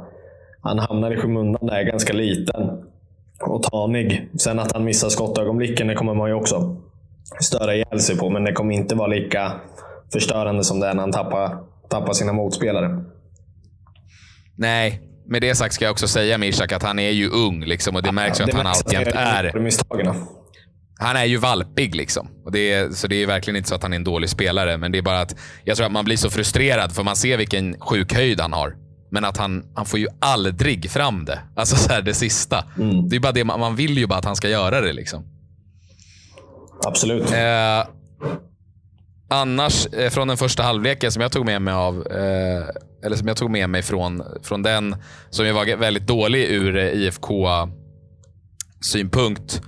han 0.62 0.80
hamnar 0.80 1.12
i 1.14 1.18
skymundan 1.18 1.68
där 1.68 1.84
ganska 1.84 2.14
liten 2.14 2.70
och 3.42 3.64
tanig. 3.64 4.30
Sen 4.40 4.60
att 4.60 4.72
han 4.72 4.84
missar 4.84 5.10
skottögonblicken, 5.10 5.88
det 5.88 5.96
kommer 5.96 6.14
man 6.14 6.30
ju 6.30 6.36
också 6.36 6.78
störa 7.40 7.76
ihjäl 7.76 8.00
sig 8.00 8.18
på. 8.18 8.30
Men 8.30 8.44
det 8.44 8.54
kommer 8.54 8.76
inte 8.76 8.96
vara 8.96 9.08
lika 9.08 9.52
förstörande 10.14 10.64
som 10.64 10.80
det 10.80 10.88
är 10.88 10.94
när 10.94 11.02
han 11.02 11.12
tappar, 11.12 11.58
tappar 11.90 12.14
sina 12.14 12.34
motspelare. 12.34 13.04
Nej, 14.56 15.02
med 15.26 15.42
det 15.42 15.56
sagt 15.56 15.74
ska 15.74 15.86
jag 15.86 15.92
också 15.92 16.08
säga 16.08 16.38
Mishak 16.38 16.72
att 16.72 16.84
han 16.84 17.00
är 17.00 17.10
ju 17.10 17.30
ung 17.30 17.64
liksom, 17.66 17.96
och 17.96 18.04
det 18.04 18.12
märks 18.12 18.40
ju 18.40 18.44
att 18.44 18.54
han 18.54 18.68
alltjämt 18.68 19.08
är... 19.08 19.52
han 21.02 21.16
är 21.16 21.26
ju 21.26 21.38
valpig 21.38 21.96
liksom. 21.96 22.28
Och 22.46 22.52
det 22.52 22.74
är, 22.74 22.90
så 22.90 23.08
det 23.08 23.16
är 23.16 23.28
verkligen 23.28 23.58
inte 23.58 23.70
så 23.70 23.76
att 23.76 23.84
han 23.84 23.94
är 23.94 23.96
en 23.96 24.04
dålig 24.04 24.30
spelare. 24.30 24.78
Men 24.78 24.92
det 24.92 24.98
är 24.98 25.02
bara 25.02 25.22
att 25.22 25.36
jag 25.64 25.78
tror 25.78 25.86
att 25.86 25.92
man 25.92 26.06
blir 26.06 26.18
så 26.18 26.30
frustrerad 26.30 26.92
för 26.92 27.04
man 27.04 27.16
ser 27.16 27.38
vilken 27.38 27.80
sjuk 27.80 28.14
höjd 28.14 28.40
han 28.40 28.54
har. 28.54 28.76
Men 29.12 29.26
att 29.26 29.38
han, 29.38 29.66
han 29.76 29.86
får 29.86 30.00
ju 30.00 30.08
aldrig 30.20 30.92
fram 30.92 31.26
det. 31.26 31.40
Alltså 31.56 31.76
så 31.76 31.90
här, 31.90 32.02
det 32.02 32.14
sista. 32.14 32.66
Mm. 32.78 33.10
Det 33.10 33.16
är 33.16 33.20
bara 33.20 33.32
det, 33.32 33.44
man, 33.44 33.60
man 33.60 33.76
vill 33.76 33.98
ju 33.98 34.08
bara 34.08 34.20
att 34.20 34.26
han 34.26 34.36
ska 34.36 34.50
göra 34.50 34.82
det. 34.82 34.94
liksom. 34.94 35.26
Absolut. 36.86 37.32
Eh, 37.32 37.86
annars, 39.30 39.86
eh, 39.86 40.10
från 40.10 40.28
den 40.28 40.38
första 40.38 40.64
halvleken 40.64 41.12
som 41.12 41.22
jag 41.22 41.32
tog 41.32 41.46
med 41.46 41.62
mig 41.62 41.74
av, 41.74 42.08
eh, 42.08 42.64
eller 43.06 43.16
som 43.16 43.28
jag 43.28 43.38
tog 43.38 43.52
med 43.52 43.70
mig 43.70 43.82
från, 43.82 44.24
från 44.44 44.64
den, 44.64 44.96
som 45.30 45.46
ju 45.46 45.52
var 45.52 45.78
väldigt 45.78 46.08
dålig 46.08 46.44
ur 46.44 46.78
eh, 46.78 46.86
IFK-synpunkt, 46.86 49.62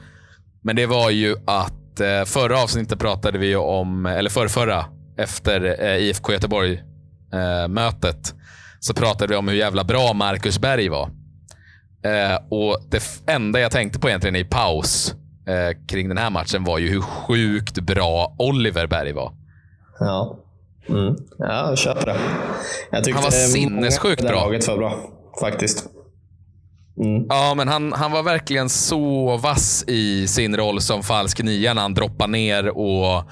men 0.63 0.75
det 0.75 0.85
var 0.85 1.09
ju 1.09 1.35
att 1.45 1.99
eh, 1.99 2.23
förra 2.25 2.63
avsnittet 2.63 2.99
pratade 2.99 3.37
vi 3.37 3.55
om, 3.55 4.05
eller 4.05 4.29
förrförra, 4.29 4.85
efter 5.17 5.83
eh, 5.83 5.97
IFK 5.97 6.33
Göteborg-mötet, 6.33 8.29
eh, 8.29 8.35
så 8.79 8.93
pratade 8.93 9.27
vi 9.27 9.35
om 9.35 9.47
hur 9.47 9.55
jävla 9.55 9.83
bra 9.83 10.13
Marcus 10.13 10.59
Berg 10.59 10.89
var. 10.89 11.09
Eh, 12.05 12.37
och 12.49 12.77
Det 12.89 13.03
enda 13.27 13.59
jag 13.59 13.71
tänkte 13.71 13.99
på 13.99 14.09
egentligen 14.09 14.35
i 14.35 14.43
paus 14.43 15.15
eh, 15.47 15.85
kring 15.87 16.07
den 16.07 16.17
här 16.17 16.29
matchen 16.29 16.63
var 16.63 16.77
ju 16.77 16.89
hur 16.89 17.01
sjukt 17.01 17.79
bra 17.79 18.35
Oliver 18.39 18.87
Berg 18.87 19.11
var. 19.13 19.31
Ja. 19.99 20.39
Mm. 20.89 21.15
Ja, 21.37 21.69
jag 21.69 21.77
köper 21.77 22.05
det. 22.05 22.17
Jag 22.91 23.13
Han 23.13 23.23
var 23.23 23.31
sinnessjukt 23.31 24.21
bra. 24.21 24.31
Laget 24.31 24.67
var 24.67 24.77
bra, 24.77 24.99
faktiskt. 25.39 25.92
Mm. 26.99 27.25
Ja, 27.29 27.53
men 27.57 27.67
han, 27.67 27.93
han 27.93 28.11
var 28.11 28.23
verkligen 28.23 28.69
så 28.69 29.37
vass 29.37 29.83
i 29.87 30.27
sin 30.27 30.57
roll 30.57 30.81
som 30.81 31.03
falsk 31.03 31.41
nia 31.41 31.73
när 31.73 31.81
han 31.81 31.93
droppade 31.93 32.31
ner 32.31 32.77
och 32.77 33.29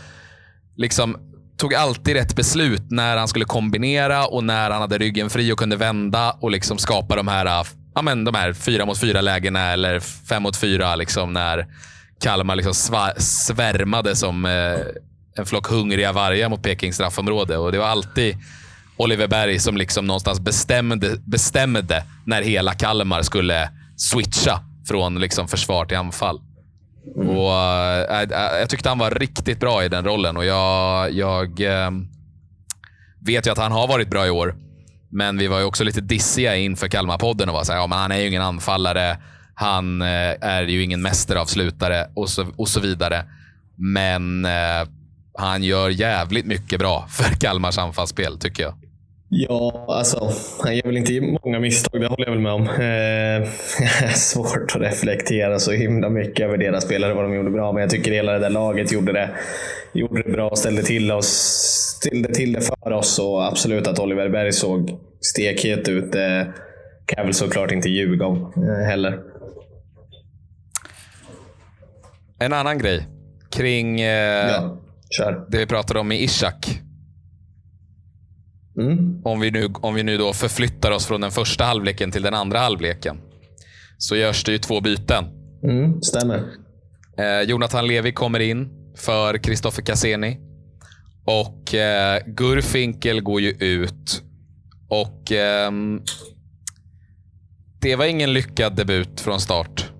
liksom 0.77 1.17
tog 1.57 1.75
alltid 1.75 2.15
rätt 2.15 2.35
beslut 2.35 2.91
när 2.91 3.17
han 3.17 3.27
skulle 3.27 3.45
kombinera 3.45 4.25
och 4.25 4.43
när 4.43 4.69
han 4.71 4.81
hade 4.81 4.97
ryggen 4.97 5.29
fri 5.29 5.53
och 5.53 5.59
kunde 5.59 5.75
vända 5.75 6.31
och 6.31 6.51
liksom 6.51 6.77
skapa 6.77 7.15
de 7.15 7.27
här, 7.27 7.65
ja, 7.95 8.01
men 8.01 8.23
de 8.23 8.35
här 8.35 8.53
fyra 8.53 8.85
mot 8.85 8.99
fyra 8.99 9.21
lägena 9.21 9.71
eller 9.71 9.99
fem 9.99 10.43
mot 10.43 10.57
fyra 10.57 10.95
liksom 10.95 11.33
när 11.33 11.67
Kalmar 12.21 12.55
liksom 12.55 12.73
svärmade 13.17 14.15
som 14.15 14.45
eh, 14.45 14.79
en 15.35 15.45
flock 15.45 15.67
hungriga 15.67 16.11
vargar 16.11 16.49
mot 16.49 16.63
Pekings 16.63 16.95
straffområde. 16.95 17.57
Och 17.57 17.71
det 17.71 17.77
var 17.77 17.85
alltid 17.85 18.37
Oliver 19.03 19.27
Berg 19.27 19.59
som 19.59 19.77
liksom 19.77 20.07
någonstans 20.07 20.39
bestämde, 20.39 21.17
bestämde 21.25 22.03
när 22.25 22.41
hela 22.41 22.73
Kalmar 22.73 23.21
skulle 23.21 23.69
switcha 23.95 24.59
från 24.87 25.19
liksom 25.19 25.47
försvar 25.47 25.85
till 25.85 25.97
anfall. 25.97 26.41
Mm. 27.15 27.37
Och, 27.37 27.53
äh, 27.53 28.59
jag 28.59 28.69
tyckte 28.69 28.89
han 28.89 28.97
var 28.97 29.11
riktigt 29.11 29.59
bra 29.59 29.83
i 29.83 29.89
den 29.89 30.05
rollen 30.05 30.37
och 30.37 30.45
jag, 30.45 31.11
jag 31.11 31.61
äh, 31.61 31.91
vet 33.25 33.47
ju 33.47 33.51
att 33.51 33.57
han 33.57 33.71
har 33.71 33.87
varit 33.87 34.09
bra 34.09 34.27
i 34.27 34.29
år. 34.29 34.55
Men 35.11 35.37
vi 35.37 35.47
var 35.47 35.59
ju 35.59 35.65
också 35.65 35.83
lite 35.83 36.01
dissiga 36.01 36.55
inför 36.55 36.87
Kalmar-podden 36.87 37.49
och 37.49 37.53
var 37.53 37.63
såhär, 37.63 37.79
ja, 37.79 37.87
men 37.87 37.99
han 37.99 38.11
är 38.11 38.19
ju 38.19 38.27
ingen 38.27 38.41
anfallare. 38.41 39.17
Han 39.53 40.01
är 40.01 40.61
ju 40.61 40.83
ingen 40.83 41.01
mästeravslutare 41.01 42.07
och 42.13 42.29
så, 42.29 42.45
och 42.57 42.67
så 42.67 42.79
vidare. 42.79 43.25
Men 43.75 44.47
han 45.37 45.63
gör 45.63 45.89
jävligt 45.89 46.45
mycket 46.45 46.79
bra 46.79 47.07
för 47.09 47.35
Kalmars 47.35 47.77
anfallsspel, 47.77 48.37
tycker 48.39 48.63
jag. 48.63 48.73
Ja, 49.33 49.85
alltså 49.87 50.31
han 50.59 50.75
gör 50.75 50.83
väl 50.83 50.97
inte 50.97 51.37
många 51.43 51.59
misstag, 51.59 52.01
det 52.01 52.07
håller 52.07 52.25
jag 52.25 52.31
väl 52.31 52.41
med 52.41 52.51
om. 52.51 52.61
Eh, 52.61 53.49
svårt 54.15 54.75
att 54.75 54.81
reflektera 54.81 55.59
så 55.59 55.71
himla 55.71 56.09
mycket 56.09 56.45
över 56.45 56.57
deras 56.57 56.83
spelare, 56.83 57.13
vad 57.13 57.23
de 57.23 57.33
gjorde 57.35 57.51
bra. 57.51 57.71
Men 57.71 57.81
jag 57.81 57.89
tycker 57.89 58.11
hela 58.11 58.31
det 58.31 58.39
där 58.39 58.49
laget 58.49 58.91
gjorde 58.91 59.11
det, 59.11 59.29
gjorde 59.93 60.23
det 60.23 60.31
bra 60.31 60.49
och 60.49 60.57
ställde 60.57 60.83
till, 60.83 61.11
oss, 61.11 61.27
ställde 61.99 62.33
till 62.33 62.53
det 62.53 62.61
för 62.61 62.91
oss. 62.91 63.19
Och 63.19 63.47
absolut 63.47 63.87
att 63.87 63.99
Oliver 63.99 64.29
Berg 64.29 64.51
såg 64.51 64.99
stekhet 65.21 65.89
ut, 65.89 66.11
det 66.11 66.53
kan 67.05 67.17
jag 67.17 67.23
väl 67.23 67.33
såklart 67.33 67.71
inte 67.71 67.89
ljuga 67.89 68.25
om 68.25 68.53
eh, 68.55 68.87
heller. 68.87 69.19
En 72.39 72.53
annan 72.53 72.77
grej 72.77 73.07
kring 73.51 74.01
eh, 74.01 74.61
ja, 75.19 75.45
det 75.49 75.57
vi 75.57 75.65
pratade 75.65 75.99
om 75.99 76.07
med 76.07 76.21
Ishak. 76.21 76.81
Mm. 78.77 79.21
Om, 79.23 79.39
vi 79.39 79.51
nu, 79.51 79.67
om 79.73 79.93
vi 79.95 80.03
nu 80.03 80.17
då 80.17 80.33
förflyttar 80.33 80.91
oss 80.91 81.05
från 81.05 81.21
den 81.21 81.31
första 81.31 81.63
halvleken 81.63 82.11
till 82.11 82.21
den 82.21 82.33
andra 82.33 82.59
halvleken. 82.59 83.17
Så 83.97 84.15
görs 84.15 84.43
det 84.43 84.51
ju 84.51 84.57
två 84.57 84.81
byten. 84.81 85.25
Mm, 85.63 86.01
stämmer. 86.01 86.43
Eh, 87.17 87.41
Jonathan 87.41 87.87
Levi 87.87 88.11
kommer 88.11 88.39
in 88.39 88.69
för 88.97 89.37
Kristoffer 89.37 89.81
Cassini. 89.81 90.37
Och 91.25 91.75
eh, 91.75 92.21
Gurfinkel 92.25 93.21
går 93.21 93.41
ju 93.41 93.49
ut. 93.49 94.23
Och 94.89 95.31
eh, 95.31 95.71
det 97.81 97.95
var 97.95 98.05
ingen 98.05 98.33
lyckad 98.33 98.75
debut 98.75 99.21
från 99.21 99.39
start. 99.39 99.91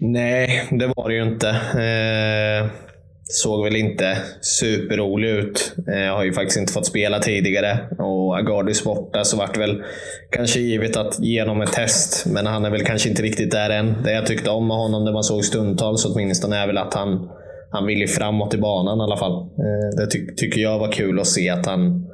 Nej, 0.00 0.68
det 0.70 0.92
var 0.96 1.08
det 1.08 1.14
ju 1.14 1.22
inte. 1.22 1.48
Eh 1.50 2.85
såg 3.28 3.64
väl 3.64 3.76
inte 3.76 4.18
superrolig 4.40 5.28
ut. 5.28 5.74
Jag 5.86 6.06
eh, 6.06 6.14
har 6.14 6.24
ju 6.24 6.32
faktiskt 6.32 6.58
inte 6.58 6.72
fått 6.72 6.86
spela 6.86 7.18
tidigare 7.18 7.78
och 7.98 8.38
Agardis 8.38 8.84
borta 8.84 9.24
så 9.24 9.36
vart 9.36 9.56
väl 9.56 9.82
kanske 10.30 10.60
givet 10.60 10.96
att 10.96 11.18
ge 11.18 11.40
honom 11.40 11.60
ett 11.60 11.72
test. 11.72 12.26
Men 12.26 12.46
han 12.46 12.64
är 12.64 12.70
väl 12.70 12.84
kanske 12.84 13.08
inte 13.08 13.22
riktigt 13.22 13.50
där 13.50 13.70
än. 13.70 14.02
Det 14.04 14.12
jag 14.12 14.26
tyckte 14.26 14.50
om 14.50 14.66
med 14.68 14.76
honom, 14.76 15.04
det 15.04 15.12
man 15.12 15.24
såg 15.24 15.44
stundtals 15.44 16.04
åtminstone, 16.04 16.56
är 16.56 16.66
väl 16.66 16.78
att 16.78 16.94
han, 16.94 17.28
han 17.70 17.86
vill 17.86 17.98
ju 17.98 18.06
framåt 18.06 18.54
i 18.54 18.58
banan 18.58 18.98
i 18.98 19.02
alla 19.02 19.16
fall. 19.16 19.32
Eh, 19.32 19.96
det 19.96 20.06
ty 20.06 20.34
tycker 20.36 20.60
jag 20.60 20.78
var 20.78 20.92
kul 20.92 21.20
att 21.20 21.26
se 21.26 21.48
att 21.48 21.66
han, 21.66 22.06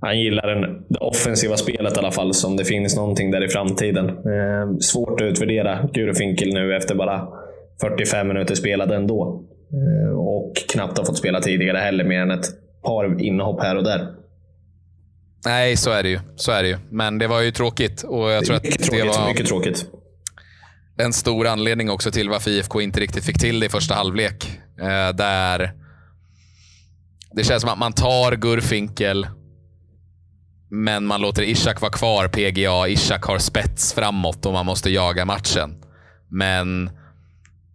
han 0.00 0.20
gillar 0.20 0.46
den, 0.46 0.84
det 0.88 0.98
offensiva 0.98 1.56
spelet 1.56 1.96
i 1.96 1.98
alla 1.98 2.12
fall, 2.12 2.34
som 2.34 2.56
det 2.56 2.64
finns 2.64 2.96
någonting 2.96 3.30
där 3.30 3.44
i 3.44 3.48
framtiden. 3.48 4.08
Eh, 4.08 4.78
svårt 4.80 5.20
att 5.20 5.26
utvärdera 5.26 5.88
Gurefinkel 5.92 6.54
nu 6.54 6.76
efter 6.76 6.94
bara 6.94 7.28
45 7.80 8.28
minuter 8.28 8.54
spelad 8.54 8.92
ändå. 8.92 9.44
Eh, 9.72 10.18
och 10.18 10.56
knappt 10.68 10.98
har 10.98 11.04
fått 11.04 11.18
spela 11.18 11.40
tidigare 11.40 11.78
heller, 11.78 12.04
mer 12.04 12.20
än 12.20 12.30
ett 12.30 12.46
par 12.82 13.20
inhopp 13.22 13.60
här 13.62 13.76
och 13.76 13.84
där. 13.84 14.14
Nej, 15.44 15.76
så 15.76 15.90
är 15.90 16.02
det 16.02 16.08
ju. 16.08 16.20
Så 16.36 16.52
är 16.52 16.62
det 16.62 16.68
ju. 16.68 16.76
Men 16.90 17.18
det 17.18 17.26
var 17.26 17.40
ju 17.40 17.50
tråkigt. 17.50 18.02
Och 18.02 18.30
jag 18.30 18.44
tror 18.44 18.56
att 18.56 18.62
tråkigt, 18.62 18.90
det 18.90 19.04
var 19.04 19.28
mycket 19.28 19.46
tråkigt. 19.46 19.86
En 20.98 21.12
stor 21.12 21.46
anledning 21.46 21.90
också 21.90 22.10
till 22.10 22.28
varför 22.28 22.50
IFK 22.50 22.80
inte 22.80 23.00
riktigt 23.00 23.24
fick 23.24 23.38
till 23.38 23.60
det 23.60 23.66
i 23.66 23.68
första 23.68 23.94
halvlek. 23.94 24.60
Eh, 24.80 25.16
där 25.16 25.72
det 27.32 27.44
känns 27.44 27.60
som 27.60 27.70
att 27.70 27.78
man 27.78 27.92
tar 27.92 28.36
Gurfinkel, 28.36 29.26
men 30.70 31.06
man 31.06 31.20
låter 31.20 31.42
Ishak 31.42 31.80
vara 31.80 31.92
kvar. 31.92 32.28
PGA. 32.28 32.88
Ishak 32.88 33.24
har 33.24 33.38
spets 33.38 33.92
framåt 33.92 34.46
och 34.46 34.52
man 34.52 34.66
måste 34.66 34.90
jaga 34.90 35.24
matchen. 35.24 35.82
Men 36.28 36.90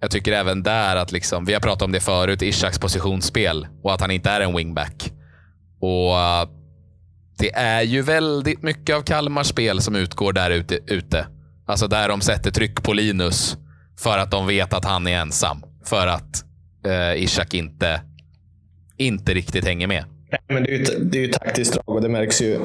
jag 0.02 0.12
tycker 0.12 0.32
även 0.32 0.64
där 0.64 0.96
att, 0.96 1.12
liksom, 1.12 1.46
vi 1.46 1.54
har 1.54 1.60
pratat 1.60 1.82
om 1.82 1.92
det 1.92 2.00
förut, 2.00 2.42
Ishaks 2.42 2.80
positionsspel 2.80 3.68
och 3.84 3.94
att 3.94 4.02
han 4.02 4.12
inte 4.12 4.30
är 4.30 4.42
en 4.42 4.56
wingback. 4.56 5.12
Och 5.80 6.20
eh, 6.20 6.50
Det 7.40 7.54
är 7.54 7.82
ju 7.82 8.02
väldigt 8.02 8.64
mycket 8.64 8.96
av 8.96 9.02
Kalmars 9.02 9.48
spel 9.48 9.82
som 9.82 9.96
utgår 9.96 10.34
där 10.34 10.52
ute, 10.52 10.80
ute. 10.88 11.28
Alltså 11.66 11.88
där 11.88 12.10
de 12.10 12.22
sätter 12.22 12.52
tryck 12.52 12.84
på 12.84 12.94
Linus 12.94 13.58
för 14.00 14.18
att 14.18 14.32
de 14.32 14.48
vet 14.48 14.74
att 14.74 14.86
han 14.86 15.08
är 15.08 15.18
ensam. 15.18 15.64
För 15.86 16.08
att 16.08 16.44
eh, 16.86 17.24
Ishak 17.24 17.54
inte, 17.54 18.02
inte 18.98 19.34
riktigt 19.34 19.66
hänger 19.66 19.88
med. 19.88 20.06
Men 20.48 20.64
det 20.64 20.70
är, 20.70 20.78
ju, 20.78 20.86
det 21.00 21.18
är 21.18 21.22
ju 21.22 21.28
taktiskt 21.28 21.74
drag 21.74 21.96
och 21.96 22.02
det 22.02 22.10
märks 22.10 22.42
ju 22.42 22.60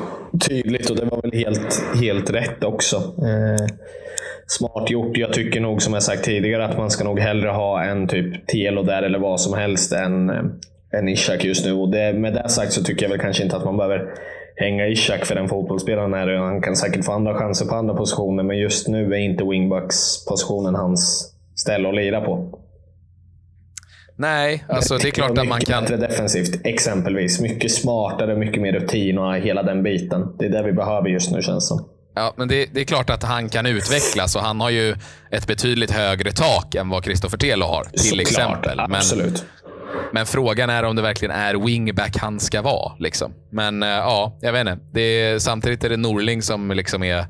tydligt 0.49 0.90
och 0.90 0.96
det 0.96 1.05
var 1.05 1.22
väl 1.22 1.33
helt, 1.33 1.83
helt 1.94 2.31
rätt 2.31 2.64
också. 2.64 2.96
Eh, 2.96 3.66
smart 4.46 4.90
gjort. 4.90 5.16
Jag 5.16 5.32
tycker 5.32 5.61
nog 5.61 5.82
som 5.82 5.94
jag 5.94 6.02
sagt 6.02 6.24
tidigare 6.24 6.64
att 6.64 6.78
man 6.78 6.90
ska 6.90 7.04
nog 7.04 7.20
hellre 7.20 7.48
ha 7.48 7.85
en 7.85 8.09
typ 8.09 8.46
Telo 8.46 8.82
där 8.82 9.02
eller 9.02 9.18
vad 9.18 9.40
som 9.40 9.54
helst 9.54 9.92
än, 9.92 10.30
än 10.92 11.09
Ishak 11.09 11.44
just 11.44 11.66
nu. 11.66 11.72
Och 11.72 11.88
det, 11.88 12.12
med 12.12 12.35
det 12.35 12.48
sagt 12.48 12.72
så 12.72 12.82
tycker 12.85 13.02
jag 13.02 13.11
väl 13.11 13.18
kanske 13.18 13.42
inte 13.42 13.56
att 13.56 13.64
man 13.64 13.76
behöver 13.76 14.09
hänga 14.56 14.87
Ishak 14.87 15.24
för 15.24 15.35
den 15.35 15.48
fotbollsspelaren 15.48 16.14
är. 16.14 16.35
Han 16.35 16.62
kan 16.62 16.76
säkert 16.76 17.04
få 17.04 17.12
andra 17.12 17.35
chanser 17.35 17.66
på 17.66 17.74
andra 17.74 17.94
positioner, 17.94 18.42
men 18.42 18.59
just 18.59 18.88
nu 18.88 19.12
är 19.12 19.18
inte 19.18 19.44
wingbacks-positionen 19.44 20.74
hans 20.74 21.32
ställe 21.54 21.88
att 21.88 21.94
lira 21.94 22.20
på. 22.20 22.61
Nej, 24.18 24.64
alltså 24.68 24.98
det 24.98 25.09
är 25.09 25.11
klart 25.11 25.30
att 25.30 25.48
man 25.48 25.61
kan... 25.61 25.82
Mycket 25.82 25.98
bättre 25.98 26.09
defensivt, 26.09 26.66
exempelvis. 26.66 27.40
Mycket 27.40 27.72
smartare, 27.72 28.37
mycket 28.37 28.62
mer 28.62 28.72
rutin 28.72 29.18
och 29.18 29.37
hela 29.37 29.62
den 29.62 29.82
biten. 29.82 30.37
Det 30.38 30.46
är 30.46 30.50
det 30.50 30.62
vi 30.62 30.72
behöver 30.72 31.09
just 31.09 31.32
nu, 31.32 31.42
känns 31.42 31.64
det 31.64 31.76
som. 31.76 31.95
Ja, 32.18 32.35
men 32.37 32.48
det, 32.48 32.66
det, 32.72 32.81
är 32.81 32.85
klart 32.85 33.11
att 33.11 33.22
han 33.22 33.48
kan 33.48 33.66
utvecklas 33.66 34.37
och 34.37 34.42
han 34.42 34.61
har 34.61 34.70
ju 34.70 34.96
ett 35.31 35.46
betydligt 35.46 35.90
högre 35.90 36.33
tak 36.33 36.74
än 36.74 36.88
vad 36.88 37.05
Kristoffer 37.05 37.38
Telo 37.38 37.66
har. 37.66 37.85
Till 37.85 38.00
Såklart, 38.00 38.20
exempel. 38.20 38.76
Men, 38.76 38.94
absolut. 38.94 39.44
Men 40.12 40.26
frågan 40.26 40.70
är 40.70 40.83
om 40.83 40.96
det 40.96 41.02
verkligen 41.02 41.35
är 41.35 41.55
wingback 41.55 42.16
han 42.16 42.40
ska 42.40 42.62
vara. 42.62 42.92
Liksom. 42.98 43.35
Men 43.50 43.83
uh, 43.83 43.88
ja, 43.88 44.38
jag 44.40 44.52
vet 44.52 44.61
inte. 44.61 44.79
Det 44.92 45.00
är, 45.00 45.38
samtidigt 45.38 45.85
är 45.85 45.88
det 45.88 45.96
Norling 45.96 46.42
som 46.42 46.70
liksom 46.70 47.02
är 47.02 47.26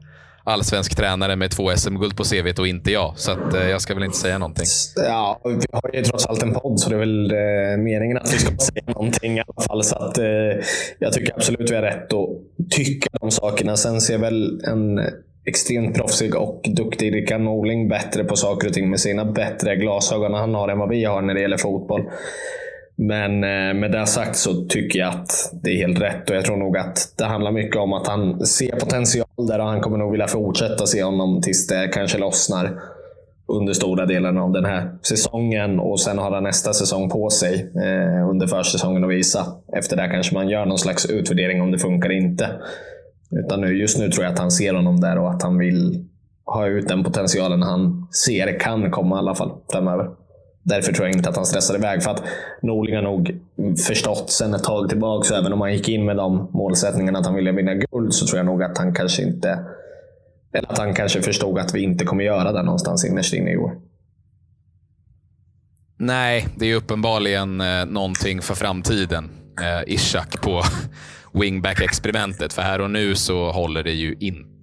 allsvensk 0.46 0.96
tränare 0.96 1.36
med 1.36 1.50
två 1.50 1.70
SM-guld 1.76 2.16
på 2.16 2.24
CV 2.24 2.60
och 2.60 2.68
inte 2.68 2.92
jag. 2.92 3.12
Så 3.16 3.30
att, 3.30 3.54
eh, 3.54 3.68
jag 3.68 3.80
ska 3.80 3.94
väl 3.94 4.04
inte 4.04 4.16
säga 4.16 4.38
någonting. 4.38 4.66
Ja, 4.96 5.40
vi 5.44 5.66
har 5.72 5.90
ju 5.94 6.02
trots 6.02 6.26
allt 6.26 6.42
en 6.42 6.54
podd, 6.54 6.80
så 6.80 6.90
det 6.90 6.96
är 6.96 6.98
väl 6.98 7.30
eh, 7.30 7.84
meningen 7.84 8.18
att 8.18 8.34
vi 8.34 8.38
ska 8.38 8.56
säga 8.58 8.82
någonting 8.86 9.38
i 9.38 9.40
alla 9.40 9.66
fall. 9.66 9.84
Så 9.84 9.96
att, 9.96 10.18
eh, 10.18 10.26
jag 10.98 11.12
tycker 11.12 11.34
absolut 11.34 11.70
vi 11.70 11.74
har 11.74 11.82
rätt 11.82 12.12
att 12.12 12.28
tycka 12.70 13.08
de 13.20 13.30
sakerna. 13.30 13.76
Sen 13.76 14.00
ser 14.00 14.18
väl 14.18 14.60
en 14.64 15.00
extremt 15.46 15.94
proffsig 15.94 16.34
och 16.36 16.62
duktig 16.76 17.14
Rickard 17.14 17.40
Norling 17.40 17.88
bättre 17.88 18.24
på 18.24 18.36
saker 18.36 18.68
och 18.68 18.74
ting 18.74 18.90
med 18.90 19.00
sina 19.00 19.24
bättre 19.24 19.76
glasögon 19.76 20.34
han 20.34 20.54
har 20.54 20.68
än 20.68 20.78
vad 20.78 20.88
vi 20.88 21.04
har 21.04 21.22
när 21.22 21.34
det 21.34 21.40
gäller 21.40 21.56
fotboll. 21.56 22.02
Men 22.98 23.44
eh, 23.44 23.74
med 23.74 23.92
det 23.92 24.06
sagt 24.06 24.36
så 24.36 24.66
tycker 24.66 24.98
jag 24.98 25.08
att 25.08 25.50
det 25.62 25.70
är 25.70 25.76
helt 25.76 26.00
rätt 26.00 26.30
och 26.30 26.36
jag 26.36 26.44
tror 26.44 26.56
nog 26.56 26.76
att 26.76 27.14
det 27.18 27.24
handlar 27.24 27.52
mycket 27.52 27.76
om 27.76 27.92
att 27.92 28.06
han 28.06 28.46
ser 28.46 28.76
potential 28.76 29.46
där 29.48 29.58
och 29.58 29.66
han 29.66 29.80
kommer 29.80 29.98
nog 29.98 30.12
vilja 30.12 30.26
fortsätta 30.26 30.86
se 30.86 31.02
honom 31.02 31.40
tills 31.42 31.66
det 31.66 31.88
kanske 31.92 32.18
lossnar 32.18 32.80
under 33.48 33.72
stora 33.72 34.06
delen 34.06 34.38
av 34.38 34.52
den 34.52 34.64
här 34.64 34.98
säsongen 35.02 35.80
och 35.80 36.00
sen 36.00 36.18
har 36.18 36.30
han 36.30 36.42
nästa 36.42 36.72
säsong 36.72 37.10
på 37.10 37.30
sig 37.30 37.72
eh, 37.74 38.30
under 38.30 38.46
försäsongen 38.46 39.04
att 39.04 39.10
visa. 39.10 39.46
Efter 39.76 39.96
det 39.96 40.08
kanske 40.08 40.34
man 40.34 40.48
gör 40.48 40.66
någon 40.66 40.78
slags 40.78 41.06
utvärdering 41.06 41.62
om 41.62 41.70
det 41.70 41.78
funkar 41.78 42.10
eller 42.10 42.18
inte. 42.18 42.48
Utan 43.30 43.60
nu, 43.60 43.78
just 43.78 43.98
nu 43.98 44.10
tror 44.10 44.24
jag 44.24 44.32
att 44.32 44.38
han 44.38 44.50
ser 44.50 44.74
honom 44.74 45.00
där 45.00 45.18
och 45.18 45.30
att 45.30 45.42
han 45.42 45.58
vill 45.58 46.04
ha 46.44 46.66
ut 46.66 46.88
den 46.88 47.04
potentialen 47.04 47.62
han 47.62 48.08
ser 48.10 48.60
kan 48.60 48.90
komma 48.90 49.16
i 49.16 49.18
alla 49.18 49.34
fall 49.34 49.52
framöver. 49.72 50.06
Därför 50.66 50.92
tror 50.92 51.08
jag 51.08 51.16
inte 51.16 51.28
att 51.28 51.36
han 51.36 51.46
stressade 51.46 51.78
iväg. 51.78 52.02
För 52.02 52.10
att 52.10 52.22
Norling 52.62 52.94
har 52.94 53.02
nog 53.02 53.40
förstått 53.86 54.30
sen 54.30 54.54
ett 54.54 54.64
tag 54.64 54.88
tillbaka, 54.88 55.24
så 55.28 55.34
även 55.34 55.52
om 55.52 55.60
han 55.60 55.72
gick 55.72 55.88
in 55.88 56.04
med 56.04 56.16
de 56.16 56.48
målsättningarna 56.52 57.18
att 57.18 57.26
han 57.26 57.34
ville 57.34 57.52
vinna 57.52 57.74
guld, 57.74 58.14
så 58.14 58.26
tror 58.26 58.38
jag 58.38 58.46
nog 58.46 58.62
att 58.62 58.78
han 58.78 58.94
kanske 58.94 59.22
inte... 59.22 59.58
Eller 60.52 60.72
att 60.72 60.78
han 60.78 60.94
kanske 60.94 61.22
förstod 61.22 61.58
att 61.58 61.74
vi 61.74 61.82
inte 61.82 62.04
kommer 62.04 62.24
göra 62.24 62.52
det 62.52 62.62
någonstans 62.62 63.04
innerst 63.04 63.34
inne 63.34 63.50
i 63.52 63.56
år. 63.56 63.72
Nej, 65.98 66.48
det 66.56 66.66
är 66.66 66.74
uppenbarligen 66.74 67.60
eh, 67.60 67.84
någonting 67.86 68.42
för 68.42 68.54
framtiden. 68.54 69.30
Eh, 69.60 69.94
Ishak 69.94 70.40
på 70.42 70.62
wingback-experimentet. 71.32 72.52
För 72.52 72.62
här 72.62 72.80
och 72.80 72.90
nu 72.90 73.14
så 73.14 73.50
håller 73.50 73.82
det 73.82 73.92
ju 73.92 74.16
inte. 74.20 74.55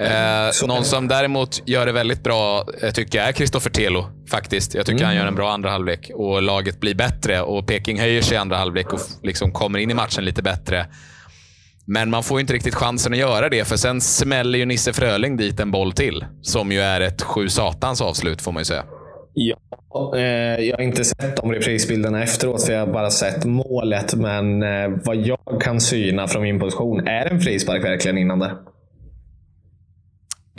Eh, 0.00 0.66
någon 0.66 0.84
som 0.84 1.08
däremot 1.08 1.62
gör 1.68 1.86
det 1.86 1.92
väldigt 1.92 2.22
bra 2.22 2.66
eh, 2.82 2.90
tycker 2.90 3.18
jag 3.18 3.28
är 3.28 3.32
Kristoffer 3.32 3.70
Telo. 3.70 4.04
Faktiskt. 4.30 4.74
Jag 4.74 4.86
tycker 4.86 4.98
mm. 4.98 5.06
han 5.06 5.16
gör 5.16 5.26
en 5.26 5.34
bra 5.34 5.52
andra 5.52 5.70
halvlek 5.70 6.10
och 6.14 6.42
laget 6.42 6.80
blir 6.80 6.94
bättre. 6.94 7.42
och 7.42 7.66
Peking 7.66 8.00
höjer 8.00 8.22
sig 8.22 8.34
i 8.34 8.38
andra 8.38 8.56
halvlek 8.56 8.92
och 8.92 9.00
liksom 9.22 9.52
kommer 9.52 9.78
in 9.78 9.90
i 9.90 9.94
matchen 9.94 10.24
lite 10.24 10.42
bättre. 10.42 10.86
Men 11.86 12.10
man 12.10 12.22
får 12.22 12.40
inte 12.40 12.52
riktigt 12.52 12.74
chansen 12.74 13.12
att 13.12 13.18
göra 13.18 13.48
det, 13.48 13.64
för 13.64 13.76
sen 13.76 14.00
smäller 14.00 14.58
ju 14.58 14.66
Nisse 14.66 14.92
Fröling 14.92 15.36
dit 15.36 15.60
en 15.60 15.70
boll 15.70 15.92
till. 15.92 16.24
Som 16.42 16.72
ju 16.72 16.80
är 16.80 17.00
ett 17.00 17.22
sju 17.22 17.48
satans 17.48 18.00
avslut, 18.00 18.42
får 18.42 18.52
man 18.52 18.60
ju 18.60 18.64
säga. 18.64 18.84
Ja, 19.34 20.16
eh, 20.16 20.22
jag 20.64 20.76
har 20.76 20.82
inte 20.82 21.04
sett 21.04 21.36
de 21.36 21.52
reprisbilderna 21.52 22.22
efteråt, 22.22 22.66
för 22.66 22.72
jag 22.72 22.86
har 22.86 22.92
bara 22.92 23.10
sett 23.10 23.44
målet. 23.44 24.14
Men 24.14 24.62
eh, 24.62 24.98
vad 25.04 25.16
jag 25.16 25.60
kan 25.60 25.80
syna 25.80 26.28
från 26.28 26.42
min 26.42 26.60
position, 26.60 27.08
är 27.08 27.26
en 27.26 27.40
frispark 27.40 27.84
verkligen 27.84 28.18
innan 28.18 28.38
där? 28.38 28.52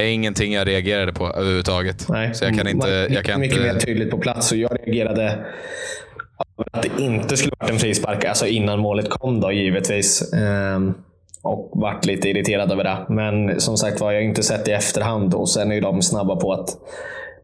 Är 0.01 0.13
ingenting 0.13 0.53
jag 0.53 0.67
reagerade 0.67 1.13
på 1.13 1.27
överhuvudtaget. 1.27 2.05
Nej. 2.09 2.33
Så 2.33 2.45
jag 2.45 2.57
kan 2.57 2.67
inte, 2.67 3.07
jag 3.09 3.25
kan 3.25 3.39
mycket 3.39 3.57
inte... 3.57 3.73
mer 3.73 3.79
tydligt 3.79 4.11
på 4.11 4.17
plats. 4.17 4.51
Och 4.51 4.57
jag 4.57 4.71
reagerade 4.71 5.45
att 6.71 6.81
det 6.81 7.03
inte 7.03 7.37
skulle 7.37 7.55
varit 7.59 7.71
en 7.71 7.79
frispark 7.79 8.25
alltså 8.25 8.47
innan 8.47 8.79
målet 8.79 9.09
kom 9.09 9.39
då 9.39 9.51
givetvis. 9.51 10.33
Ehm, 10.33 10.93
och 11.43 11.71
vart 11.73 12.05
lite 12.05 12.29
irriterad 12.29 12.71
över 12.71 12.83
det. 12.83 13.05
Men 13.09 13.59
som 13.59 13.77
sagt 13.77 14.01
var, 14.01 14.11
jag 14.11 14.19
har 14.19 14.25
inte 14.25 14.43
sett 14.43 14.65
det 14.65 14.71
i 14.71 14.73
efterhand. 14.73 15.33
Och 15.33 15.49
sen 15.49 15.71
är 15.71 15.75
ju 15.75 15.81
de 15.81 16.01
snabba 16.01 16.35
på 16.35 16.53
att 16.53 16.69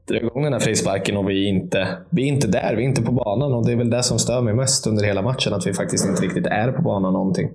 dra 0.07 0.17
igång 0.17 0.43
den 0.43 0.53
här 0.53 0.59
frisparken 0.59 1.17
och 1.17 1.29
vi 1.29 1.45
är, 1.45 1.49
inte, 1.49 1.87
vi 2.09 2.23
är 2.23 2.27
inte 2.27 2.47
där. 2.47 2.73
Vi 2.75 2.83
är 2.83 2.87
inte 2.87 3.01
på 3.01 3.11
banan. 3.11 3.53
Och 3.53 3.65
det 3.65 3.71
är 3.71 3.75
väl 3.75 3.89
det 3.89 4.03
som 4.03 4.19
stör 4.19 4.41
mig 4.41 4.53
mest 4.53 4.87
under 4.87 5.03
hela 5.03 5.21
matchen. 5.21 5.53
Att 5.53 5.67
vi 5.67 5.73
faktiskt 5.73 6.09
inte 6.09 6.21
riktigt 6.21 6.47
är 6.47 6.71
på 6.71 6.81
banan 6.81 7.13
någonting. 7.13 7.49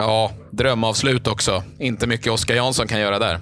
Ja, 0.00 0.30
drömavslut 0.50 1.26
också. 1.26 1.62
Inte 1.78 2.06
mycket 2.06 2.32
Oskar 2.32 2.54
Jansson 2.54 2.86
kan 2.86 3.00
göra 3.00 3.18
där. 3.18 3.38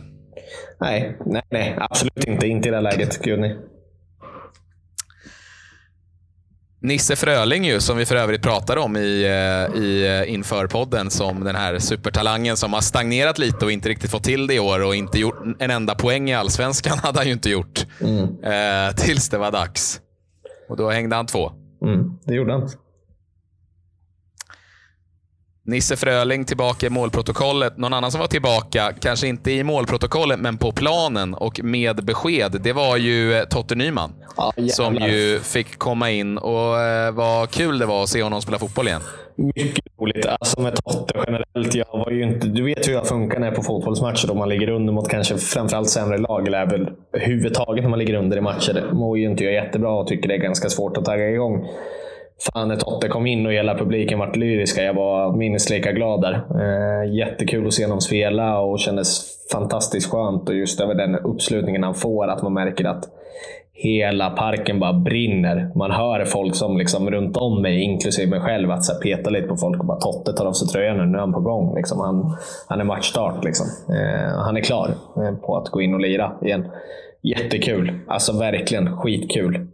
Nej, 0.81 1.17
nej, 1.27 1.43
nej 1.51 1.77
absolut 1.81 2.25
inte. 2.25 2.47
Inte 2.47 2.69
i 2.69 2.71
det 2.71 2.77
här 2.77 2.83
läget. 2.83 3.23
Gud 3.23 3.41
nej. 3.41 3.57
Nisse 6.81 7.17
Fröling 7.17 7.65
ju, 7.65 7.81
som 7.81 7.97
vi 7.97 8.07
för 8.07 8.17
övrigt 8.17 8.43
pratade 8.43 8.81
om 8.81 8.97
i, 8.97 9.23
eh, 9.25 9.83
i, 9.83 10.07
eh, 10.07 10.33
inför 10.33 10.67
podden 10.67 11.11
som 11.11 11.45
den 11.45 11.55
här 11.55 11.79
supertalangen 11.79 12.57
som 12.57 12.73
har 12.73 12.81
stagnerat 12.81 13.39
lite 13.39 13.65
och 13.65 13.73
inte 13.73 13.89
riktigt 13.89 14.11
fått 14.11 14.25
till 14.25 14.47
det 14.47 14.55
i 14.55 14.61
år 14.61 14.83
och 14.83 14.95
inte 14.95 15.19
gjort 15.19 15.43
en 15.59 15.71
enda 15.71 15.95
poäng 15.95 16.31
i 16.31 16.35
allsvenskan 16.35 16.99
hade 17.03 17.19
han 17.19 17.27
ju 17.27 17.33
inte 17.33 17.51
gjort. 17.51 17.87
Mm. 18.01 18.23
Eh, 18.43 18.95
tills 18.95 19.29
det 19.29 19.39
var 19.39 19.53
dags. 19.53 20.01
Och 20.69 20.77
då 20.77 20.91
hängde 20.91 21.17
han 21.17 21.27
två. 21.27 21.53
Mm, 21.85 22.19
det 22.25 22.35
gjorde 22.35 22.53
han. 22.53 22.71
Nisse 25.69 25.97
Fröling 25.97 26.45
tillbaka 26.45 26.87
i 26.87 26.91
målprotokollet. 26.91 27.77
Någon 27.77 27.93
annan 27.93 28.11
som 28.11 28.21
var 28.21 28.29
tillbaka, 28.29 28.93
kanske 29.01 29.27
inte 29.27 29.51
i 29.51 29.65
målprotokollet, 29.65 30.41
men 30.41 30.59
på 30.59 30.73
planen 30.73 31.35
och 31.35 31.61
med 31.65 32.05
besked, 32.05 32.61
det 32.61 32.73
var 32.73 32.97
ju 32.97 33.35
eh, 33.35 33.45
Totte 33.45 33.75
Nyman. 33.75 34.13
Ja, 34.37 34.53
som 34.69 34.95
ju 34.95 35.41
fick 35.43 35.79
komma 35.79 36.11
in 36.11 36.39
och 36.39 36.81
eh, 36.81 37.13
vad 37.13 37.51
kul 37.51 37.79
det 37.79 37.87
var 37.87 38.03
att 38.03 38.09
se 38.09 38.23
honom 38.23 38.43
spela 38.43 38.59
fotboll 38.59 38.89
igen. 38.89 39.01
Mycket 39.37 39.85
roligt. 40.01 40.27
Alltså 40.27 40.61
med 40.61 40.85
Totte 40.85 41.15
generellt. 41.27 41.75
Jag 41.75 41.87
var 41.93 42.11
ju 42.11 42.23
inte, 42.23 42.47
du 42.47 42.65
vet 42.65 42.89
hur 42.89 42.93
jag 42.93 43.07
funkar 43.07 43.39
när 43.39 43.47
jag 43.47 43.53
är 43.53 43.57
på 43.57 43.63
fotbollsmatcher. 43.63 44.27
Då 44.27 44.35
man 44.35 44.49
ligger 44.49 44.71
under 44.71 44.93
mot 44.93 45.09
kanske 45.09 45.39
framförallt 45.39 45.91
sämre 45.91 46.19
lag. 46.19 46.47
Eller 46.47 46.67
väl 46.67 46.91
överhuvudtaget 47.13 47.83
när 47.83 47.91
man 47.91 47.99
ligger 47.99 48.15
under 48.15 48.37
i 48.37 48.41
matcher. 48.41 48.91
Mår 48.93 49.19
ju 49.19 49.25
inte 49.25 49.45
jag 49.45 49.53
jättebra 49.53 49.91
och 49.91 50.07
tycker 50.07 50.29
det 50.29 50.35
är 50.35 50.39
ganska 50.39 50.69
svårt 50.69 50.97
att 50.97 51.05
tagga 51.05 51.31
igång. 51.31 51.67
Fan, 52.41 52.69
när 52.69 52.77
Totte 52.77 53.09
kom 53.09 53.27
in 53.27 53.47
och 53.47 53.53
hela 53.53 53.79
publiken 53.79 54.19
vart 54.19 54.37
lyriska. 54.37 54.83
Jag 54.83 54.95
var 54.95 55.37
minst 55.37 55.71
lika 55.71 55.93
glad 55.93 56.21
där. 56.21 56.35
Eh, 56.35 57.15
jättekul 57.15 57.67
att 57.67 57.73
se 57.73 57.85
honom 57.85 58.01
spela 58.01 58.61
och 58.61 58.79
kändes 58.79 59.39
fantastiskt 59.53 60.11
skönt. 60.11 60.49
Och 60.49 60.55
just 60.55 60.81
över 60.81 60.95
den 60.95 61.15
uppslutningen 61.15 61.83
han 61.83 61.95
får, 61.95 62.29
att 62.29 62.43
man 62.43 62.55
märker 62.55 62.85
att 62.85 63.09
hela 63.73 64.31
parken 64.31 64.81
bara 64.81 64.93
brinner. 64.93 65.71
Man 65.75 65.91
hör 65.91 66.25
folk 66.25 66.55
som 66.55 66.79
liksom 66.79 67.11
runt 67.11 67.37
om 67.37 67.63
mig, 67.63 67.83
inklusive 67.83 68.31
mig 68.31 68.41
själv, 68.41 68.71
att 68.71 68.85
så 68.85 68.93
här, 68.93 69.01
peta 69.01 69.31
lite 69.31 69.49
på 69.49 69.57
folk 69.57 69.81
och 69.81 69.87
bara 69.87 69.99
“Totte 70.01 70.33
tar 70.33 70.47
av 70.47 70.53
sig 70.53 70.69
tröjan 70.69 70.97
nu, 70.97 71.07
nu 71.07 71.17
är 71.17 71.21
han 71.21 71.33
på 71.33 71.41
gång”. 71.41 71.75
Liksom. 71.77 72.01
Han, 72.01 72.37
han 72.69 72.81
är 72.81 72.85
matchstart. 72.85 73.45
Liksom. 73.45 73.67
Eh, 73.89 74.39
han 74.39 74.57
är 74.57 74.61
klar 74.61 74.95
eh, 75.17 75.35
på 75.35 75.57
att 75.57 75.69
gå 75.69 75.83
in 75.83 75.95
och 75.95 76.01
lira 76.01 76.33
igen. 76.43 76.67
Jättekul. 77.23 77.99
Alltså 78.09 78.39
verkligen 78.39 78.97
skitkul. 78.97 79.67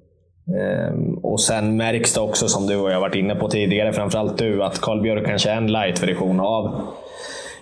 Ehm, 0.48 1.14
och 1.14 1.40
sen 1.40 1.76
märks 1.76 2.14
det 2.14 2.20
också, 2.20 2.48
som 2.48 2.66
du 2.66 2.76
och 2.76 2.90
jag 2.90 3.00
varit 3.00 3.14
inne 3.14 3.34
på 3.34 3.48
tidigare, 3.48 3.92
framförallt 3.92 4.38
du, 4.38 4.62
att 4.62 4.80
Karl 4.80 5.02
Björk 5.02 5.26
kanske 5.26 5.50
är 5.50 5.56
en 5.56 5.72
light-version 5.72 6.40
av 6.40 6.80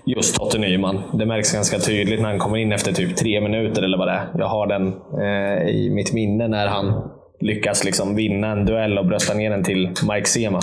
just 0.07 0.37
Totte 0.37 0.59
Nyman. 0.59 1.03
Det 1.13 1.27
märks 1.27 1.53
ganska 1.53 1.79
tydligt 1.79 2.21
när 2.21 2.29
han 2.29 2.39
kommer 2.39 2.57
in 2.57 2.73
efter 2.73 2.93
typ 2.93 3.17
tre 3.17 3.41
minuter 3.41 3.83
eller 3.83 3.99
vad 3.99 4.09
det 4.09 4.13
är. 4.13 4.29
Jag 4.39 4.47
har 4.47 4.67
den 4.67 4.89
eh, 5.21 5.69
i 5.69 5.91
mitt 5.91 6.13
minne 6.13 6.49
när 6.49 6.67
han 6.67 7.11
lyckas 7.41 7.85
liksom 7.85 8.15
vinna 8.15 8.53
en 8.53 8.67
duell 8.67 8.99
och 8.99 9.07
brösta 9.07 9.35
ner 9.35 9.51
den 9.51 9.65
till 9.65 9.91
Mike 10.13 10.29
Sema. 10.29 10.61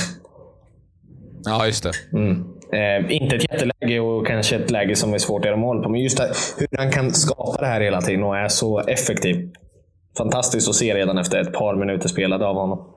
Ja, 1.46 1.66
just 1.66 1.84
det. 1.84 1.92
Mm. 2.14 2.46
Eh, 2.74 3.16
inte 3.16 3.36
ett 3.36 3.52
jätteläge 3.52 4.00
och 4.00 4.28
kanske 4.28 4.56
ett 4.56 4.72
läge 4.72 4.96
som 4.96 5.14
är 5.14 5.18
svårt 5.18 5.40
att 5.40 5.46
göra 5.46 5.58
mål 5.58 5.84
på, 5.84 5.90
men 5.90 6.02
just 6.02 6.18
det, 6.18 6.32
hur 6.58 6.78
han 6.78 6.92
kan 6.92 7.12
skapa 7.12 7.62
det 7.62 7.68
här 7.68 7.82
hela 7.82 8.02
tiden 8.02 8.24
och 8.24 8.38
är 8.38 8.48
så 8.48 8.80
effektiv 8.80 9.50
fantastiskt 10.20 10.70
att 10.70 10.76
se 10.76 10.96
redan 10.96 11.18
efter 11.18 11.38
ett 11.42 11.54
par 11.54 11.76
minuter 11.76 12.10
spelade 12.10 12.46
av 12.46 12.56
honom. 12.56 12.88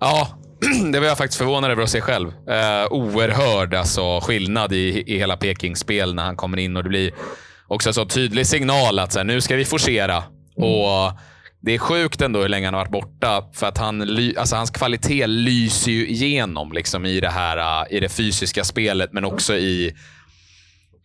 Ja, 0.00 0.28
det 0.92 1.00
var 1.00 1.06
jag 1.06 1.18
faktiskt 1.18 1.38
förvånad 1.38 1.70
över 1.70 1.82
att 1.82 1.90
se 1.90 2.00
själv. 2.00 2.28
Eh, 2.28 2.86
oerhörd 2.90 3.74
alltså, 3.74 4.20
skillnad 4.20 4.72
i, 4.72 5.04
i 5.06 5.18
hela 5.18 5.36
Pekings 5.36 5.80
spel 5.80 6.14
när 6.14 6.22
han 6.22 6.36
kommer 6.36 6.58
in 6.58 6.76
och 6.76 6.82
det 6.82 6.88
blir 6.88 7.10
också 7.68 7.88
en 7.90 7.94
så 7.94 8.06
tydlig 8.06 8.46
signal 8.46 8.98
att 8.98 9.12
så 9.12 9.18
här, 9.18 9.24
nu 9.24 9.40
ska 9.40 9.56
vi 9.56 9.64
forcera. 9.64 10.22
Mm. 10.58 10.70
Och 10.70 11.12
Det 11.60 11.74
är 11.74 11.78
sjukt 11.78 12.22
ändå 12.22 12.40
hur 12.40 12.48
länge 12.48 12.66
han 12.66 12.74
har 12.74 12.80
varit 12.80 12.92
borta. 12.92 13.44
För 13.52 13.66
att 13.66 13.78
han, 13.78 14.02
alltså 14.36 14.56
hans 14.56 14.70
kvalitet 14.70 15.26
lyser 15.26 15.90
ju 15.92 16.08
igenom 16.08 16.72
liksom, 16.72 17.06
i, 17.06 17.20
det 17.20 17.28
här, 17.28 17.92
i 17.92 18.00
det 18.00 18.08
fysiska 18.08 18.64
spelet, 18.64 19.12
men 19.12 19.24
också 19.24 19.56
i 19.56 19.94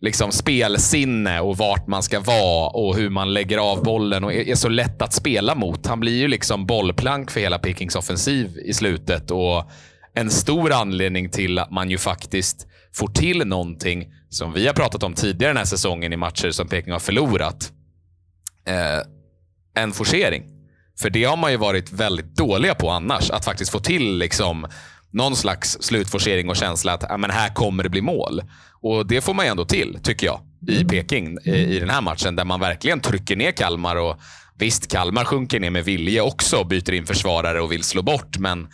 liksom 0.04 0.32
spelsinne 0.32 1.40
och 1.40 1.56
vart 1.56 1.86
man 1.86 2.02
ska 2.02 2.20
vara 2.20 2.68
och 2.68 2.96
hur 2.96 3.10
man 3.10 3.34
lägger 3.34 3.58
av 3.58 3.82
bollen 3.82 4.24
och 4.24 4.32
är, 4.32 4.54
så 4.54 4.68
lätt 4.68 5.02
att 5.02 5.12
spela 5.12 5.54
mot. 5.54 5.86
Han 5.86 6.00
blir 6.00 6.16
ju 6.16 6.28
liksom 6.28 6.66
bollplank 6.66 7.30
för 7.30 7.40
hela 7.40 7.58
Pekings 7.58 7.96
offensiv 7.96 8.58
i 8.64 8.72
slutet 8.72 9.30
och 9.30 9.70
en 10.14 10.30
stor 10.30 10.72
anledning 10.72 11.30
till 11.30 11.58
att 11.58 11.70
man 11.70 11.90
ju 11.90 11.98
faktiskt 11.98 12.66
får 12.94 13.08
till 13.08 13.46
någonting 13.46 14.12
som 14.28 14.52
vi 14.52 14.66
har 14.66 14.74
pratat 14.74 15.02
om 15.02 15.14
tidigare 15.14 15.50
den 15.50 15.56
här 15.56 15.64
säsongen 15.64 16.12
i 16.12 16.16
matcher 16.16 16.50
som 16.50 16.68
Peking 16.68 16.92
har 16.92 17.00
förlorat. 17.00 17.72
Eh, 18.66 19.82
en 19.82 19.92
forcering. 19.92 20.42
För 20.98 21.10
det 21.10 21.24
har 21.24 21.36
man 21.36 21.50
ju 21.50 21.56
varit 21.56 21.92
väldigt 21.92 22.36
dåliga 22.36 22.74
på 22.74 22.90
annars. 22.90 23.30
Att 23.30 23.44
faktiskt 23.44 23.70
få 23.70 23.78
till 23.78 24.18
liksom 24.18 24.66
någon 25.12 25.36
slags 25.36 25.78
slutforcering 25.80 26.48
och 26.48 26.56
känsla 26.56 26.92
att 26.92 27.20
men 27.20 27.30
här 27.30 27.54
kommer 27.54 27.82
det 27.82 27.88
bli 27.88 28.00
mål. 28.00 28.42
Och 28.84 29.06
Det 29.06 29.20
får 29.20 29.34
man 29.34 29.44
ju 29.44 29.50
ändå 29.50 29.64
till, 29.64 29.98
tycker 30.02 30.26
jag, 30.26 30.40
i. 30.68 30.84
Peking 30.84 31.38
i, 31.44 31.50
i 31.50 31.78
den 31.78 31.90
här 31.90 32.02
matchen. 32.02 32.36
Där 32.36 32.44
man 32.44 32.60
verkligen 32.60 33.00
trycker 33.00 33.36
ner 33.36 33.50
Kalmar. 33.52 33.96
och 33.96 34.16
Visst, 34.58 34.92
Kalmar 34.92 35.24
sjunker 35.24 35.60
ner 35.60 35.70
med 35.70 35.84
vilje 35.84 36.20
också 36.20 36.56
och 36.56 36.66
byter 36.66 36.92
in 36.92 37.06
försvarare 37.06 37.60
och 37.60 37.72
vill 37.72 37.82
slå 37.82 38.02
bort. 38.02 38.38
Men 38.38 38.66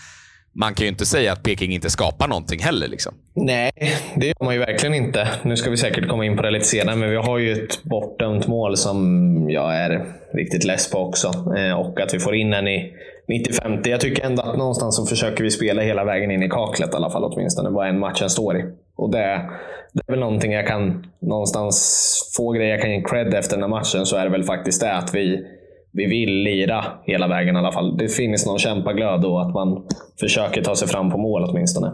man 0.55 0.75
kan 0.75 0.85
ju 0.85 0.89
inte 0.89 1.07
säga 1.07 1.33
att 1.33 1.43
Peking 1.43 1.73
inte 1.73 1.91
skapar 1.91 2.29
någonting 2.29 2.61
heller. 2.61 2.89
Liksom. 2.89 3.15
Nej, 3.35 3.73
det 4.17 4.27
gör 4.27 4.45
man 4.45 4.55
ju 4.55 4.61
verkligen 4.61 4.95
inte. 4.95 5.29
Nu 5.43 5.57
ska 5.57 5.71
vi 5.71 5.77
säkert 5.77 6.09
komma 6.09 6.25
in 6.25 6.37
på 6.37 6.43
det 6.43 6.51
lite 6.51 6.67
senare, 6.67 6.97
men 6.97 7.11
vi 7.11 7.17
har 7.17 7.39
ju 7.39 7.53
ett 7.53 7.83
bortdömt 7.83 8.47
mål 8.47 8.77
som 8.77 9.51
jag 9.51 9.77
är 9.77 10.05
riktigt 10.35 10.65
less 10.65 10.91
på 10.91 10.99
också. 10.99 11.55
Eh, 11.57 11.73
och 11.73 12.01
att 12.01 12.15
vi 12.15 12.19
får 12.19 12.35
in 12.35 12.53
en 12.53 12.69
i 12.69 12.93
90-50. 13.31 13.89
Jag 13.89 14.01
tycker 14.01 14.25
ändå 14.27 14.43
att 14.43 14.59
någonstans 14.59 14.97
så 14.97 15.07
försöker 15.07 15.45
vi 15.45 15.51
spela 15.51 15.83
hela 15.83 16.05
vägen 16.05 16.31
in 16.31 16.43
i 16.43 16.49
kaklet 16.49 16.93
i 16.93 16.97
alla 16.97 17.11
fall 17.11 17.25
åtminstone. 17.25 17.71
Vad 17.71 17.89
en 17.89 17.99
matchen 17.99 18.31
står 18.31 18.57
i. 18.57 18.65
Och 18.97 19.11
det, 19.11 19.51
det 19.93 20.03
är 20.07 20.13
väl 20.13 20.21
någonting 20.21 20.53
jag 20.53 20.67
kan 20.67 21.07
någonstans 21.21 22.33
få 22.37 22.53
grejer 22.53 22.71
jag 22.71 22.81
kan 22.81 22.91
ge 22.91 23.03
cred 23.03 23.35
efter 23.35 23.57
den 23.57 23.63
här 23.63 23.69
matchen 23.69 24.07
så 24.07 24.17
är 24.17 24.25
det 24.25 24.31
väl 24.31 24.45
faktiskt 24.45 24.81
det 24.81 24.93
att 24.93 25.15
vi, 25.15 25.47
vi 25.93 26.07
vill 26.07 26.31
lira 26.31 26.85
hela 27.05 27.29
vägen 27.29 27.57
i 27.57 27.59
alla 27.59 27.73
fall. 27.73 27.97
Det 27.97 28.09
finns 28.09 28.47
någon 28.47 28.59
kämpaglöd 28.59 29.25
och 29.25 29.43
att 29.43 29.55
man 29.55 29.87
försöker 30.21 30.63
ta 30.63 30.77
sig 30.77 30.89
fram 30.89 31.11
på 31.11 31.19
mål 31.19 31.45
åtminstone. 31.45 31.93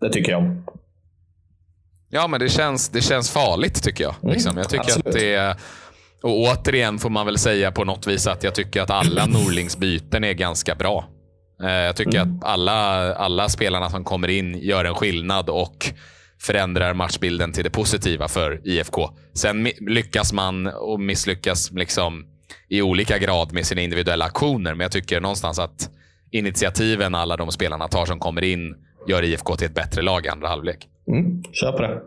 Det 0.00 0.10
tycker 0.10 0.32
jag 0.32 0.40
om. 0.40 0.64
Ja, 2.08 2.26
men 2.28 2.40
det 2.40 2.48
känns, 2.48 2.88
det 2.88 3.00
känns 3.00 3.30
farligt 3.30 3.82
tycker 3.82 4.04
jag. 4.04 4.14
Liksom. 4.22 4.56
Jag 4.56 4.68
tycker 4.68 4.84
absolut. 4.84 5.06
att 5.06 5.12
det 5.12 5.34
är 5.34 5.56
Och 6.24 6.40
återigen 6.40 6.98
får 6.98 7.10
man 7.10 7.26
väl 7.26 7.38
säga 7.38 7.72
på 7.72 7.84
något 7.84 8.06
vis 8.06 8.26
att 8.26 8.44
jag 8.44 8.54
tycker 8.54 8.82
att 8.82 8.90
alla 8.90 9.26
Norlings 9.28 9.76
byten 9.76 10.24
är 10.24 10.32
ganska 10.32 10.74
bra. 10.74 11.08
Eh, 11.62 11.70
jag 11.70 11.96
tycker 11.96 12.20
mm. 12.20 12.36
att 12.36 12.44
alla, 12.44 13.14
alla 13.14 13.48
spelarna 13.48 13.90
som 13.90 14.04
kommer 14.04 14.28
in 14.28 14.58
gör 14.58 14.84
en 14.84 14.94
skillnad 14.94 15.48
och 15.48 15.86
förändrar 16.40 16.94
matchbilden 16.94 17.52
till 17.52 17.64
det 17.64 17.70
positiva 17.70 18.28
för 18.28 18.60
IFK. 18.64 19.10
Sen 19.34 19.64
lyckas 19.80 20.32
man 20.32 20.66
och 20.66 21.00
misslyckas 21.00 21.70
liksom 21.70 22.26
i 22.68 22.82
olika 22.82 23.18
grad 23.18 23.52
med 23.52 23.66
sina 23.66 23.80
individuella 23.80 24.24
aktioner, 24.24 24.74
men 24.74 24.84
jag 24.84 24.92
tycker 24.92 25.20
någonstans 25.20 25.58
att 25.58 25.90
initiativen 26.30 27.14
alla 27.14 27.36
de 27.36 27.50
spelarna 27.50 27.88
tar 27.88 28.06
som 28.06 28.18
kommer 28.18 28.44
in 28.44 28.74
gör 29.08 29.22
IFK 29.22 29.56
till 29.56 29.66
ett 29.66 29.74
bättre 29.74 30.02
lag 30.02 30.26
i 30.26 30.28
andra 30.28 30.48
halvlek. 30.48 30.88
Mm, 31.08 31.42
kör 31.52 31.72
på 31.72 31.82
det. 31.82 32.00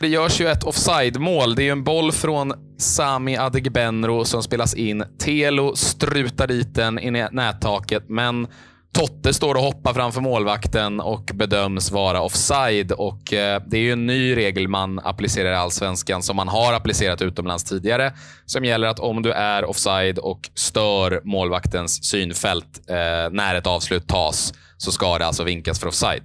Det 0.00 0.08
görs 0.08 0.40
ju 0.40 0.48
ett 0.48 0.64
offside-mål. 0.64 1.54
Det 1.54 1.68
är 1.68 1.72
en 1.72 1.84
boll 1.84 2.12
från 2.12 2.52
Sami 2.78 3.36
Adegbenro 3.36 4.24
som 4.24 4.42
spelas 4.42 4.74
in. 4.74 5.04
Telo 5.18 5.76
strutar 5.76 6.46
dit 6.46 6.74
den 6.74 6.98
i 6.98 7.28
nättaket, 7.32 8.04
men 8.08 8.46
Totte 8.94 9.34
står 9.34 9.54
och 9.54 9.62
hoppar 9.62 9.94
framför 9.94 10.20
målvakten 10.20 11.00
och 11.00 11.30
bedöms 11.34 11.90
vara 11.90 12.20
offside. 12.20 12.92
Och 12.92 13.32
eh, 13.32 13.62
Det 13.66 13.76
är 13.76 13.80
ju 13.80 13.92
en 13.92 14.06
ny 14.06 14.36
regel 14.36 14.68
man 14.68 14.98
applicerar 14.98 15.52
i 15.52 15.54
allsvenskan 15.54 16.22
som 16.22 16.36
man 16.36 16.48
har 16.48 16.72
applicerat 16.72 17.22
utomlands 17.22 17.64
tidigare. 17.64 18.12
Som 18.46 18.64
gäller 18.64 18.88
att 18.88 18.98
om 18.98 19.22
du 19.22 19.32
är 19.32 19.64
offside 19.64 20.18
och 20.18 20.50
stör 20.54 21.20
målvaktens 21.24 22.04
synfält 22.04 22.90
eh, 22.90 22.96
när 23.30 23.54
ett 23.54 23.66
avslut 23.66 24.08
tas 24.08 24.54
så 24.76 24.92
ska 24.92 25.18
det 25.18 25.26
alltså 25.26 25.44
vinkas 25.44 25.80
för 25.80 25.86
offside. 25.86 26.22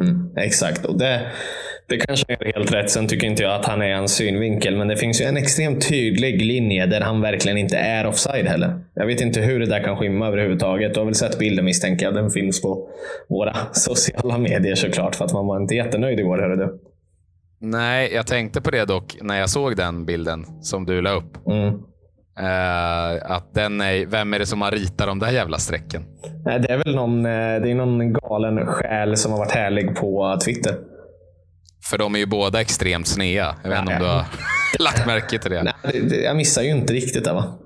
Mm, 0.00 0.36
exakt. 0.36 0.84
Och 0.84 0.98
det, 0.98 1.32
det 1.88 1.96
kanske 1.96 2.32
är 2.32 2.52
helt 2.54 2.72
rätt. 2.72 2.90
Sen 2.90 3.08
tycker 3.08 3.26
inte 3.26 3.42
jag 3.42 3.54
att 3.54 3.66
han 3.66 3.82
är 3.82 3.90
en 3.90 4.08
synvinkel, 4.08 4.76
men 4.76 4.88
det 4.88 4.96
finns 4.96 5.20
ju 5.20 5.24
en 5.24 5.36
extremt 5.36 5.88
tydlig 5.88 6.42
linje 6.42 6.86
där 6.86 7.00
han 7.00 7.20
verkligen 7.20 7.58
inte 7.58 7.76
är 7.76 8.06
offside 8.06 8.46
heller. 8.46 8.80
Jag 8.94 9.06
vet 9.06 9.20
inte 9.20 9.40
hur 9.40 9.60
det 9.60 9.66
där 9.66 9.82
kan 9.82 9.96
skymma 9.96 10.26
överhuvudtaget. 10.26 10.94
Du 10.94 11.00
har 11.00 11.04
väl 11.04 11.14
sett 11.14 11.38
bilden 11.38 11.64
misstänker 11.64 12.06
jag. 12.06 12.14
Den 12.14 12.30
finns 12.30 12.62
på 12.62 12.88
våra 13.28 13.56
sociala 13.72 14.38
medier 14.38 14.74
såklart, 14.74 15.14
för 15.14 15.24
att 15.24 15.32
man 15.32 15.46
var 15.46 15.60
inte 15.60 15.74
jättenöjd 15.74 16.20
igår. 16.20 16.38
Hörde 16.38 16.56
du. 16.56 16.78
Nej, 17.60 18.10
jag 18.14 18.26
tänkte 18.26 18.60
på 18.60 18.70
det 18.70 18.84
dock 18.84 19.16
när 19.22 19.40
jag 19.40 19.50
såg 19.50 19.76
den 19.76 20.06
bilden 20.06 20.44
som 20.60 20.86
du 20.86 21.02
la 21.02 21.10
upp. 21.10 21.46
Mm. 21.46 21.74
Uh, 22.40 23.32
att 23.32 23.54
den 23.54 23.80
är, 23.80 24.06
vem 24.06 24.34
är 24.34 24.38
det 24.38 24.46
som 24.46 24.62
har 24.62 24.70
ritat 24.70 25.06
de 25.06 25.18
där 25.18 25.30
jävla 25.30 25.58
strecken? 25.58 26.02
Det 26.44 26.70
är 26.70 26.76
väl 26.84 26.94
någon, 26.94 27.26
eh, 27.26 27.60
det 27.62 27.70
är 27.70 27.74
någon 27.74 28.12
galen 28.12 28.66
själ 28.66 29.16
som 29.16 29.32
har 29.32 29.38
varit 29.38 29.52
härlig 29.52 29.96
på 29.96 30.38
Twitter. 30.44 30.74
För 31.90 31.98
de 31.98 32.14
är 32.14 32.18
ju 32.18 32.26
båda 32.26 32.60
extremt 32.60 33.06
snea. 33.06 33.54
Jag 33.62 33.70
vet 33.70 33.80
inte 33.80 33.92
om 33.92 33.98
du 33.98 34.06
har 34.06 34.24
lagt 34.78 35.06
märke 35.06 35.38
till 35.38 35.50
det. 35.50 35.62
Nej, 35.62 36.22
jag 36.24 36.36
missar 36.36 36.62
ju 36.62 36.70
inte 36.70 36.92
riktigt 36.92 37.24
det 37.24 37.32
va? 37.32 37.58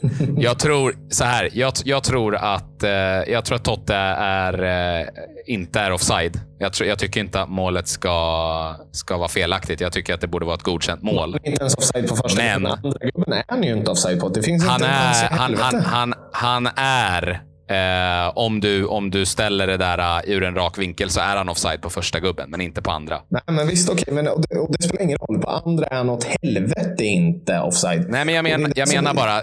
jag 0.38 0.58
tror 0.58 0.96
så 1.10 1.24
här. 1.24 1.50
Jag, 1.52 1.72
jag 1.84 2.04
tror 2.04 2.36
att 2.36 2.82
eh, 2.82 2.90
jag 2.90 3.44
tror 3.44 3.56
att 3.56 3.64
Totte 3.64 3.94
är, 3.94 4.62
eh, 5.00 5.06
inte 5.46 5.80
är 5.80 5.92
offside. 5.92 6.40
Jag, 6.58 6.72
tror, 6.72 6.88
jag, 6.88 6.98
tycker 6.98 7.20
inte 7.20 7.40
att 7.40 7.48
målet 7.48 7.88
ska, 7.88 8.76
ska 8.92 9.16
vara 9.16 9.28
felaktigt. 9.28 9.80
Jag 9.80 9.92
tycker 9.92 10.14
att 10.14 10.20
det 10.20 10.26
borde 10.26 10.46
vara 10.46 10.54
ett 10.54 10.62
godkänt 10.62 11.02
mål. 11.02 11.38
Inte 11.44 11.60
ens 11.60 11.74
offside 11.74 12.08
på 12.08 12.16
första 12.16 12.42
Men, 12.42 12.66
andra 12.66 12.98
gubben 13.00 13.32
är 13.32 13.44
han 13.48 13.62
ju 13.62 13.72
inte 13.72 13.90
offside 13.90 14.20
på. 14.20 14.28
Det 14.28 14.42
finns 14.42 14.66
han 14.66 14.74
inte 14.74 14.86
är, 14.86 15.28
han, 15.30 15.54
han, 15.54 15.82
han, 15.82 16.14
han, 16.32 16.68
är 16.76 17.42
Eh, 17.68 18.32
om, 18.34 18.60
du, 18.60 18.84
om 18.84 19.10
du 19.10 19.26
ställer 19.26 19.66
det 19.66 19.76
där 19.76 19.98
uh, 19.98 20.30
ur 20.30 20.42
en 20.42 20.54
rak 20.54 20.78
vinkel 20.78 21.10
så 21.10 21.20
är 21.20 21.36
han 21.36 21.48
offside 21.48 21.82
på 21.82 21.90
första 21.90 22.20
gubben, 22.20 22.50
men 22.50 22.60
inte 22.60 22.82
på 22.82 22.90
andra. 22.90 23.20
Nej, 23.28 23.42
men 23.46 23.66
visst, 23.66 23.90
okej. 23.90 24.04
Okay, 24.12 24.28
och, 24.28 24.44
det, 24.48 24.58
och 24.58 24.72
det 24.78 24.84
spelar 24.84 25.02
ingen 25.02 25.18
roll. 25.18 25.40
På 25.40 25.50
andra 25.50 25.86
är 25.86 25.96
han 25.96 26.10
åt 26.10 26.24
helvete 26.24 27.04
inte 27.04 27.60
offside. 27.60 28.06
Nej, 28.08 28.24
men 28.24 28.34
jag, 28.34 28.60
men, 28.60 28.72
jag 28.76 28.88
menar 28.94 29.14
bara 29.14 29.42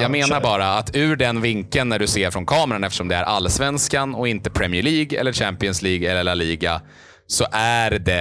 jag 0.00 0.10
menar 0.10 0.40
bara 0.40 0.74
att 0.74 0.96
ur 0.96 1.16
den 1.16 1.40
vinkeln 1.40 1.88
när 1.88 1.98
du 1.98 2.06
ser 2.06 2.30
från 2.30 2.46
kameran, 2.46 2.84
eftersom 2.84 3.08
det 3.08 3.16
är 3.16 3.22
allsvenskan 3.22 4.14
och 4.14 4.28
inte 4.28 4.50
Premier 4.50 4.82
League, 4.82 5.20
eller 5.20 5.32
Champions 5.32 5.82
League 5.82 6.10
eller 6.10 6.24
La 6.24 6.34
Liga, 6.34 6.80
så 7.26 7.44
är 7.52 7.90
det 7.90 8.20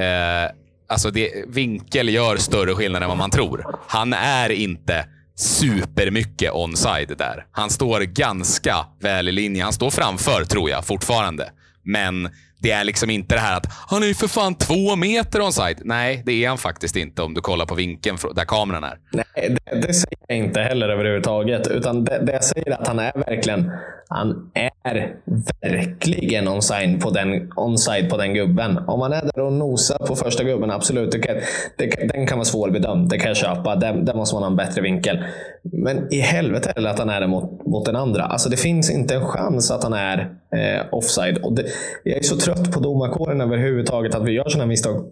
eh, 0.00 0.52
Alltså 0.88 1.10
det, 1.10 1.44
vinkel 1.48 2.08
gör 2.08 2.36
större 2.36 2.74
skillnad 2.74 3.02
än 3.02 3.08
vad 3.08 3.18
man 3.18 3.30
tror. 3.30 3.78
Han 3.88 4.12
är 4.12 4.50
inte 4.50 5.06
supermycket 5.36 6.52
onside 6.52 7.14
där. 7.18 7.46
Han 7.52 7.70
står 7.70 8.00
ganska 8.00 8.86
väl 9.00 9.28
i 9.28 9.32
linje. 9.32 9.64
Han 9.64 9.72
står 9.72 9.90
framför, 9.90 10.44
tror 10.44 10.70
jag, 10.70 10.86
fortfarande. 10.86 11.50
Men 11.82 12.30
det 12.64 12.70
är 12.70 12.84
liksom 12.84 13.10
inte 13.10 13.34
det 13.34 13.40
här 13.40 13.56
att 13.56 13.66
han 13.88 14.02
är 14.02 14.06
ju 14.06 14.14
för 14.14 14.28
fan 14.28 14.54
två 14.54 14.96
meter 14.96 15.46
onside. 15.46 15.80
Nej, 15.84 16.22
det 16.26 16.44
är 16.44 16.48
han 16.48 16.58
faktiskt 16.58 16.96
inte 16.96 17.22
om 17.22 17.34
du 17.34 17.40
kollar 17.40 17.66
på 17.66 17.74
vinkeln 17.74 18.18
där 18.34 18.44
kameran 18.44 18.84
är. 18.84 18.98
Nej, 19.12 19.56
det, 19.64 19.80
det 19.86 19.94
säger 19.94 20.18
jag 20.28 20.38
inte 20.38 20.60
heller 20.60 20.88
överhuvudtaget. 20.88 21.66
Utan 21.66 22.04
det, 22.04 22.18
det 22.26 22.32
jag 22.32 22.44
säger 22.44 22.70
är 22.70 22.80
att 22.80 22.88
han 22.88 22.98
är 22.98 23.12
verkligen 23.26 23.70
han 24.08 24.50
är 24.54 25.14
verkligen 25.62 26.48
onside 26.48 27.00
på 27.00 27.10
den, 27.10 27.52
onside 27.56 28.10
på 28.10 28.16
den 28.16 28.34
gubben. 28.34 28.78
Om 28.78 28.98
man 28.98 29.12
är 29.12 29.22
där 29.22 29.40
och 29.40 29.52
nosar 29.52 29.98
på 30.06 30.16
första 30.16 30.44
gubben, 30.44 30.70
absolut. 30.70 31.12
Det 31.12 31.18
kan, 31.18 31.36
det, 31.78 32.08
den 32.12 32.26
kan 32.26 32.38
vara 32.38 32.44
svårbedömd. 32.44 33.08
Det 33.08 33.18
kan 33.18 33.28
jag 33.28 33.36
köpa. 33.36 33.76
Där, 33.76 33.92
där 33.92 34.14
måste 34.14 34.36
man 34.36 34.42
ha 34.42 34.50
en 34.50 34.56
bättre 34.56 34.80
vinkel. 34.80 35.24
Men 35.62 36.12
i 36.12 36.20
helvete 36.20 36.72
heller 36.76 36.90
att 36.90 36.98
han 36.98 37.10
är 37.10 37.20
det 37.20 37.26
mot, 37.26 37.66
mot 37.66 37.86
den 37.86 37.96
andra. 37.96 38.22
Alltså 38.24 38.48
det 38.48 38.56
finns 38.56 38.90
inte 38.90 39.14
en 39.14 39.26
chans 39.26 39.70
att 39.70 39.82
han 39.82 39.92
är 39.92 40.34
Eh, 40.54 40.86
offside. 40.92 41.38
Och 41.38 41.52
det, 41.52 41.64
jag 42.04 42.18
är 42.18 42.22
så 42.22 42.36
trött 42.36 42.72
på 42.72 42.80
domarkåren 42.80 43.40
överhuvudtaget 43.40 44.14
att 44.14 44.24
vi 44.24 44.32
gör 44.32 44.48
sådana 44.48 44.66
misstag. 44.66 45.04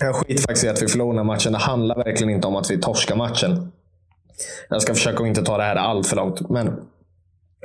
Jag 0.00 0.14
skiter 0.14 0.42
faktiskt 0.42 0.64
i 0.64 0.68
att 0.68 0.82
vi 0.82 0.88
förlorar 0.88 1.08
den 1.08 1.18
här 1.18 1.24
matchen. 1.24 1.52
Det 1.52 1.58
handlar 1.58 1.96
verkligen 1.96 2.34
inte 2.34 2.46
om 2.46 2.56
att 2.56 2.70
vi 2.70 2.78
torskar 2.78 3.16
matchen. 3.16 3.72
Jag 4.68 4.82
ska 4.82 4.94
försöka 4.94 5.22
att 5.22 5.28
inte 5.28 5.42
ta 5.42 5.56
det 5.56 5.62
här 5.62 5.76
allt 5.76 6.06
för 6.06 6.16
långt. 6.16 6.50
Men 6.50 6.80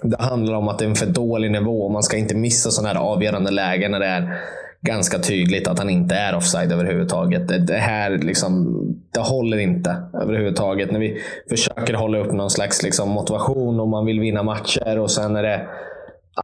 det 0.03 0.21
handlar 0.21 0.53
om 0.53 0.67
att 0.67 0.79
det 0.79 0.85
är 0.85 0.89
en 0.89 0.95
för 0.95 1.05
dålig 1.05 1.51
nivå. 1.51 1.89
Man 1.89 2.03
ska 2.03 2.17
inte 2.17 2.35
missa 2.35 2.71
sådana 2.71 2.93
här 2.93 2.99
avgörande 2.99 3.51
lägen 3.51 3.91
när 3.91 3.99
det 3.99 4.05
är 4.05 4.39
ganska 4.81 5.19
tydligt 5.19 5.67
att 5.67 5.79
han 5.79 5.89
inte 5.89 6.15
är 6.15 6.35
offside 6.35 6.71
överhuvudtaget. 6.71 7.47
Det, 7.47 7.57
det 7.57 7.77
här 7.77 8.09
liksom, 8.09 8.77
det 9.13 9.19
håller 9.19 9.57
inte 9.57 9.95
överhuvudtaget. 10.13 10.91
När 10.91 10.99
vi 10.99 11.21
försöker 11.49 11.93
hålla 11.93 12.17
upp 12.17 12.31
någon 12.31 12.49
slags 12.49 12.83
liksom, 12.83 13.09
motivation 13.09 13.79
och 13.79 13.87
man 13.87 14.05
vill 14.05 14.19
vinna 14.19 14.43
matcher 14.43 14.99
och 14.99 15.11
sen 15.11 15.35
är 15.35 15.43
det 15.43 15.67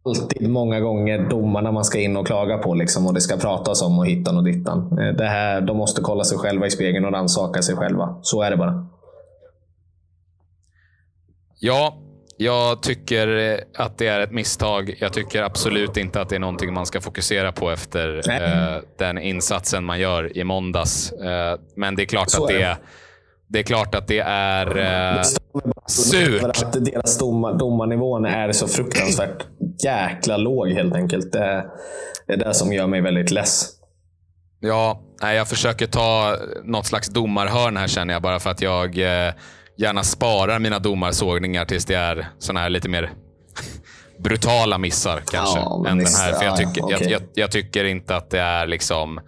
alltid 0.03 0.49
många 0.49 0.79
gånger 0.79 1.29
domarna 1.29 1.71
man 1.71 1.85
ska 1.85 1.99
in 1.99 2.17
och 2.17 2.27
klaga 2.27 2.57
på 2.57 2.75
liksom, 2.75 3.07
och 3.07 3.13
det 3.13 3.21
ska 3.21 3.37
pratas 3.37 3.81
om 3.81 3.99
och 3.99 4.07
hittan 4.07 4.37
och 4.37 4.43
dittan. 4.43 4.99
Eh, 4.99 5.13
det 5.15 5.25
här, 5.25 5.61
de 5.61 5.77
måste 5.77 6.01
kolla 6.01 6.23
sig 6.23 6.37
själva 6.37 6.65
i 6.65 6.71
spegeln 6.71 7.05
och 7.05 7.11
rannsaka 7.11 7.61
sig 7.61 7.75
själva. 7.75 8.19
Så 8.21 8.41
är 8.41 8.51
det 8.51 8.57
bara. 8.57 8.87
Ja, 11.59 11.97
jag 12.37 12.81
tycker 12.81 13.59
att 13.77 13.97
det 13.97 14.07
är 14.07 14.19
ett 14.19 14.31
misstag. 14.31 14.95
Jag 14.99 15.13
tycker 15.13 15.43
absolut 15.43 15.97
inte 15.97 16.21
att 16.21 16.29
det 16.29 16.35
är 16.35 16.39
någonting 16.39 16.73
man 16.73 16.85
ska 16.85 17.01
fokusera 17.01 17.51
på 17.51 17.71
efter 17.71 18.29
eh, 18.29 18.81
den 18.97 19.17
insatsen 19.17 19.83
man 19.83 19.99
gör 19.99 20.37
i 20.37 20.43
måndags. 20.43 21.11
Eh, 21.11 21.59
men 21.75 21.95
det 21.95 22.03
är 22.03 22.05
klart 22.05 22.29
Så 22.29 22.43
att 22.43 22.49
det 22.49 22.61
är, 22.61 22.77
det 23.47 23.59
är 23.59 23.63
klart 23.63 23.95
att 23.95 24.07
det 24.07 24.19
är 24.19 24.77
eh, 24.77 25.21
surt. 25.87 26.43
Att 26.43 26.85
deras 26.85 27.17
domar, 27.17 27.53
domarnivån 27.53 28.25
är 28.25 28.51
så 28.51 28.67
fruktansvärt 28.67 29.45
jäkla 29.83 30.37
låg 30.37 30.69
helt 30.69 30.95
enkelt. 30.95 31.31
Det 31.31 31.65
är 32.27 32.37
det 32.37 32.53
som 32.53 32.73
gör 32.73 32.87
mig 32.87 33.01
väldigt 33.01 33.31
less. 33.31 33.69
Ja, 34.59 35.01
jag 35.21 35.47
försöker 35.47 35.87
ta 35.87 36.37
något 36.63 36.85
slags 36.85 37.09
domarhörn 37.09 37.77
här 37.77 37.87
känner 37.87 38.13
jag 38.13 38.21
bara 38.21 38.39
för 38.39 38.49
att 38.49 38.61
jag 38.61 38.97
eh, 38.97 39.33
gärna 39.77 40.03
sparar 40.03 40.59
mina 40.59 40.79
domarsågningar 40.79 41.65
tills 41.65 41.85
det 41.85 41.95
är 41.95 42.27
såna 42.39 42.59
här 42.59 42.69
lite 42.69 42.89
mer 42.89 43.11
brutala 44.19 44.77
missar 44.77 45.21
kanske. 45.31 45.59
Ja, 45.59 45.85
än 45.87 45.97
den 45.97 46.07
här. 46.07 46.33
För 46.33 46.45
jag, 46.45 46.57
tycker, 46.57 46.81
ja, 46.81 46.85
okay. 46.85 46.99
jag, 47.01 47.11
jag, 47.11 47.21
jag, 47.33 47.51
tycker 47.51 47.85
inte 47.85 48.15
att 48.15 48.29
det 48.29 48.39
är 48.39 48.67
liksom 48.67 49.19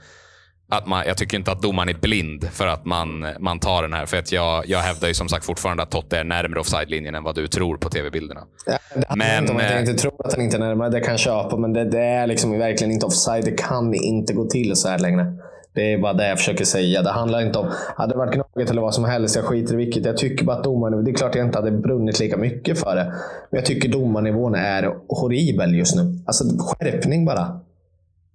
att 0.69 0.87
man, 0.87 1.03
jag 1.07 1.17
tycker 1.17 1.37
inte 1.37 1.51
att 1.51 1.61
domaren 1.61 1.89
är 1.89 1.93
blind 1.93 2.49
för 2.51 2.67
att 2.67 2.85
man, 2.85 3.27
man 3.39 3.59
tar 3.59 3.81
den 3.81 3.93
här. 3.93 4.05
För 4.05 4.17
att 4.17 4.31
jag, 4.31 4.67
jag 4.67 4.79
hävdar 4.79 5.07
ju 5.07 5.13
som 5.13 5.29
sagt 5.29 5.45
fortfarande 5.45 5.83
att 5.83 5.91
Totte 5.91 6.17
är 6.17 6.23
närmare 6.23 6.59
offside-linjen 6.59 7.15
än 7.15 7.23
vad 7.23 7.35
du 7.35 7.47
tror 7.47 7.77
på 7.77 7.89
tv-bilderna. 7.89 8.41
Ja, 8.65 8.77
det 8.95 9.05
men, 9.15 9.41
inte 9.41 9.51
om 9.51 9.57
att 9.57 9.71
jag 9.71 9.79
inte 9.79 9.93
tror 9.93 10.25
att 10.25 10.33
han 10.33 10.41
inte 10.41 10.57
är 10.57 10.59
närmare. 10.59 10.89
Det 10.89 10.99
kan 10.99 11.11
jag 11.11 11.19
köpa, 11.19 11.57
men 11.57 11.73
det, 11.73 11.85
det, 11.85 11.99
är 11.99 12.27
liksom 12.27 12.59
verkligen 12.59 12.93
inte 12.93 13.05
offside. 13.05 13.45
Det 13.45 13.51
kan 13.51 13.93
inte 13.93 14.33
gå 14.33 14.45
till 14.45 14.75
så 14.75 14.89
här 14.89 14.99
längre. 14.99 15.33
Det 15.73 15.93
är 15.93 15.97
bara 15.97 16.13
det 16.13 16.27
jag 16.27 16.37
försöker 16.37 16.65
säga. 16.65 17.01
Det 17.01 17.11
handlar 17.11 17.41
inte 17.41 17.59
om, 17.59 17.71
hade 17.97 18.13
det 18.13 18.17
varit 18.17 18.33
Gnaget 18.33 18.69
eller 18.69 18.81
vad 18.81 18.93
som 18.93 19.05
helst, 19.05 19.35
jag 19.35 19.45
skiter 19.45 19.73
i 19.73 19.77
vilket. 19.77 20.05
Jag 20.05 20.17
tycker 20.17 20.45
bara 20.45 20.57
att 20.57 20.63
domarnivån, 20.63 21.05
det 21.05 21.11
är 21.11 21.15
klart 21.15 21.35
jag 21.35 21.45
inte 21.45 21.57
hade 21.57 21.71
brunnit 21.71 22.19
lika 22.19 22.37
mycket 22.37 22.79
för 22.79 22.95
det. 22.95 23.05
Men 23.49 23.57
jag 23.57 23.65
tycker 23.65 23.89
domarnivån 23.89 24.55
är 24.55 24.95
horribel 25.07 25.75
just 25.75 25.95
nu. 25.95 26.19
Alltså 26.25 26.43
skärpning 26.43 27.25
bara. 27.25 27.59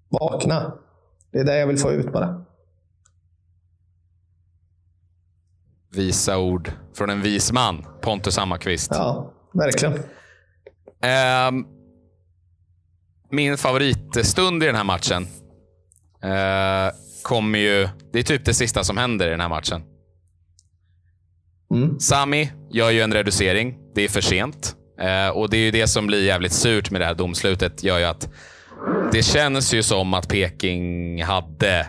Vakna. 0.08 0.72
Det 1.32 1.38
är 1.38 1.44
det 1.44 1.58
jag 1.58 1.66
vill 1.66 1.78
få 1.78 1.92
ut 1.92 2.12
bara. 2.12 2.44
Visa 5.92 6.38
ord 6.38 6.72
från 6.94 7.10
en 7.10 7.22
vis 7.22 7.52
man, 7.52 7.86
Pontus 8.00 8.36
Hammarkvist. 8.36 8.90
Ja, 8.94 9.32
verkligen. 9.52 9.94
Um, 9.94 11.66
min 13.30 13.58
favoritstund 13.58 14.62
i 14.62 14.66
den 14.66 14.74
här 14.74 14.84
matchen 14.84 15.22
uh, 16.24 16.92
kommer 17.22 17.58
ju... 17.58 17.88
Det 18.12 18.18
är 18.18 18.22
typ 18.22 18.44
det 18.44 18.54
sista 18.54 18.84
som 18.84 18.96
händer 18.96 19.26
i 19.26 19.30
den 19.30 19.40
här 19.40 19.48
matchen. 19.48 19.82
Mm. 21.74 22.00
Sami 22.00 22.52
gör 22.70 22.90
ju 22.90 23.00
en 23.00 23.12
reducering. 23.12 23.78
Det 23.94 24.02
är 24.02 24.08
för 24.08 24.20
sent. 24.20 24.76
Eh, 25.00 25.28
och 25.28 25.50
det 25.50 25.56
är 25.56 25.60
ju 25.60 25.70
det 25.70 25.86
som 25.86 26.06
blir 26.06 26.24
jävligt 26.24 26.52
surt 26.52 26.90
med 26.90 27.00
det 27.00 27.04
här 27.04 27.14
domslutet. 27.14 27.82
gör 27.82 27.98
ju 27.98 28.04
att 28.04 28.28
Det 29.12 29.22
känns 29.22 29.74
ju 29.74 29.82
som 29.82 30.14
att 30.14 30.28
Peking 30.28 31.22
hade 31.22 31.86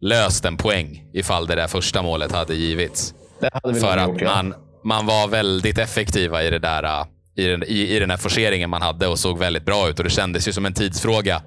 löst 0.00 0.44
en 0.44 0.56
poäng 0.56 1.04
ifall 1.12 1.46
det 1.46 1.54
där 1.54 1.66
första 1.66 2.02
målet 2.02 2.32
hade 2.32 2.54
givits. 2.54 3.14
Det 3.40 3.50
hade 3.52 3.74
vi 3.74 3.80
För 3.80 3.96
att 3.96 4.08
gjort, 4.08 4.20
ja. 4.20 4.34
man, 4.34 4.54
man 4.84 5.06
var 5.06 5.28
väldigt 5.28 5.78
effektiva 5.78 6.42
i, 6.42 6.50
det 6.50 6.58
där, 6.58 7.06
i, 7.36 7.46
den, 7.46 7.62
i, 7.62 7.96
i 7.96 7.98
den 7.98 8.10
här 8.10 8.16
forceringen 8.16 8.70
man 8.70 8.82
hade 8.82 9.06
och 9.06 9.18
såg 9.18 9.38
väldigt 9.38 9.64
bra 9.64 9.88
ut. 9.88 9.98
Och 9.98 10.04
Det 10.04 10.10
kändes 10.10 10.48
ju 10.48 10.52
som 10.52 10.66
en 10.66 10.74
tidsfråga 10.74 11.42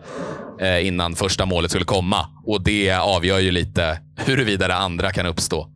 eh, 0.61 0.87
innan 0.87 1.15
första 1.15 1.45
målet 1.45 1.71
skulle 1.71 1.85
komma. 1.85 2.27
Och 2.45 2.63
Det 2.63 2.91
avgör 2.91 3.39
ju 3.39 3.51
lite 3.51 3.99
huruvida 4.25 4.67
det 4.67 4.75
andra 4.75 5.11
kan 5.11 5.25
uppstå. 5.25 5.69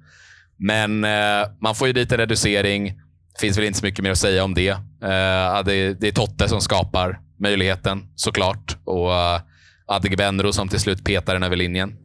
Men 0.57 1.03
eh, 1.03 1.47
man 1.61 1.75
får 1.75 1.87
ju 1.87 1.93
dit 1.93 2.11
en 2.11 2.17
reducering. 2.17 2.93
finns 3.39 3.57
väl 3.57 3.65
inte 3.65 3.79
så 3.79 3.85
mycket 3.85 4.03
mer 4.03 4.11
att 4.11 4.17
säga 4.17 4.43
om 4.43 4.53
det. 4.53 4.69
Eh, 4.69 5.63
det, 5.65 5.93
det 5.99 6.07
är 6.07 6.11
Totte 6.11 6.49
som 6.49 6.61
skapar 6.61 7.19
möjligheten 7.39 8.07
såklart. 8.15 8.77
Och 8.83 9.13
eh, 9.13 9.35
uh, 9.35 9.41
Adegbenro 9.87 10.53
som 10.53 10.69
till 10.69 10.79
slut 10.79 11.03
petar 11.03 11.33
den 11.33 11.43
över 11.43 11.55
linjen. 11.55 11.97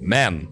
Men 0.00 0.48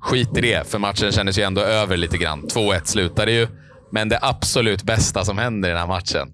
skit 0.00 0.36
i 0.36 0.40
det, 0.40 0.68
för 0.70 0.78
matchen 0.78 1.12
kändes 1.12 1.38
ju 1.38 1.42
ändå 1.42 1.60
över 1.60 1.96
lite 1.96 2.18
grann. 2.18 2.42
2-1 2.42 2.80
slutade 2.84 3.32
ju. 3.32 3.48
Men 3.92 4.08
det 4.08 4.18
absolut 4.22 4.82
bästa 4.82 5.24
som 5.24 5.38
händer 5.38 5.68
i 5.68 5.72
den 5.72 5.80
här 5.80 5.86
matchen. 5.86 6.28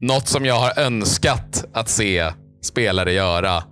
Något 0.00 0.28
som 0.28 0.44
jag 0.44 0.54
har 0.54 0.78
önskat 0.78 1.64
att 1.72 1.88
se 1.88 2.32
spelare 2.62 3.12
göra 3.12 3.64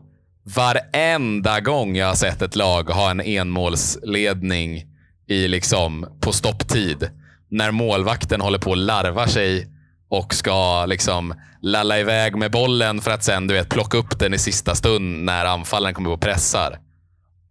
varenda 0.44 1.60
gång 1.60 1.96
jag 1.96 2.06
har 2.06 2.14
sett 2.14 2.42
ett 2.42 2.56
lag 2.56 2.90
ha 2.90 3.10
en 3.10 3.20
enmålsledning 3.20 4.84
i 5.28 5.48
liksom 5.48 6.06
på 6.20 6.32
stopptid. 6.32 7.10
När 7.48 7.70
målvakten 7.70 8.40
håller 8.40 8.58
på 8.58 8.72
att 8.72 8.78
larva 8.78 9.28
sig 9.28 9.71
och 10.12 10.34
ska 10.34 10.86
liksom 10.86 11.34
lalla 11.62 11.98
iväg 11.98 12.36
med 12.36 12.50
bollen 12.50 13.00
för 13.00 13.10
att 13.10 13.24
sen 13.24 13.46
du 13.46 13.54
vet, 13.54 13.68
plocka 13.68 13.98
upp 13.98 14.18
den 14.18 14.34
i 14.34 14.38
sista 14.38 14.74
stund 14.74 15.24
när 15.24 15.44
anfallaren 15.44 15.94
kommer 15.94 16.10
på 16.10 16.16
pressar. 16.18 16.78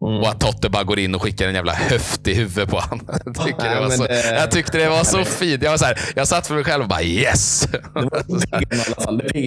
Mm. 0.07 0.19
Och 0.19 0.29
att 0.29 0.39
Totte 0.39 0.69
bara 0.69 0.83
går 0.83 0.99
in 0.99 1.15
och 1.15 1.21
skickar 1.21 1.47
en 1.47 1.55
jävla 1.55 1.73
höft 1.73 2.27
i 2.27 2.33
huvudet 2.33 2.69
på 2.69 2.79
honom. 2.79 3.05
Jag, 3.25 3.35
tycker 3.45 3.63
det 3.63 3.73
Ja, 3.73 3.79
var 3.81 3.87
men 3.87 3.97
så, 3.97 4.03
det- 4.03 4.35
jag 4.39 4.51
tyckte 4.51 4.77
det 4.77 4.89
var 4.89 5.03
så 5.03 5.23
fint. 5.25 5.63
Jag, 5.63 5.71
var 5.71 5.77
så 5.77 5.85
här, 5.85 5.99
jag 6.15 6.27
satt 6.27 6.47
för 6.47 6.55
mig 6.55 6.63
själv 6.63 6.83
och 6.83 6.89
bara 6.89 7.01
yes! 7.03 7.67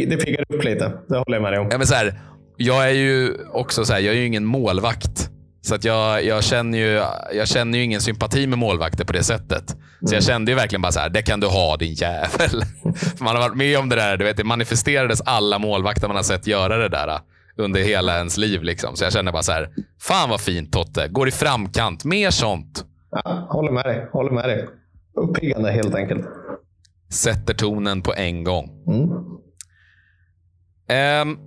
Det 0.08 0.16
piggar 0.24 0.44
upp 0.48 0.64
lite. 0.64 0.92
Det 1.08 1.16
håller 1.16 1.32
jag 1.36 1.42
med 1.42 1.52
dig 1.52 1.60
om. 1.60 1.68
Ja, 1.70 1.78
men 1.78 1.86
så 1.86 1.94
här, 1.94 2.20
jag 2.56 2.84
är 2.84 2.94
ju 2.94 3.34
också 3.52 3.84
så 3.84 3.92
här, 3.92 4.00
jag 4.00 4.14
är 4.14 4.18
ju 4.18 4.26
ingen 4.26 4.44
målvakt. 4.44 5.30
Så 5.64 5.74
att 5.74 5.84
jag, 5.84 6.24
jag, 6.24 6.44
känner 6.44 6.78
ju, 6.78 7.02
jag 7.32 7.48
känner 7.48 7.78
ju 7.78 7.84
ingen 7.84 8.00
sympati 8.00 8.46
med 8.46 8.58
målvakter 8.58 9.04
på 9.04 9.12
det 9.12 9.22
sättet. 9.22 9.76
Så 10.06 10.14
jag 10.14 10.22
kände 10.22 10.50
ju 10.50 10.56
verkligen 10.56 10.82
bara 10.82 10.92
så 10.92 11.00
här, 11.00 11.08
det 11.08 11.22
kan 11.22 11.40
du 11.40 11.46
ha 11.46 11.76
din 11.76 11.94
jävel. 11.94 12.62
För 13.18 13.24
man 13.24 13.36
har 13.36 13.42
varit 13.42 13.56
med 13.56 13.78
om 13.78 13.88
det 13.88 13.96
där, 13.96 14.16
du 14.16 14.24
vet, 14.24 14.36
det 14.36 14.44
manifesterades 14.44 15.20
alla 15.20 15.58
målvakter 15.58 16.06
man 16.06 16.16
har 16.16 16.22
sett 16.22 16.46
göra 16.46 16.76
det 16.76 16.88
där 16.88 17.20
under 17.56 17.80
hela 17.80 18.16
ens 18.16 18.36
liv. 18.36 18.62
Liksom. 18.62 18.96
Så 18.96 19.04
jag 19.04 19.12
känner 19.12 19.32
bara 19.32 19.42
så 19.42 19.52
här, 19.52 19.70
fan 20.00 20.30
vad 20.30 20.40
fint 20.40 20.72
Totte. 20.72 21.08
Går 21.08 21.28
i 21.28 21.30
framkant, 21.30 22.04
mer 22.04 22.30
sånt. 22.30 22.84
Ja, 23.10 23.46
håller 23.50 23.72
med 23.72 23.84
dig. 23.84 24.08
Håller 24.12 24.30
med 24.30 24.44
dig. 24.44 24.68
Uppiggande 25.16 25.70
helt 25.70 25.94
enkelt. 25.94 26.26
Sätter 27.10 27.54
tonen 27.54 28.02
på 28.02 28.14
en 28.14 28.44
gång. 28.44 28.84
Mm. 28.86 29.08
Ehm, 30.88 31.38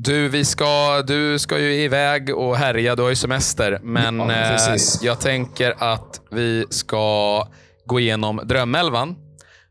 du, 0.00 0.28
vi 0.28 0.44
ska, 0.44 1.02
du 1.02 1.38
ska 1.38 1.58
ju 1.58 1.72
iväg 1.72 2.36
och 2.36 2.56
härja. 2.56 2.96
Du 2.96 3.02
har 3.02 3.08
ju 3.08 3.16
semester. 3.16 3.78
Men 3.82 4.18
Ja, 4.18 4.32
eh, 4.32 4.76
jag 5.02 5.20
tänker 5.20 5.74
att 5.78 6.20
vi 6.30 6.66
ska 6.70 7.46
gå 7.86 8.00
igenom 8.00 8.40
drömelvan. 8.44 9.16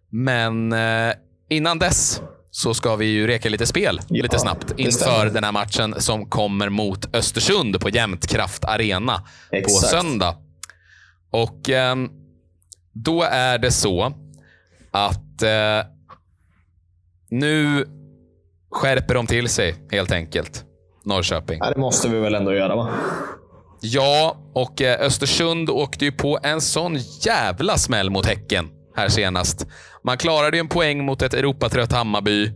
Men 0.10 0.74
eh, 0.74 1.14
innan 1.50 1.80
dess 1.80 2.22
så 2.52 2.74
ska 2.74 2.96
vi 2.96 3.06
ju 3.06 3.28
reka 3.28 3.50
lite 3.50 3.66
spel 3.66 4.02
Ja, 4.10 4.24
lite 4.24 4.40
snabbt 4.40 4.74
inför 4.78 5.26
den 5.26 5.44
här 5.44 5.52
matchen 5.52 5.96
som 5.98 6.30
kommer 6.30 6.70
mot 6.70 7.16
Östersund 7.16 7.80
på 7.80 7.90
Jämtkraft 7.90 8.66
Arena 8.66 9.24
på 9.50 9.56
Exakt. 9.56 9.88
söndag. 9.88 10.36
Och 11.32 11.70
ehm, 11.70 12.10
då 12.94 13.24
är 13.24 13.58
det 13.58 13.72
så 13.72 14.14
att 14.92 15.42
eh, 15.42 15.86
nu 17.30 17.86
skärper 18.78 19.14
de 19.14 19.28
till 19.28 19.50
sig 19.50 19.76
helt 19.92 20.12
enkelt. 20.12 20.64
Norrköping. 21.06 21.60
Ja, 21.60 21.70
det 21.70 21.80
måste 21.80 22.10
vi 22.10 22.20
väl 22.20 22.36
ändå 22.36 22.54
göra 22.54 22.76
va? 22.76 22.90
Ja, 23.82 24.38
och 24.54 24.82
eh, 24.82 25.02
Östersund 25.02 25.70
åkte 25.70 26.06
ju 26.06 26.12
på 26.12 26.40
en 26.44 26.62
sån 26.62 26.98
jävla 27.22 27.78
smäll 27.78 28.10
mot 28.10 28.26
Häcken 28.26 28.70
här 28.96 29.10
senast. 29.10 29.68
Man 30.04 30.18
klarade 30.18 30.58
ju 30.58 30.62
en 30.62 30.68
poäng 30.68 31.06
mot 31.06 31.22
ett 31.22 31.34
Europatrött 31.34 31.92
Hammarby, 31.92 32.52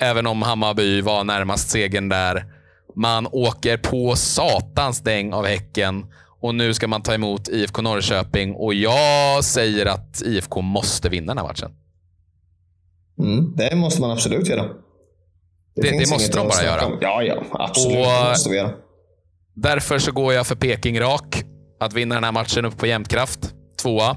även 0.00 0.26
om 0.26 0.42
Hammarby 0.42 1.00
var 1.00 1.24
närmast 1.24 1.70
segern 1.70 2.08
där. 2.08 2.44
Man 2.96 3.26
åker 3.32 3.76
på 3.76 4.16
satans 4.16 5.00
däng 5.00 5.32
av 5.32 5.46
Häcken 5.46 6.06
och 6.40 6.54
nu 6.54 6.74
ska 6.74 6.88
man 6.88 7.02
ta 7.02 7.14
emot 7.14 7.48
IFK 7.48 7.82
Norrköping 7.82 8.54
och 8.54 8.74
jag 8.74 9.44
säger 9.44 9.86
att 9.86 10.22
IFK 10.22 10.60
måste 10.60 11.08
vinna 11.08 11.34
den 11.34 11.38
här 11.38 11.44
matchen. 11.44 11.70
Mm, 13.18 13.56
det 13.56 13.76
måste 13.76 14.00
man 14.00 14.10
absolut 14.10 14.48
göra. 14.48 14.64
Det- 15.82 15.90
det 15.90 15.98
finns 15.98 16.10
måste 16.10 16.36
de 16.38 16.48
bara 16.48 16.62
göra. 16.64 16.86
om. 16.86 16.98
Ja, 17.00 17.22
ja. 17.22 17.42
Absolut. 17.52 17.96
Och- 17.96 18.02
det 18.24 18.28
måste 18.28 18.50
vi 18.50 18.56
göra. 18.56 18.70
Därför 19.54 19.98
så 19.98 20.12
går 20.12 20.32
jag 20.34 20.46
för 20.46 20.54
Peking 20.54 21.00
rak. 21.00 21.42
Att 21.80 21.92
vinna 21.92 22.14
den 22.14 22.24
här 22.24 22.32
matchen 22.32 22.64
upp 22.64 22.78
på 22.78 22.86
jämtkraft. 22.86 23.38
Tvåa. 23.82 24.16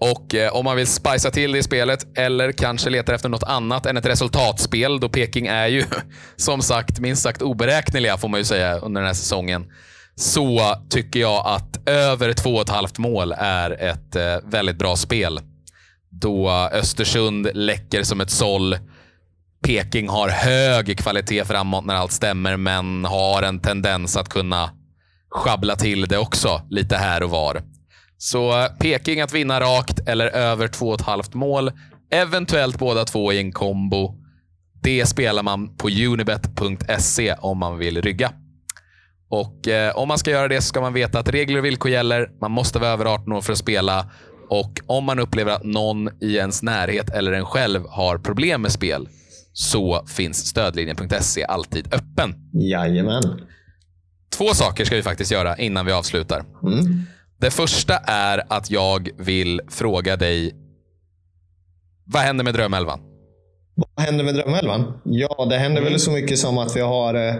Och 0.00 0.34
eh, 0.34 0.52
om 0.56 0.64
man 0.64 0.76
vill 0.76 0.86
spicea 0.86 1.30
till 1.30 1.52
det 1.52 1.58
i 1.58 1.62
spelet 1.62 2.18
eller 2.18 2.52
kanske 2.52 2.90
letar 2.90 3.14
efter 3.14 3.28
något 3.28 3.42
annat 3.42 3.86
än 3.86 3.96
ett 3.96 4.06
resultatspel, 4.06 5.00
då 5.00 5.08
Peking 5.08 5.46
är 5.46 5.66
ju 5.66 5.84
som 6.36 6.62
sagt 6.62 7.00
minst 7.00 7.22
sagt 7.22 7.42
oberäkneliga 7.42 8.16
får 8.16 8.28
man 8.28 8.40
ju 8.40 8.44
säga 8.44 8.78
under 8.78 9.00
den 9.00 9.06
här 9.06 9.14
säsongen. 9.14 9.66
Så 10.16 10.60
tycker 10.90 11.20
jag 11.20 11.46
att 11.46 11.88
över 11.88 12.32
två 12.32 12.50
och 12.54 12.62
ett 12.62 12.68
halvt 12.68 12.98
mål 12.98 13.34
är 13.38 13.70
ett 13.70 14.16
eh, 14.16 14.36
väldigt 14.50 14.76
bra 14.78 14.96
spel. 14.96 15.40
Då 16.10 16.50
Östersund 16.72 17.48
läcker 17.54 18.02
som 18.02 18.20
ett 18.20 18.30
såll. 18.30 18.76
Peking 19.64 20.08
har 20.08 20.28
hög 20.28 20.98
kvalitet 20.98 21.44
framåt 21.44 21.84
när 21.84 21.94
allt 21.94 22.12
stämmer, 22.12 22.56
men 22.56 23.04
har 23.04 23.42
en 23.42 23.60
tendens 23.60 24.16
att 24.16 24.28
kunna 24.28 24.70
schabbla 25.30 25.76
till 25.76 26.06
det 26.06 26.18
också 26.18 26.62
lite 26.70 26.96
här 26.96 27.22
och 27.22 27.30
var. 27.30 27.62
Så 28.18 28.60
eh, 28.60 28.66
Peking 28.78 29.20
att 29.20 29.32
vinna 29.32 29.60
rakt 29.60 30.08
eller 30.08 30.26
över 30.26 30.68
2,5 30.68 31.36
mål. 31.36 31.72
Eventuellt 32.10 32.78
båda 32.78 33.04
två 33.04 33.32
i 33.32 33.38
en 33.38 33.52
kombo. 33.52 34.14
Det 34.82 35.06
spelar 35.06 35.42
man 35.42 35.76
på 35.76 35.88
unibet.se 35.88 37.34
om 37.38 37.58
man 37.58 37.78
vill 37.78 38.02
rygga. 38.02 38.32
Och 39.30 39.68
eh, 39.68 39.96
Om 39.96 40.08
man 40.08 40.18
ska 40.18 40.30
göra 40.30 40.48
det 40.48 40.60
ska 40.60 40.80
man 40.80 40.92
veta 40.92 41.18
att 41.18 41.28
regler 41.28 41.58
och 41.58 41.64
villkor 41.64 41.90
gäller. 41.90 42.30
Man 42.40 42.50
måste 42.50 42.78
vara 42.78 42.90
över 42.90 43.04
18 43.04 43.32
år 43.32 43.40
för 43.40 43.52
att 43.52 43.58
spela. 43.58 44.10
Och 44.48 44.80
Om 44.86 45.04
man 45.04 45.18
upplever 45.18 45.52
att 45.52 45.64
någon 45.64 46.08
i 46.20 46.36
ens 46.36 46.62
närhet 46.62 47.10
eller 47.10 47.32
en 47.32 47.46
själv 47.46 47.86
har 47.88 48.18
problem 48.18 48.62
med 48.62 48.72
spel 48.72 49.08
så 49.56 50.04
finns 50.06 50.46
stödlinjen.se 50.46 51.44
alltid 51.44 51.94
öppen. 51.94 52.34
Jajamän. 52.52 53.22
Två 54.38 54.44
saker 54.54 54.84
ska 54.84 54.96
vi 54.96 55.02
faktiskt 55.02 55.30
göra 55.30 55.56
innan 55.56 55.86
vi 55.86 55.92
avslutar. 55.92 56.44
Mm. 56.62 57.02
Det 57.40 57.50
första 57.50 57.96
är 58.06 58.42
att 58.48 58.70
jag 58.70 59.08
vill 59.18 59.60
fråga 59.68 60.16
dig. 60.16 60.52
Vad 62.04 62.22
händer 62.22 62.44
med 62.44 62.54
Drömelvan? 62.54 63.00
Vad 63.96 64.06
händer 64.06 64.24
med 64.24 64.34
Drömelvan? 64.34 64.92
Ja, 65.04 65.46
det 65.50 65.56
händer 65.56 65.80
Mm. 65.80 65.92
väl 65.92 66.00
så 66.00 66.10
mycket 66.10 66.38
som 66.38 66.58
att 66.58 66.76
vi 66.76 66.80
har 66.80 67.14
eh, 67.14 67.34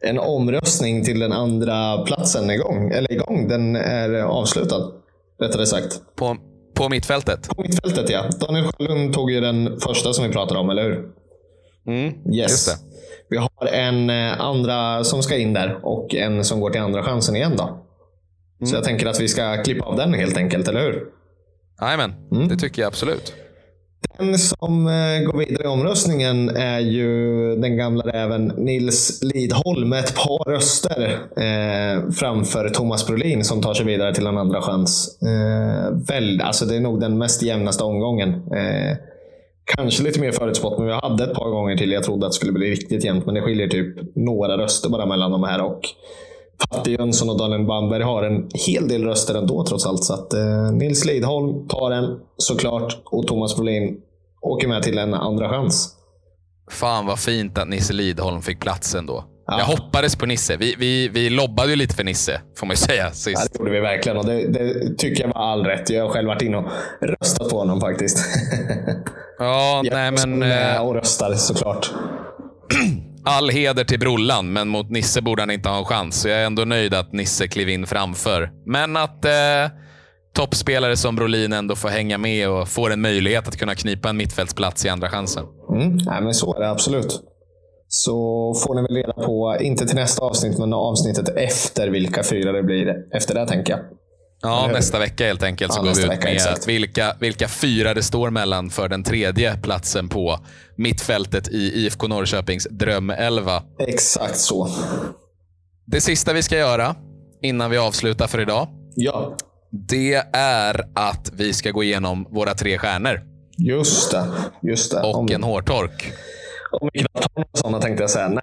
en 0.00 0.18
omröstning 0.18 1.04
till 1.04 1.18
den 1.18 1.32
andra 1.32 1.98
platsen 1.98 2.50
igång. 2.50 2.90
Eller 2.90 3.12
igång, 3.12 3.48
den 3.48 3.76
är 3.76 4.14
avslutad. 4.22 4.92
Rättare 5.40 5.66
sagt. 5.66 6.00
På, 6.16 6.36
på 6.74 6.88
mittfältet? 6.88 7.48
På 7.48 7.62
mittfältet 7.62 8.10
ja. 8.10 8.24
Daniel 8.40 8.64
Sjölund 8.64 9.14
tog 9.14 9.30
ju 9.30 9.40
den 9.40 9.80
första 9.80 10.12
som 10.12 10.24
vi 10.26 10.32
pratade 10.32 10.60
om, 10.60 10.70
eller 10.70 10.82
hur? 10.82 11.08
Mm, 11.88 12.14
Yes. 12.34 12.68
Vi 13.30 13.36
har 13.36 13.66
en 13.72 14.10
eh, 14.10 14.40
andra 14.40 15.04
som 15.04 15.22
ska 15.22 15.36
in 15.36 15.52
där 15.52 15.78
och 15.82 16.14
en 16.14 16.44
som 16.44 16.60
går 16.60 16.70
till 16.70 16.80
andra 16.80 17.02
chansen 17.02 17.36
igen 17.36 17.52
då. 17.56 17.62
Mm. 17.64 18.66
Så 18.66 18.76
jag 18.76 18.84
tänker 18.84 19.06
att 19.06 19.20
vi 19.20 19.28
ska 19.28 19.62
klippa 19.62 19.84
av 19.84 19.96
den 19.96 20.14
helt 20.14 20.36
enkelt, 20.36 20.68
eller 20.68 20.80
hur? 20.80 21.04
Jajamän, 21.80 22.14
Mm. 22.32 22.48
det 22.48 22.56
tycker 22.56 22.82
jag 22.82 22.86
absolut. 22.88 23.32
Den 24.18 24.38
som 24.38 24.86
eh, 24.86 25.20
går 25.26 25.38
vidare 25.38 25.64
i 25.64 25.66
omröstningen 25.66 26.48
är 26.48 26.78
ju 26.78 27.16
den 27.56 27.76
gamla 27.76 28.02
räven 28.02 28.44
Nils 28.46 29.20
Lidholm 29.22 29.88
med 29.88 29.98
ett 30.00 30.14
par 30.16 30.50
röster 30.50 31.18
eh, 31.36 32.10
framför 32.10 32.68
Thomas 32.68 33.06
Brolin 33.06 33.44
som 33.44 33.62
tar 33.62 33.74
sig 33.74 33.86
vidare 33.86 34.14
till 34.14 34.26
en 34.26 34.38
andra 34.38 34.62
chans. 34.62 35.18
Eh, 35.22 35.90
väl, 36.08 36.40
alltså 36.40 36.64
det 36.66 36.76
är 36.76 36.80
nog 36.80 37.00
den 37.00 37.18
mest 37.18 37.42
jämnaste 37.42 37.84
omgången. 37.84 38.28
Eh, 38.34 38.96
kanske 39.76 40.02
lite 40.02 40.20
mer 40.20 40.32
förutspått, 40.32 40.78
men 40.78 40.86
vi 40.86 40.92
hade 40.92 41.24
ett 41.24 41.34
par 41.34 41.50
gånger 41.50 41.76
till 41.76 41.92
jag 41.92 42.04
trodde 42.04 42.26
att 42.26 42.32
det 42.32 42.36
skulle 42.36 42.52
bli 42.52 42.70
riktigt 42.70 43.04
jämnt. 43.04 43.26
Men 43.26 43.34
det 43.34 43.42
skiljer 43.42 43.68
typ 43.68 44.16
några 44.16 44.58
röster 44.58 44.88
bara 44.88 45.06
mellan 45.06 45.30
de 45.30 45.44
här. 45.44 45.62
och 45.62 45.80
Patti 46.68 46.92
Jönsson 46.92 47.30
och 47.30 47.38
Daniel 47.38 47.66
Bamberg 47.66 48.02
har 48.02 48.22
en 48.22 48.48
hel 48.66 48.88
del 48.88 49.04
röster 49.04 49.34
ändå 49.34 49.64
trots 49.64 49.86
allt. 49.86 50.04
Så 50.04 50.14
att, 50.14 50.34
eh, 50.34 50.72
Nils 50.72 51.04
Lidholm 51.04 51.68
tar 51.68 51.90
den 51.90 52.20
såklart 52.36 52.98
och 53.04 53.26
Thomas 53.26 53.56
Brolin 53.56 54.00
åker 54.40 54.68
med 54.68 54.82
till 54.82 54.98
en 54.98 55.14
andra 55.14 55.48
chans. 55.48 55.94
Fan 56.70 57.06
vad 57.06 57.18
fint 57.18 57.58
att 57.58 57.68
Nisse 57.68 57.92
Lidholm 57.92 58.42
fick 58.42 58.60
platsen 58.60 59.06
då. 59.06 59.24
Ja. 59.50 59.58
Jag 59.58 59.66
hoppades 59.66 60.16
på 60.16 60.26
Nisse. 60.26 60.56
Vi, 60.56 60.74
vi, 60.78 61.08
vi 61.08 61.30
lobbade 61.30 61.70
ju 61.70 61.76
lite 61.76 61.94
för 61.94 62.04
Nisse, 62.04 62.40
får 62.58 62.66
man 62.66 62.72
ju 62.72 62.76
säga. 62.76 63.04
Ja, 63.04 63.10
Sist. 63.10 63.52
det 63.52 63.58
gjorde 63.58 63.70
vi 63.70 63.80
verkligen 63.80 64.18
och 64.18 64.26
det, 64.26 64.48
det 64.48 64.94
tycker 64.98 65.22
jag 65.22 65.34
var 65.34 65.52
all 65.52 65.64
rätt. 65.64 65.90
Jag 65.90 66.04
har 66.04 66.10
själv 66.10 66.28
varit 66.28 66.42
inne 66.42 66.56
och 66.56 66.70
röstat 67.00 67.48
på 67.48 67.58
honom 67.58 67.80
faktiskt. 67.80 68.18
Ja, 69.40 69.80
Jag 69.84 69.94
nej 69.94 70.10
men 70.10 70.38
med 70.38 70.76
eh, 70.76 70.82
och 70.82 70.94
röstar 70.94 71.34
såklart. 71.34 71.90
all 73.24 73.50
heder 73.50 73.84
till 73.84 73.98
Brollan, 73.98 74.52
men 74.52 74.68
mot 74.68 74.90
Nisse 74.90 75.22
borde 75.22 75.42
han 75.42 75.50
inte 75.50 75.68
ha 75.68 75.78
en 75.78 75.84
chans. 75.84 76.20
Så 76.20 76.28
jag 76.28 76.38
är 76.40 76.46
ändå 76.46 76.64
nöjd 76.64 76.94
att 76.94 77.12
Nisse 77.12 77.48
klev 77.48 77.68
in 77.68 77.86
framför. 77.86 78.50
Men 78.66 78.96
att 78.96 79.24
eh, 79.24 79.30
toppspelare 80.36 80.96
som 80.96 81.16
Brolin 81.16 81.52
ändå 81.52 81.76
får 81.76 81.88
hänga 81.88 82.18
med 82.18 82.48
och 82.48 82.68
får 82.68 82.92
en 82.92 83.00
möjlighet 83.00 83.48
att 83.48 83.56
kunna 83.56 83.74
knipa 83.74 84.08
en 84.08 84.16
mittfältsplats 84.16 84.84
i 84.86 84.88
andra 84.88 85.08
chansen. 85.10 85.44
Mm, 85.70 85.96
nej, 85.96 86.22
men 86.22 86.34
så 86.34 86.56
är 86.56 86.60
det 86.60 86.70
absolut. 86.70 87.20
Så 87.88 88.54
får 88.54 88.74
ni 88.74 88.82
väl 88.82 88.94
reda 88.96 89.12
på, 89.12 89.56
inte 89.60 89.86
till 89.86 89.96
nästa 89.96 90.22
avsnitt, 90.22 90.58
men 90.58 90.72
avsnittet 90.72 91.28
efter 91.36 91.88
vilka 91.88 92.22
fyra 92.22 92.52
det 92.52 92.62
blir 92.62 92.94
efter 93.14 93.34
det 93.34 93.46
tänker 93.46 93.72
jag. 93.72 93.80
Ja, 94.42 94.70
nästa 94.72 94.98
vecka 94.98 95.26
helt 95.26 95.42
enkelt 95.42 95.72
så 95.72 95.78
Ja, 95.78 95.82
går 95.82 95.94
vi 95.94 96.02
ut 96.04 96.10
vecka, 96.10 96.24
med 96.24 96.34
exakt. 96.34 96.68
vilka, 96.68 97.16
vilka 97.20 97.48
fyra 97.48 97.94
det 97.94 98.02
står 98.02 98.30
mellan 98.30 98.70
för 98.70 98.88
den 98.88 99.04
tredje 99.04 99.56
platsen 99.62 100.08
på 100.08 100.38
mittfältet 100.76 101.48
i 101.48 101.84
IFK 101.84 102.08
Norrköpings 102.08 102.66
drömelva. 102.70 103.62
Exakt 103.78 104.38
så. 104.38 104.68
Det 105.86 106.00
sista 106.00 106.32
vi 106.32 106.42
ska 106.42 106.58
göra 106.58 106.94
innan 107.42 107.70
vi 107.70 107.78
avslutar 107.78 108.26
för 108.26 108.40
idag, 108.40 108.68
Ja, 108.94 109.36
det 109.70 110.14
är 110.32 110.84
att 110.94 111.30
vi 111.32 111.52
ska 111.52 111.70
gå 111.70 111.82
igenom 111.82 112.26
våra 112.30 112.54
tre 112.54 112.78
stjärnor 112.78 113.20
just 113.58 114.10
det. 114.10 114.24
Just 114.62 114.90
det. 114.92 115.00
och 115.02 115.14
Om, 115.18 115.28
en 115.32 115.42
hårtork. 115.42 116.12
Om 116.70 116.90
vi 116.92 116.98
knappt 116.98 117.28
har 117.34 117.40
några 117.42 117.48
sådana 117.52 117.80
tänkte 117.80 118.02
jag 118.02 118.10
säga. 118.10 118.28
Nej, 118.28 118.42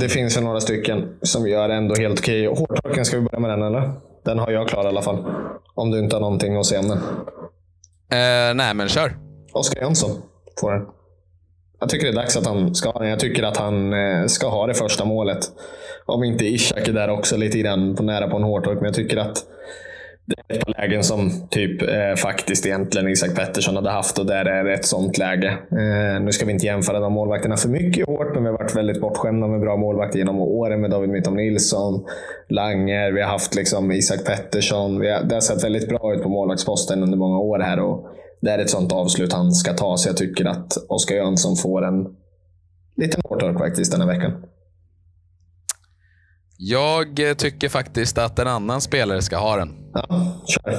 det 0.00 0.08
finns 0.08 0.36
ju 0.36 0.40
några 0.40 0.60
stycken 0.60 1.18
som 1.22 1.48
gör 1.48 1.68
ändå 1.68 1.94
helt 1.94 2.18
okej. 2.18 2.46
Hårtorken, 2.46 3.04
ska 3.04 3.16
vi 3.16 3.22
börja 3.22 3.38
med 3.40 3.50
den 3.50 3.62
eller? 3.62 3.92
Den 4.24 4.38
har 4.38 4.50
jag 4.50 4.68
klar 4.68 4.84
i 4.84 4.86
alla 4.86 5.02
fall. 5.02 5.24
Om 5.74 5.90
du 5.90 5.98
inte 5.98 6.16
har 6.16 6.20
någonting 6.20 6.56
att 6.56 6.66
säga 6.66 6.80
om 6.80 6.88
den. 6.88 6.98
Eh, 8.10 8.54
nej, 8.54 8.74
men 8.74 8.88
kör. 8.88 9.16
Oskar 9.52 9.80
Jönsson 9.80 10.10
får 10.60 10.72
den. 10.72 10.86
Jag 11.80 11.88
tycker 11.88 12.06
det 12.06 12.12
är 12.12 12.16
dags 12.16 12.36
att 12.36 12.46
han 12.46 12.74
ska 12.74 12.90
ha 12.90 13.00
den. 13.00 13.08
Jag 13.08 13.20
tycker 13.20 13.42
att 13.42 13.56
han 13.56 13.92
eh, 13.92 14.26
ska 14.26 14.48
ha 14.48 14.66
det 14.66 14.74
första 14.74 15.04
målet. 15.04 15.38
Om 16.06 16.24
inte 16.24 16.44
Ishak 16.46 16.88
är 16.88 16.92
där 16.92 17.10
också 17.10 17.36
lite 17.36 17.58
grann 17.58 17.96
på 17.96 18.02
nära 18.02 18.28
på 18.28 18.36
en 18.36 18.42
hårtork. 18.42 18.74
Men 18.74 18.84
jag 18.84 18.94
tycker 18.94 19.16
att 19.16 19.44
det 20.26 20.34
är 20.48 20.58
ett 20.58 20.64
par 20.64 20.80
lägen 20.80 21.04
som 21.04 21.48
typ 21.50 21.82
eh, 21.82 22.14
faktiskt 22.16 22.66
egentligen 22.66 23.08
Isak 23.08 23.34
Pettersson 23.36 23.76
hade 23.76 23.90
haft 23.90 24.18
och 24.18 24.26
där 24.26 24.44
är 24.44 24.64
det 24.64 24.74
ett 24.74 24.84
sånt 24.84 25.18
läge. 25.18 25.48
Eh, 25.48 26.22
nu 26.22 26.32
ska 26.32 26.46
vi 26.46 26.52
inte 26.52 26.66
jämföra 26.66 27.00
de 27.00 27.12
målvakterna 27.12 27.56
för 27.56 27.68
mycket 27.68 28.06
hårt, 28.06 28.34
men 28.34 28.42
vi 28.42 28.48
har 28.48 28.58
varit 28.58 28.76
väldigt 28.76 29.00
bortskämda 29.00 29.46
med 29.46 29.60
bra 29.60 29.76
målvakter 29.76 30.18
genom 30.18 30.40
åren 30.40 30.80
med 30.80 30.90
David 30.90 31.10
Mittom 31.10 31.36
Nilsson, 31.36 32.04
Langer, 32.48 33.12
vi 33.12 33.22
har 33.22 33.28
haft 33.28 33.54
liksom 33.54 33.92
Isak 33.92 34.24
Pettersson. 34.24 35.00
Vi 35.00 35.10
har, 35.10 35.22
det 35.22 35.34
har 35.34 35.40
sett 35.40 35.64
väldigt 35.64 35.88
bra 35.88 36.14
ut 36.14 36.22
på 36.22 36.28
målvaktsposten 36.28 37.02
under 37.02 37.18
många 37.18 37.38
år 37.38 37.58
här 37.58 37.80
och 37.80 38.06
det 38.40 38.50
är 38.50 38.58
ett 38.58 38.70
sånt 38.70 38.92
avslut 38.92 39.32
han 39.32 39.52
ska 39.52 39.72
ta, 39.72 39.96
så 39.96 40.08
jag 40.08 40.16
tycker 40.16 40.44
att 40.44 40.72
Oskar 40.88 41.16
Jönsson 41.16 41.56
får 41.56 41.84
en 41.84 42.06
liten 42.96 43.20
hårtork 43.24 43.58
faktiskt 43.58 43.92
den 43.92 44.00
här 44.00 44.08
veckan. 44.08 44.32
Jag 46.56 47.28
eh, 47.28 47.34
tycker 47.34 47.68
faktiskt 47.68 48.18
att 48.18 48.38
en 48.38 48.48
annan 48.48 48.80
spelare 48.80 49.22
ska 49.22 49.36
ha 49.36 49.56
den. 49.56 49.74
Ja, 49.94 50.42
kör. 50.46 50.78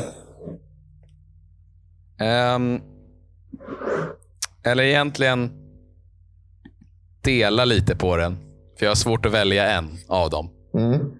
Ehm, 2.19 2.81
eller 4.63 4.83
egentligen 4.83 5.51
dela 7.23 7.65
lite 7.65 7.95
på 7.95 8.17
den. 8.17 8.37
För 8.79 8.85
jag 8.85 8.89
har 8.89 8.95
svårt 8.95 9.25
att 9.25 9.31
välja 9.31 9.69
en 9.69 9.89
av 10.07 10.29
dem. 10.29 10.49
Mm. 10.73 11.11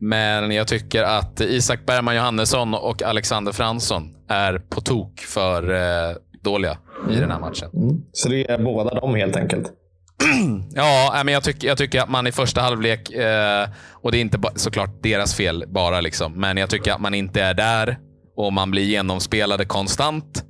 Men 0.00 0.50
jag 0.50 0.68
tycker 0.68 1.02
att 1.02 1.40
Isak 1.40 1.86
Bergman 1.86 2.16
Johannesson 2.16 2.74
och 2.74 3.02
Alexander 3.02 3.52
Fransson 3.52 4.16
är 4.28 4.58
på 4.58 4.80
tok 4.80 5.20
för 5.20 5.74
eh, 5.74 6.16
dåliga 6.42 6.78
i 7.10 7.14
den 7.14 7.30
här 7.30 7.38
matchen. 7.38 7.70
Mm. 7.74 8.02
Så 8.12 8.28
det 8.28 8.50
är 8.50 8.58
båda 8.58 8.94
dem 8.94 9.14
helt 9.14 9.36
enkelt. 9.36 9.72
Ja, 10.74 11.22
men 11.24 11.34
jag, 11.34 11.44
tycker, 11.44 11.68
jag 11.68 11.78
tycker 11.78 12.00
att 12.00 12.08
man 12.08 12.26
i 12.26 12.32
första 12.32 12.60
halvlek, 12.60 13.10
eh, 13.10 13.68
och 13.92 14.12
det 14.12 14.18
är 14.18 14.20
inte 14.20 14.40
såklart 14.54 15.02
deras 15.02 15.34
fel 15.34 15.64
bara, 15.68 16.00
liksom, 16.00 16.32
men 16.32 16.56
jag 16.56 16.70
tycker 16.70 16.92
att 16.92 17.00
man 17.00 17.14
inte 17.14 17.42
är 17.42 17.54
där 17.54 17.98
och 18.36 18.52
man 18.52 18.70
blir 18.70 18.84
genomspelade 18.84 19.64
konstant. 19.64 20.44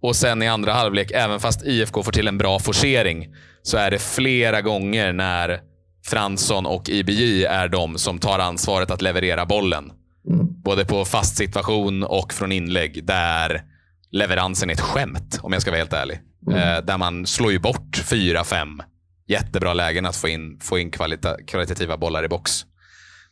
Och 0.00 0.16
sen 0.16 0.42
i 0.42 0.48
andra 0.48 0.72
halvlek, 0.72 1.10
även 1.14 1.40
fast 1.40 1.66
IFK 1.66 2.02
får 2.02 2.12
till 2.12 2.28
en 2.28 2.38
bra 2.38 2.58
forcering, 2.58 3.28
så 3.62 3.76
är 3.76 3.90
det 3.90 3.98
flera 3.98 4.62
gånger 4.62 5.12
när 5.12 5.60
Fransson 6.06 6.66
och 6.66 6.88
IBJ 6.88 7.44
är 7.44 7.68
de 7.68 7.98
som 7.98 8.18
tar 8.18 8.38
ansvaret 8.38 8.90
att 8.90 9.02
leverera 9.02 9.46
bollen. 9.46 9.92
Både 10.64 10.84
på 10.84 11.04
fast 11.04 11.36
situation 11.36 12.02
och 12.04 12.32
från 12.32 12.52
inlägg, 12.52 13.06
där 13.06 13.62
leveransen 14.12 14.70
är 14.70 14.74
ett 14.74 14.80
skämt, 14.80 15.38
om 15.42 15.52
jag 15.52 15.62
ska 15.62 15.70
vara 15.70 15.78
helt 15.78 15.92
ärlig. 15.92 16.20
Eh, 16.50 16.84
där 16.84 16.98
man 16.98 17.26
slår 17.26 17.52
ju 17.52 17.58
bort 17.58 17.96
fyra, 17.96 18.44
fem 18.44 18.82
jättebra 19.28 19.74
lägen 19.74 20.06
att 20.06 20.16
få 20.16 20.28
in, 20.28 20.58
få 20.62 20.78
in 20.78 20.90
kvalita, 20.90 21.36
kvalitativa 21.46 21.96
bollar 21.96 22.24
i 22.24 22.28
box. 22.28 22.50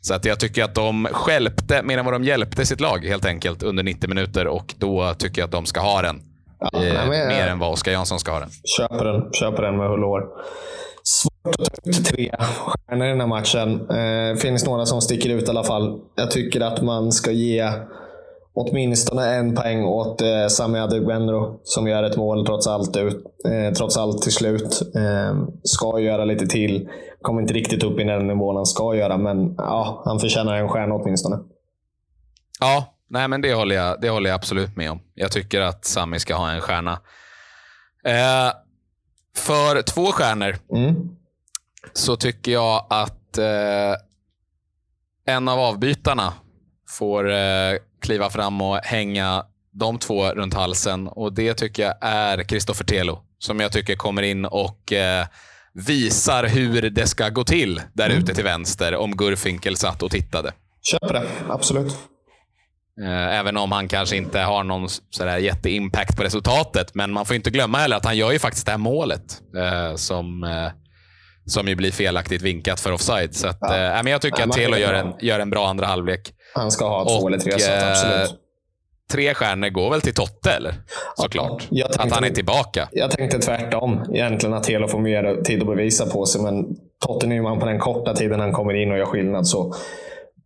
Så 0.00 0.14
att 0.14 0.24
jag 0.24 0.40
tycker 0.40 0.64
att 0.64 0.74
de 0.74 1.08
skälpte 1.12 1.82
mer 1.82 1.98
än 1.98 2.04
vad 2.04 2.14
de 2.14 2.24
hjälpte 2.24 2.66
sitt 2.66 2.80
lag 2.80 3.04
helt 3.04 3.24
enkelt 3.24 3.62
under 3.62 3.82
90 3.82 4.08
minuter 4.08 4.46
och 4.46 4.74
då 4.78 5.14
tycker 5.18 5.40
jag 5.42 5.46
att 5.46 5.52
de 5.52 5.66
ska 5.66 5.80
ha 5.80 6.02
den. 6.02 6.22
Ja, 6.60 6.82
eh, 6.82 6.94
jag- 6.94 7.08
mer 7.08 7.46
än 7.46 7.58
vad 7.58 7.72
Oskar 7.72 7.92
Jansson 7.92 8.20
ska 8.20 8.32
ha 8.32 8.40
den. 8.40 8.50
Köper 8.78 9.04
den, 9.04 9.32
köper 9.32 9.62
den 9.62 9.76
med 9.76 9.88
hull. 9.88 10.00
Svårt 11.06 11.54
att 11.58 11.64
ta 11.84 11.90
ut 11.90 12.04
tre 12.06 12.34
stjärnor 12.38 13.06
i 13.06 13.10
den 13.10 13.20
här 13.20 13.26
matchen. 13.26 13.90
Eh, 13.90 14.36
finns 14.36 14.66
några 14.66 14.86
som 14.86 15.00
sticker 15.00 15.30
ut 15.30 15.46
i 15.46 15.50
alla 15.50 15.64
fall. 15.64 15.98
Jag 16.16 16.30
tycker 16.30 16.60
att 16.60 16.82
man 16.82 17.12
ska 17.12 17.30
ge 17.30 17.70
åtminstone 18.54 19.34
en 19.34 19.54
poäng 19.54 19.84
åt 19.84 20.20
eh, 20.20 20.46
Sami 20.48 20.78
Adegbenro 20.78 21.60
som 21.64 21.88
gör 21.88 22.02
ett 22.02 22.16
mål 22.16 22.46
trots 22.46 22.66
allt, 22.66 22.96
ut, 22.96 23.24
eh, 23.44 23.72
trots 23.74 23.96
allt 23.96 24.22
till 24.22 24.32
slut. 24.32 24.82
Eh, 24.94 25.38
ska 25.62 25.98
göra 26.00 26.24
lite 26.24 26.46
till. 26.46 26.88
Kommer 27.22 27.42
inte 27.42 27.54
riktigt 27.54 27.82
upp 27.82 28.00
i 28.00 28.04
den 28.04 28.26
nivån 28.26 28.56
han 28.56 28.66
ska 28.66 28.94
göra, 28.94 29.16
men 29.16 29.54
ja, 29.58 30.02
han 30.04 30.20
förtjänar 30.20 30.54
en 30.54 30.68
stjärna 30.68 30.94
åtminstone. 30.94 31.38
Ja, 32.60 32.94
nej 33.10 33.28
men 33.28 33.40
det 33.40 33.54
håller, 33.54 33.76
jag, 33.76 34.00
det 34.00 34.10
håller 34.10 34.30
jag 34.30 34.34
absolut 34.36 34.76
med 34.76 34.90
om. 34.90 35.00
Jag 35.14 35.32
tycker 35.32 35.60
att 35.60 35.84
Sami 35.84 36.18
ska 36.20 36.34
ha 36.34 36.50
en 36.50 36.60
stjärna. 36.60 36.92
Eh, 38.04 38.52
för 39.36 39.82
två 39.82 40.06
stjärnor 40.06 40.56
Mm. 40.74 40.94
så 41.92 42.16
tycker 42.16 42.52
jag 42.52 42.86
att 42.90 43.38
eh, 43.38 43.94
en 45.26 45.48
av 45.48 45.58
avbytarna 45.58 46.32
får 46.98 47.30
eh, 47.32 47.72
kliva 48.04 48.30
fram 48.30 48.60
och 48.60 48.76
hänga 48.76 49.44
de 49.72 49.98
två 49.98 50.28
runt 50.28 50.54
halsen. 50.54 51.08
Och 51.08 51.32
Det 51.32 51.54
tycker 51.54 51.82
jag 51.82 51.94
är 52.00 52.42
Kristoffer 52.42 52.84
Telo. 52.84 53.20
Som 53.38 53.60
jag 53.60 53.72
tycker 53.72 53.96
kommer 53.96 54.22
in 54.22 54.44
och 54.44 54.92
eh, 54.92 55.26
visar 55.74 56.44
hur 56.44 56.90
det 56.90 57.06
ska 57.06 57.28
gå 57.28 57.44
till 57.44 57.80
där 57.92 58.10
ute 58.10 58.34
till 58.34 58.44
vänster 58.44 58.94
om 58.96 59.16
Gurfinkel 59.16 59.76
satt 59.76 60.02
och 60.02 60.10
tittade. 60.10 60.52
Köper 60.82 61.12
det, 61.14 61.26
absolut. 61.48 61.96
Eh, 63.04 63.38
Även 63.38 63.56
om 63.56 63.72
han 63.72 63.88
kanske 63.88 64.16
inte 64.16 64.38
har 64.40 64.64
någon 64.64 64.88
sådär 65.10 65.38
jätteimpact 65.38 66.16
på 66.16 66.22
resultatet. 66.22 66.94
Men 66.94 67.12
man 67.12 67.26
får 67.26 67.36
inte 67.36 67.50
glömma 67.50 67.78
heller 67.78 67.96
att 67.96 68.04
han 68.04 68.16
gör 68.16 68.32
ju 68.32 68.38
faktiskt 68.38 68.66
det 68.66 68.72
här 68.72 68.78
målet. 68.78 69.40
Eh, 69.56 69.94
som, 69.96 70.44
eh, 70.44 70.68
som 71.46 71.68
ju 71.68 71.74
blir 71.74 71.92
felaktigt 71.92 72.42
vinkat 72.42 72.80
för 72.80 72.92
offside. 72.92 73.34
Så 73.34 73.48
att, 73.48 73.58
Ja. 73.60 73.76
eh, 73.76 74.02
men 74.02 74.06
jag 74.12 74.20
tycker 74.22 74.40
Ja, 74.40 74.44
att 74.46 74.52
Telo 74.52 74.76
gör 74.76 74.94
en, 74.94 75.14
gör 75.20 75.40
en 75.40 75.50
bra 75.50 75.68
andra 75.68 75.86
halvlek. 75.86 76.32
Han 76.54 76.70
ska 76.70 76.88
ha 76.88 77.04
två 77.04 77.12
Och, 77.12 77.28
eller 77.28 77.38
tre, 77.38 77.58
så 77.58 77.70
att 77.70 77.82
eh, 77.82 77.90
absolut. 77.90 78.40
Tre 79.12 79.34
stjärnor 79.34 79.68
går 79.68 79.90
väl 79.90 80.00
till 80.00 80.14
Totte, 80.14 80.50
eller? 80.50 80.74
Såklart. 81.16 81.52
att 81.62 81.92
tänkte- 81.92 82.14
han 82.14 82.24
är 82.24 82.30
tillbaka. 82.30 82.88
Jag 82.92 83.10
tänkte 83.10 83.38
tvärtom. 83.38 84.04
Egentligen 84.14 84.54
att 84.54 84.62
Telo 84.64 84.88
får 84.88 84.98
mer 84.98 85.42
tid 85.42 85.60
att 85.60 85.66
bevisa 85.66 86.06
på 86.06 86.26
sig. 86.26 86.42
Men 86.42 86.76
Totte 87.06 87.26
Nyman 87.26 87.58
på 87.60 87.66
den 87.66 87.78
korta 87.78 88.14
tiden 88.14 88.40
han 88.40 88.52
kommer 88.52 88.74
in 88.74 88.92
och 88.92 88.98
gör 88.98 89.06
skillnad 89.06 89.46
så 89.46 89.74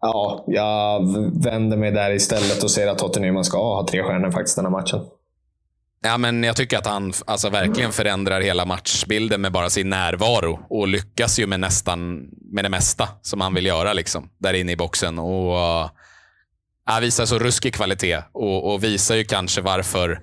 Ja, 0.01 0.45
jag 0.47 1.01
vänder 1.45 1.77
mig 1.77 1.91
där 1.91 2.11
istället 2.11 2.63
och 2.63 2.71
säger 2.71 2.89
att 2.89 2.99
Totte 2.99 3.21
Nyman 3.21 3.45
ska 3.45 3.59
ha 3.59 3.87
tre 3.91 4.03
stjärnor 4.03 4.31
faktiskt 4.31 4.57
den 4.57 4.65
här 4.65 4.73
matchen. 4.73 5.01
Ja, 6.03 6.19
men 6.19 6.45
jag 6.45 6.57
tycker 6.57 6.79
att 6.79 6.87
han 6.87 7.13
alltså, 7.27 7.51
verkligen 7.51 7.93
förändrar 7.93 8.41
hela 8.41 8.65
matchbilden 8.65 9.41
med 9.41 9.53
bara 9.53 9.71
sin 9.71 9.91
närvaro. 9.91 10.59
Och 10.71 10.89
lyckas 10.89 11.39
ju 11.39 11.47
med 11.47 11.61
nästan 11.61 12.29
med 12.53 12.65
det 12.65 12.69
mesta 12.69 13.09
som 13.23 13.41
han 13.41 13.55
vill 13.55 13.67
göra 13.67 13.93
liksom, 13.93 14.29
där 14.39 14.55
inne 14.55 14.73
i 14.73 14.77
boxen. 14.77 15.19
Och 15.19 15.91
ja, 16.89 17.01
Visar 17.01 17.27
så 17.27 17.39
ruskig 17.39 17.75
kvalitet 17.75 18.23
och, 18.33 18.73
och 18.73 18.85
visar 18.85 19.15
ju 19.15 19.25
kanske 19.25 19.61
varför, 19.61 20.21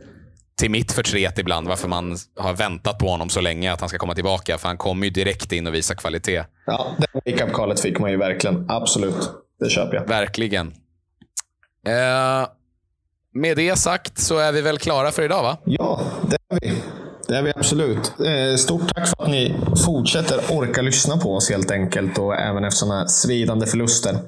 till 0.57 0.72
mitt 0.72 0.91
förtret 0.91 1.39
ibland, 1.39 1.68
varför 1.68 1.88
man 1.88 2.18
har 2.39 2.53
väntat 2.53 2.99
på 2.99 3.07
honom 3.07 3.30
så 3.30 3.41
länge 3.41 3.74
att 3.74 3.80
han 3.80 3.89
ska 3.89 3.97
komma 3.97 4.16
tillbaka. 4.16 4.57
För 4.57 4.68
han 4.68 4.78
kommer 4.78 5.05
ju 5.05 5.11
direkt 5.11 5.51
in 5.51 5.68
och 5.68 5.74
visar 5.74 5.95
kvalitet. 5.95 6.43
Ja, 6.66 6.88
det 6.97 7.32
wake-up 7.32 7.53
callet 7.53 7.80
fick 7.80 7.99
man 7.99 8.11
ju 8.11 8.18
verkligen. 8.18 8.66
Absolut. 8.70 9.30
Det 9.59 9.70
köper 9.70 9.95
jag. 9.95 10.07
Verkligen. 10.07 10.68
Eh, 11.88 12.47
med 13.34 13.57
det 13.57 13.76
sagt 13.76 14.20
så 14.20 14.38
är 14.38 14.51
vi 14.51 14.61
väl 14.61 14.78
klara 14.78 15.11
för 15.11 15.24
idag 15.24 15.43
va? 15.43 15.57
Ja, 15.66 16.01
det 16.30 16.55
är 16.55 16.59
vi. 16.61 16.82
Det 17.28 17.36
är 17.36 17.41
vi 17.43 17.53
absolut. 17.55 18.13
Eh, 18.20 18.55
stort 18.57 18.93
tack 18.95 19.07
för 19.07 19.24
att 19.24 19.30
ni 19.30 19.55
fortsätter 19.86 20.39
orka 20.51 20.82
lyssna 20.82 21.18
på 21.18 21.36
oss 21.36 21.49
helt 21.49 21.72
enkelt 21.72 22.18
och 22.18 22.36
även 22.36 22.63
efter 22.63 22.78
sådana 22.78 23.07
svidande 23.07 23.66
förluster. 23.66 24.20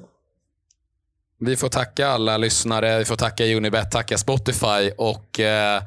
Vi 1.39 1.55
får 1.55 1.69
tacka 1.69 2.07
alla 2.07 2.37
lyssnare, 2.37 2.99
vi 2.99 3.05
får 3.05 3.15
tacka 3.15 3.45
Unibet, 3.45 3.91
tacka 3.91 4.17
Spotify 4.17 4.91
och 4.97 5.39
eh, 5.39 5.81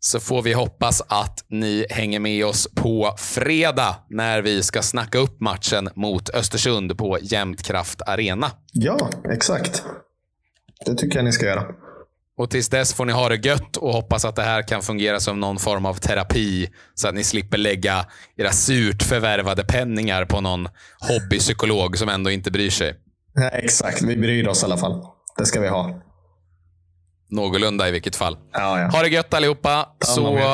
så 0.00 0.20
får 0.20 0.42
vi 0.42 0.52
hoppas 0.52 1.02
att 1.08 1.44
ni 1.48 1.86
hänger 1.90 2.20
med 2.20 2.46
oss 2.46 2.68
på 2.74 3.14
fredag 3.18 3.96
när 4.10 4.42
vi 4.42 4.62
ska 4.62 4.82
snacka 4.82 5.18
upp 5.18 5.40
matchen 5.40 5.88
mot 5.94 6.30
Östersund 6.30 6.98
på 6.98 7.18
Jämtkraft 7.22 8.02
Arena. 8.02 8.50
Ja, 8.72 9.10
exakt. 9.32 9.82
Det 10.86 10.94
tycker 10.94 11.16
jag 11.16 11.24
ni 11.24 11.32
ska 11.32 11.46
göra. 11.46 11.64
Och 12.36 12.50
tills 12.50 12.68
dess 12.68 12.94
får 12.94 13.04
ni 13.04 13.12
ha 13.12 13.28
det 13.28 13.46
gött 13.46 13.76
och 13.76 13.92
hoppas 13.92 14.24
att 14.24 14.36
det 14.36 14.42
här 14.42 14.62
kan 14.62 14.82
fungera 14.82 15.20
som 15.20 15.40
någon 15.40 15.58
form 15.58 15.86
av 15.86 15.94
terapi 15.94 16.70
så 16.94 17.08
att 17.08 17.14
ni 17.14 17.24
slipper 17.24 17.58
lägga 17.58 18.06
era 18.36 18.50
surt 18.52 19.02
förvärvade 19.02 19.64
penningar 19.64 20.24
på 20.24 20.40
någon 20.40 20.68
hobbypsykolog 21.00 21.98
som 21.98 22.08
ändå 22.08 22.30
inte 22.30 22.50
bryr 22.50 22.70
sig. 22.70 22.94
Nej, 23.34 23.50
exakt. 23.52 24.02
Vi 24.02 24.16
bryr 24.16 24.48
oss 24.48 24.62
i 24.62 24.66
alla 24.66 24.76
fall. 24.76 25.06
Det 25.38 25.46
ska 25.46 25.60
vi 25.60 25.68
ha. 25.68 26.00
Någorlunda 27.30 27.88
i 27.88 27.90
vilket 27.90 28.16
fall. 28.16 28.38
Ja, 28.52 28.80
ja. 28.80 28.86
Ha 28.86 29.02
det 29.02 29.08
gött 29.08 29.34
allihopa, 29.34 29.88
så 30.00 30.36
uh, 30.36 30.44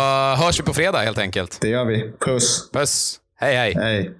hörs 0.45 0.61
vi 0.61 0.65
på 0.65 0.75
fredag 0.75 0.99
helt 0.99 1.19
enkelt. 1.19 1.61
Det 1.61 1.69
gör 1.69 1.85
vi. 1.85 2.13
Puss. 2.21 2.71
Puss. 2.73 3.21
Hej 3.41 3.57
hej. 3.57 3.75
Hej. 3.75 4.11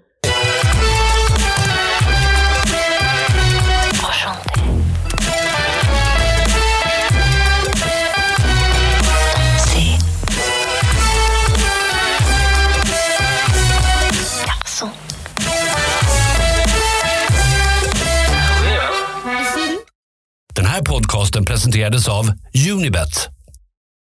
Här 20.79 20.85
podcasten 20.85 21.45
presenterades 21.45 22.09
av 22.09 22.33
Unibet, 22.73 23.29